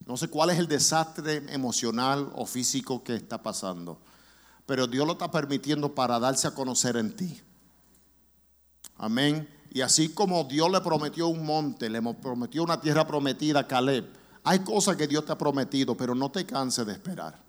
No 0.06 0.16
sé 0.16 0.28
cuál 0.28 0.50
es 0.50 0.58
el 0.58 0.66
desastre 0.66 1.44
emocional 1.52 2.32
o 2.34 2.46
físico 2.46 3.04
que 3.04 3.14
está 3.14 3.42
pasando. 3.42 3.98
Pero 4.66 4.86
Dios 4.86 5.06
lo 5.06 5.12
está 5.12 5.30
permitiendo 5.30 5.94
para 5.94 6.18
darse 6.18 6.48
a 6.48 6.54
conocer 6.54 6.96
en 6.96 7.14
ti. 7.14 7.40
Amén. 8.96 9.48
Y 9.70 9.82
así 9.82 10.08
como 10.08 10.44
Dios 10.44 10.70
le 10.70 10.80
prometió 10.80 11.28
un 11.28 11.44
monte, 11.44 11.88
le 11.90 12.02
prometió 12.14 12.62
una 12.62 12.80
tierra 12.80 13.06
prometida 13.06 13.60
a 13.60 13.66
Caleb, 13.66 14.06
hay 14.44 14.60
cosas 14.60 14.96
que 14.96 15.06
Dios 15.06 15.26
te 15.26 15.32
ha 15.32 15.38
prometido, 15.38 15.94
pero 15.94 16.14
no 16.14 16.30
te 16.30 16.46
canses 16.46 16.86
de 16.86 16.92
esperar. 16.92 17.47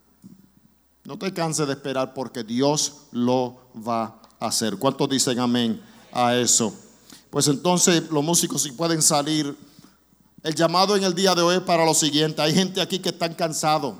No 1.09 1.17
te 1.17 1.33
canses 1.33 1.65
de 1.65 1.73
esperar 1.73 2.13
porque 2.13 2.43
Dios 2.43 3.07
lo 3.11 3.57
va 3.75 4.21
a 4.39 4.45
hacer. 4.45 4.77
¿Cuántos 4.77 5.09
dicen 5.09 5.39
amén 5.39 5.81
a 6.11 6.35
eso? 6.35 6.71
Pues 7.31 7.47
entonces 7.47 8.11
los 8.11 8.23
músicos 8.23 8.61
si 8.61 8.73
pueden 8.73 9.01
salir. 9.01 9.57
El 10.43 10.53
llamado 10.53 10.95
en 10.95 11.03
el 11.03 11.15
día 11.15 11.33
de 11.33 11.41
hoy 11.41 11.55
es 11.55 11.61
para 11.63 11.83
lo 11.83 11.95
siguiente. 11.95 12.43
Hay 12.43 12.53
gente 12.53 12.79
aquí 12.79 12.99
que 12.99 13.09
están 13.09 13.33
cansados. 13.33 13.95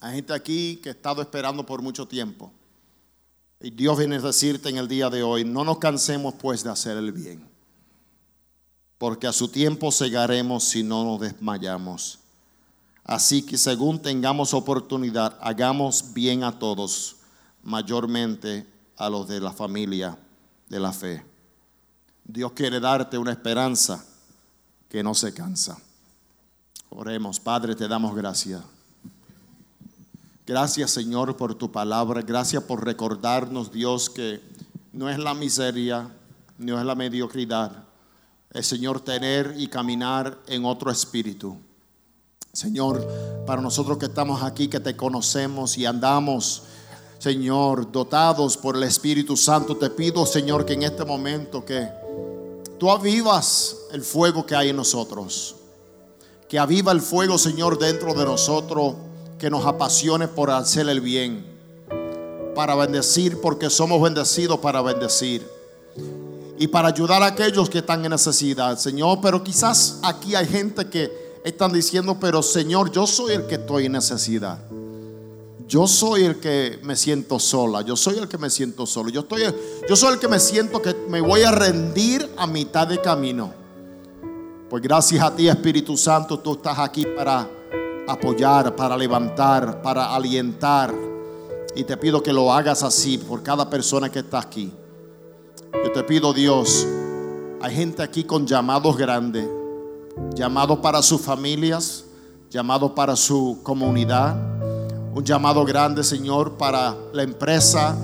Hay 0.00 0.14
gente 0.14 0.32
aquí 0.32 0.76
que 0.76 0.88
ha 0.88 0.92
estado 0.92 1.20
esperando 1.20 1.66
por 1.66 1.82
mucho 1.82 2.08
tiempo. 2.08 2.50
Y 3.60 3.68
Dios 3.68 3.98
viene 3.98 4.16
a 4.16 4.20
decirte 4.20 4.70
en 4.70 4.78
el 4.78 4.88
día 4.88 5.10
de 5.10 5.22
hoy, 5.22 5.44
no 5.44 5.64
nos 5.64 5.76
cansemos 5.76 6.32
pues 6.32 6.64
de 6.64 6.70
hacer 6.70 6.96
el 6.96 7.12
bien, 7.12 7.46
porque 8.96 9.26
a 9.26 9.34
su 9.34 9.48
tiempo 9.48 9.92
cegaremos 9.92 10.64
si 10.64 10.82
no 10.82 11.04
nos 11.04 11.20
desmayamos. 11.20 12.23
Así 13.04 13.42
que 13.42 13.58
según 13.58 14.00
tengamos 14.00 14.54
oportunidad, 14.54 15.36
hagamos 15.40 16.14
bien 16.14 16.42
a 16.42 16.58
todos, 16.58 17.16
mayormente 17.62 18.66
a 18.96 19.10
los 19.10 19.28
de 19.28 19.40
la 19.40 19.52
familia 19.52 20.18
de 20.68 20.80
la 20.80 20.92
fe. 20.92 21.22
Dios 22.24 22.52
quiere 22.52 22.80
darte 22.80 23.18
una 23.18 23.32
esperanza 23.32 24.04
que 24.88 25.02
no 25.02 25.14
se 25.14 25.34
cansa. 25.34 25.78
Oremos, 26.88 27.38
Padre, 27.40 27.74
te 27.74 27.88
damos 27.88 28.14
gracias. 28.14 28.62
Gracias 30.46 30.90
Señor 30.90 31.36
por 31.36 31.54
tu 31.54 31.70
palabra. 31.70 32.22
Gracias 32.22 32.62
por 32.62 32.84
recordarnos, 32.84 33.70
Dios, 33.70 34.08
que 34.08 34.40
no 34.92 35.10
es 35.10 35.18
la 35.18 35.34
miseria, 35.34 36.08
no 36.56 36.78
es 36.78 36.86
la 36.86 36.94
mediocridad. 36.94 37.84
Es 38.50 38.66
Señor 38.66 39.00
tener 39.00 39.54
y 39.58 39.66
caminar 39.66 40.38
en 40.46 40.64
otro 40.64 40.90
espíritu. 40.90 41.58
Señor, 42.54 43.04
para 43.46 43.60
nosotros 43.60 43.98
que 43.98 44.06
estamos 44.06 44.40
aquí, 44.44 44.68
que 44.68 44.78
te 44.78 44.96
conocemos 44.96 45.76
y 45.76 45.86
andamos, 45.86 46.62
Señor, 47.18 47.90
dotados 47.90 48.56
por 48.56 48.76
el 48.76 48.84
Espíritu 48.84 49.36
Santo, 49.36 49.76
te 49.76 49.90
pido, 49.90 50.24
Señor, 50.24 50.64
que 50.64 50.74
en 50.74 50.84
este 50.84 51.04
momento 51.04 51.64
que 51.64 51.88
tú 52.78 52.92
avivas 52.92 53.76
el 53.90 54.02
fuego 54.02 54.46
que 54.46 54.54
hay 54.54 54.68
en 54.68 54.76
nosotros. 54.76 55.56
Que 56.48 56.56
aviva 56.60 56.92
el 56.92 57.00
fuego, 57.00 57.38
Señor, 57.38 57.76
dentro 57.76 58.14
de 58.14 58.24
nosotros 58.24 58.94
que 59.36 59.50
nos 59.50 59.66
apasione 59.66 60.28
por 60.28 60.52
hacer 60.52 60.88
el 60.88 61.00
bien, 61.00 61.44
para 62.54 62.76
bendecir, 62.76 63.40
porque 63.40 63.68
somos 63.68 64.00
bendecidos 64.00 64.60
para 64.60 64.80
bendecir 64.80 65.44
y 66.56 66.68
para 66.68 66.86
ayudar 66.86 67.20
a 67.20 67.26
aquellos 67.26 67.68
que 67.68 67.78
están 67.78 68.04
en 68.04 68.12
necesidad, 68.12 68.78
Señor. 68.78 69.18
Pero 69.20 69.42
quizás 69.42 69.98
aquí 70.02 70.36
hay 70.36 70.46
gente 70.46 70.88
que 70.88 71.23
están 71.44 71.72
diciendo, 71.72 72.16
pero 72.18 72.42
Señor, 72.42 72.90
yo 72.90 73.06
soy 73.06 73.34
el 73.34 73.46
que 73.46 73.56
estoy 73.56 73.86
en 73.86 73.92
necesidad. 73.92 74.58
Yo 75.66 75.86
soy 75.86 76.24
el 76.24 76.40
que 76.40 76.78
me 76.82 76.96
siento 76.96 77.38
sola, 77.38 77.82
yo 77.82 77.96
soy 77.96 78.18
el 78.18 78.28
que 78.28 78.36
me 78.36 78.50
siento 78.50 78.86
solo, 78.86 79.08
yo, 79.08 79.20
estoy, 79.20 79.42
yo 79.88 79.96
soy 79.96 80.14
el 80.14 80.18
que 80.18 80.28
me 80.28 80.38
siento 80.38 80.82
que 80.82 80.94
me 81.08 81.22
voy 81.22 81.42
a 81.42 81.50
rendir 81.50 82.30
a 82.36 82.46
mitad 82.46 82.86
de 82.86 83.00
camino. 83.00 83.52
Pues 84.68 84.82
gracias 84.82 85.22
a 85.22 85.34
ti 85.34 85.48
Espíritu 85.48 85.96
Santo, 85.96 86.38
tú 86.38 86.52
estás 86.54 86.78
aquí 86.78 87.06
para 87.16 87.48
apoyar, 88.06 88.76
para 88.76 88.96
levantar, 88.96 89.80
para 89.80 90.14
alientar. 90.14 90.94
Y 91.74 91.84
te 91.84 91.96
pido 91.96 92.22
que 92.22 92.32
lo 92.32 92.52
hagas 92.52 92.82
así 92.82 93.16
por 93.18 93.42
cada 93.42 93.68
persona 93.68 94.10
que 94.10 94.18
está 94.18 94.40
aquí. 94.40 94.70
Yo 95.72 95.92
te 95.92 96.02
pido, 96.04 96.32
Dios, 96.32 96.86
hay 97.60 97.74
gente 97.74 98.02
aquí 98.02 98.24
con 98.24 98.46
llamados 98.46 98.96
grandes, 98.96 99.48
llamados 100.34 100.78
para 100.78 101.02
sus 101.02 101.20
familias, 101.20 102.04
llamados 102.50 102.92
para 102.92 103.16
su 103.16 103.60
comunidad, 103.62 104.36
un 105.14 105.24
llamado 105.24 105.64
grande, 105.64 106.02
Señor, 106.02 106.54
para 106.58 106.96
la 107.12 107.22
empresa 107.22 107.96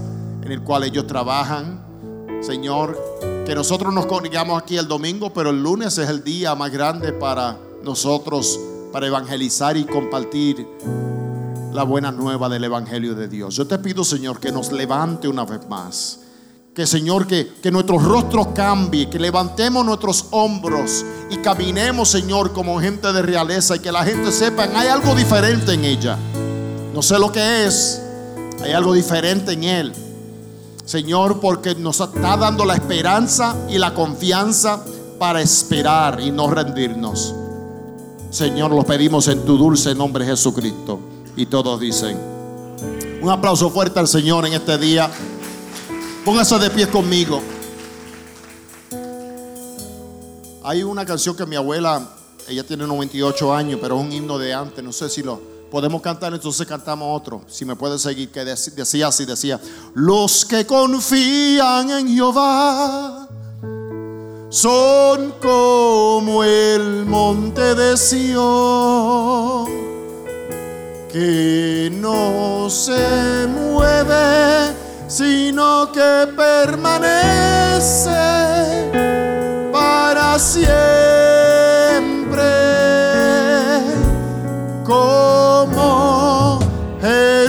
en 0.43 0.53
el 0.53 0.63
cual 0.63 0.85
ellos 0.85 1.07
trabajan. 1.07 1.85
Señor, 2.41 2.99
que 3.45 3.55
nosotros 3.55 3.93
nos 3.93 4.07
conigamos 4.07 4.63
aquí 4.63 4.77
el 4.77 4.89
domingo, 4.89 5.33
pero 5.33 5.51
el 5.51 5.63
lunes 5.63 5.99
es 5.99 6.09
el 6.09 6.23
día 6.25 6.55
más 6.55 6.71
grande 6.71 7.13
para 7.13 7.59
nosotros 7.83 8.59
para 8.93 9.07
evangelizar 9.07 9.77
y 9.77 9.85
compartir 9.85 10.67
la 11.73 11.85
buena 11.85 12.11
nueva 12.11 12.49
del 12.49 12.65
Evangelio 12.65 13.15
de 13.15 13.29
Dios. 13.29 13.55
Yo 13.57 13.67
te 13.67 13.79
pido, 13.79 14.05
Señor, 14.05 14.41
que 14.41 14.51
nos 14.51 14.73
levante 14.73 15.29
una 15.29 15.45
vez 15.45 15.69
más. 15.69 16.21
Que, 16.75 16.87
Señor, 16.87 17.27
que, 17.27 17.53
que 17.61 17.71
nuestros 17.71 18.03
rostros 18.05 18.49
cambie, 18.55 19.11
que 19.11 19.19
levantemos 19.19 19.85
nuestros 19.85 20.27
hombros 20.31 21.05
y 21.29 21.39
caminemos, 21.39 22.09
Señor, 22.09 22.53
como 22.53 22.81
gente 22.81 23.13
de 23.13 23.23
realeza 23.23 23.77
y 23.77 23.81
que 23.81 23.91
la 23.91 24.05
gente 24.05 24.31
sepa, 24.31 24.69
hay 24.75 24.89
algo 24.89 25.15
diferente 25.15 25.73
en 25.75 25.85
ella. 25.85 26.17
No 26.95 27.03
sé 27.03 27.19
lo 27.19 27.33
que 27.33 27.67
es, 27.67 28.01
hay 28.63 28.73
algo 28.73 28.93
diferente 28.93 29.53
en 29.53 29.65
Él. 29.65 29.93
Señor, 30.85 31.41
porque 31.41 31.75
nos 31.75 32.01
está 32.01 32.37
dando 32.37 32.65
la 32.65 32.75
esperanza 32.75 33.57
y 33.69 33.79
la 33.79 33.95
confianza 33.95 34.85
para 35.19 35.41
esperar 35.41 36.21
y 36.21 36.31
no 36.31 36.51
rendirnos. 36.51 37.35
Señor, 38.31 38.71
lo 38.73 38.85
pedimos 38.85 39.29
en 39.29 39.45
tu 39.45 39.57
dulce 39.57 39.95
nombre 39.95 40.25
Jesucristo. 40.25 40.99
Y 41.37 41.47
todos 41.47 41.81
dicen, 41.81 42.19
un 43.23 43.31
aplauso 43.31 43.71
fuerte 43.71 44.01
al 44.01 44.09
Señor 44.09 44.47
en 44.47 44.55
este 44.55 44.79
día. 44.79 45.11
Póngase 46.25 46.59
de 46.59 46.71
pie 46.71 46.87
conmigo. 46.89 47.41
Hay 50.63 50.83
una 50.83 51.07
canción 51.07 51.35
que 51.35 51.47
mi 51.47 51.57
abuela, 51.57 52.07
ella 52.47 52.63
tiene 52.65 52.87
98 52.87 53.55
años, 53.55 53.79
pero 53.81 53.99
es 53.99 54.03
un 54.05 54.13
himno 54.13 54.39
de 54.39 54.53
antes. 54.53 54.85
No 54.85 54.93
sé 54.93 55.09
si 55.09 55.23
lo 55.23 55.41
podemos 55.71 56.03
cantar, 56.03 56.35
entonces 56.35 56.67
cantamos 56.67 57.09
otro. 57.19 57.43
Si 57.49 57.65
me 57.65 57.75
puede 57.75 57.99
seguir, 57.99 58.31
que 58.31 58.45
decía 58.45 59.09
así, 59.09 59.25
decía, 59.25 59.59
los 59.95 60.45
que 60.45 60.67
confían 60.67 61.91
en 61.91 62.09
Jehová 62.09 63.27
son 64.51 65.35
como 65.41 66.45
el 66.45 67.07
monte 67.07 67.75
de 67.75 67.97
Sion 67.97 69.81
que 71.13 71.91
no 71.93 72.69
se 72.71 73.47
mueve, 73.49 74.75
sino 75.11 75.91
que 75.93 76.29
permanece 76.37 78.13
para 79.73 80.39
siempre. 80.39 80.71
Como 84.85 86.61
Jerusalén, 87.03 87.49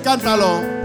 cántalo. 0.00 0.81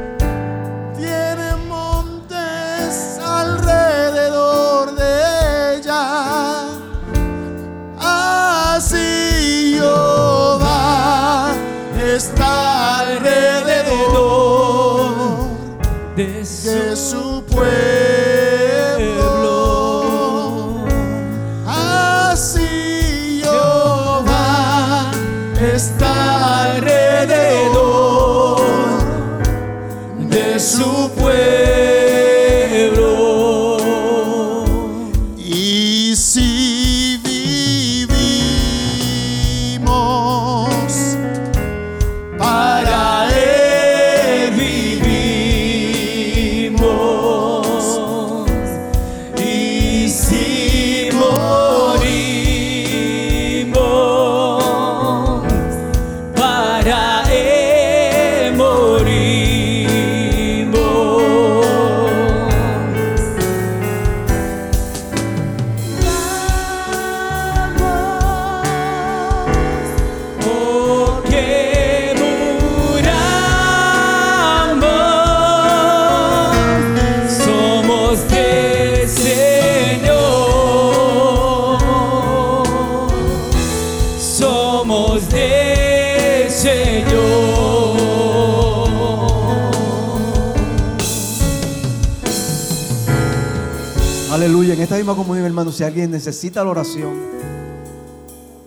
Si 95.78 95.84
alguien 95.84 96.10
necesita 96.10 96.64
la 96.64 96.72
oración, 96.72 97.14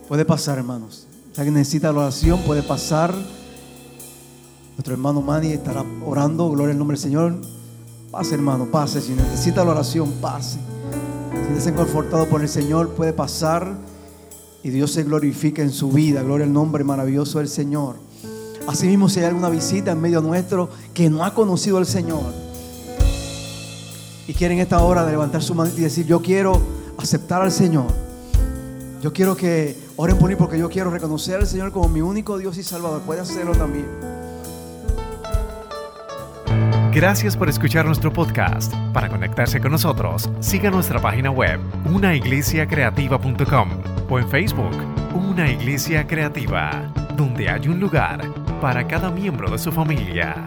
puede 0.06 0.24
pasar, 0.24 0.58
hermanos. 0.58 1.08
Si 1.32 1.40
alguien 1.40 1.54
necesita 1.54 1.92
la 1.92 2.02
oración, 2.02 2.38
puede 2.42 2.62
pasar. 2.62 3.12
Nuestro 4.76 4.94
hermano 4.94 5.20
Manny 5.20 5.48
estará 5.48 5.84
orando. 6.06 6.48
Gloria 6.50 6.70
al 6.70 6.78
nombre 6.78 6.96
del 6.96 7.02
Señor. 7.02 7.34
Pase, 8.12 8.36
hermano, 8.36 8.66
pase. 8.70 9.00
Si 9.00 9.10
necesita 9.10 9.64
la 9.64 9.72
oración, 9.72 10.12
pase. 10.20 10.60
Si 11.48 11.58
está 11.58 11.74
confortado 11.74 12.28
por 12.28 12.42
el 12.42 12.48
Señor, 12.48 12.90
puede 12.90 13.12
pasar. 13.12 13.76
Y 14.62 14.70
Dios 14.70 14.92
se 14.92 15.02
glorifica 15.02 15.62
en 15.62 15.72
su 15.72 15.90
vida. 15.90 16.22
Gloria 16.22 16.46
al 16.46 16.52
nombre 16.52 16.84
maravilloso 16.84 17.38
del 17.38 17.48
Señor. 17.48 17.96
Asimismo, 18.68 19.08
si 19.08 19.18
hay 19.18 19.26
alguna 19.26 19.50
visita 19.50 19.90
en 19.90 20.00
medio 20.00 20.20
nuestro 20.20 20.70
que 20.94 21.10
no 21.10 21.24
ha 21.24 21.34
conocido 21.34 21.78
al 21.78 21.86
Señor 21.86 22.22
y 24.28 24.32
quieren 24.32 24.60
esta 24.60 24.80
hora 24.84 25.04
levantar 25.04 25.42
su 25.42 25.56
mano 25.56 25.72
y 25.76 25.80
decir, 25.80 26.06
yo 26.06 26.22
quiero 26.22 26.79
aceptar 27.02 27.42
al 27.42 27.52
Señor. 27.52 27.86
Yo 29.02 29.12
quiero 29.12 29.34
que 29.36 29.76
oren 29.96 30.18
por 30.18 30.28
mí 30.28 30.36
porque 30.36 30.58
yo 30.58 30.68
quiero 30.68 30.90
reconocer 30.90 31.36
al 31.36 31.46
Señor 31.46 31.72
como 31.72 31.88
mi 31.88 32.00
único 32.00 32.38
Dios 32.38 32.58
y 32.58 32.62
Salvador. 32.62 33.00
Puede 33.02 33.20
hacerlo 33.20 33.52
también. 33.52 33.86
Gracias 36.92 37.36
por 37.36 37.48
escuchar 37.48 37.86
nuestro 37.86 38.12
podcast. 38.12 38.74
Para 38.92 39.08
conectarse 39.08 39.60
con 39.60 39.70
nosotros, 39.70 40.28
siga 40.40 40.70
nuestra 40.70 41.00
página 41.00 41.30
web, 41.30 41.60
unaiglesiacreativa.com 41.86 43.68
o 44.10 44.18
en 44.18 44.28
Facebook, 44.28 44.76
Una 45.14 45.50
Iglesia 45.50 46.06
Creativa, 46.06 46.92
donde 47.16 47.48
hay 47.48 47.68
un 47.68 47.78
lugar 47.78 48.20
para 48.60 48.86
cada 48.88 49.08
miembro 49.10 49.50
de 49.50 49.58
su 49.58 49.70
familia. 49.70 50.44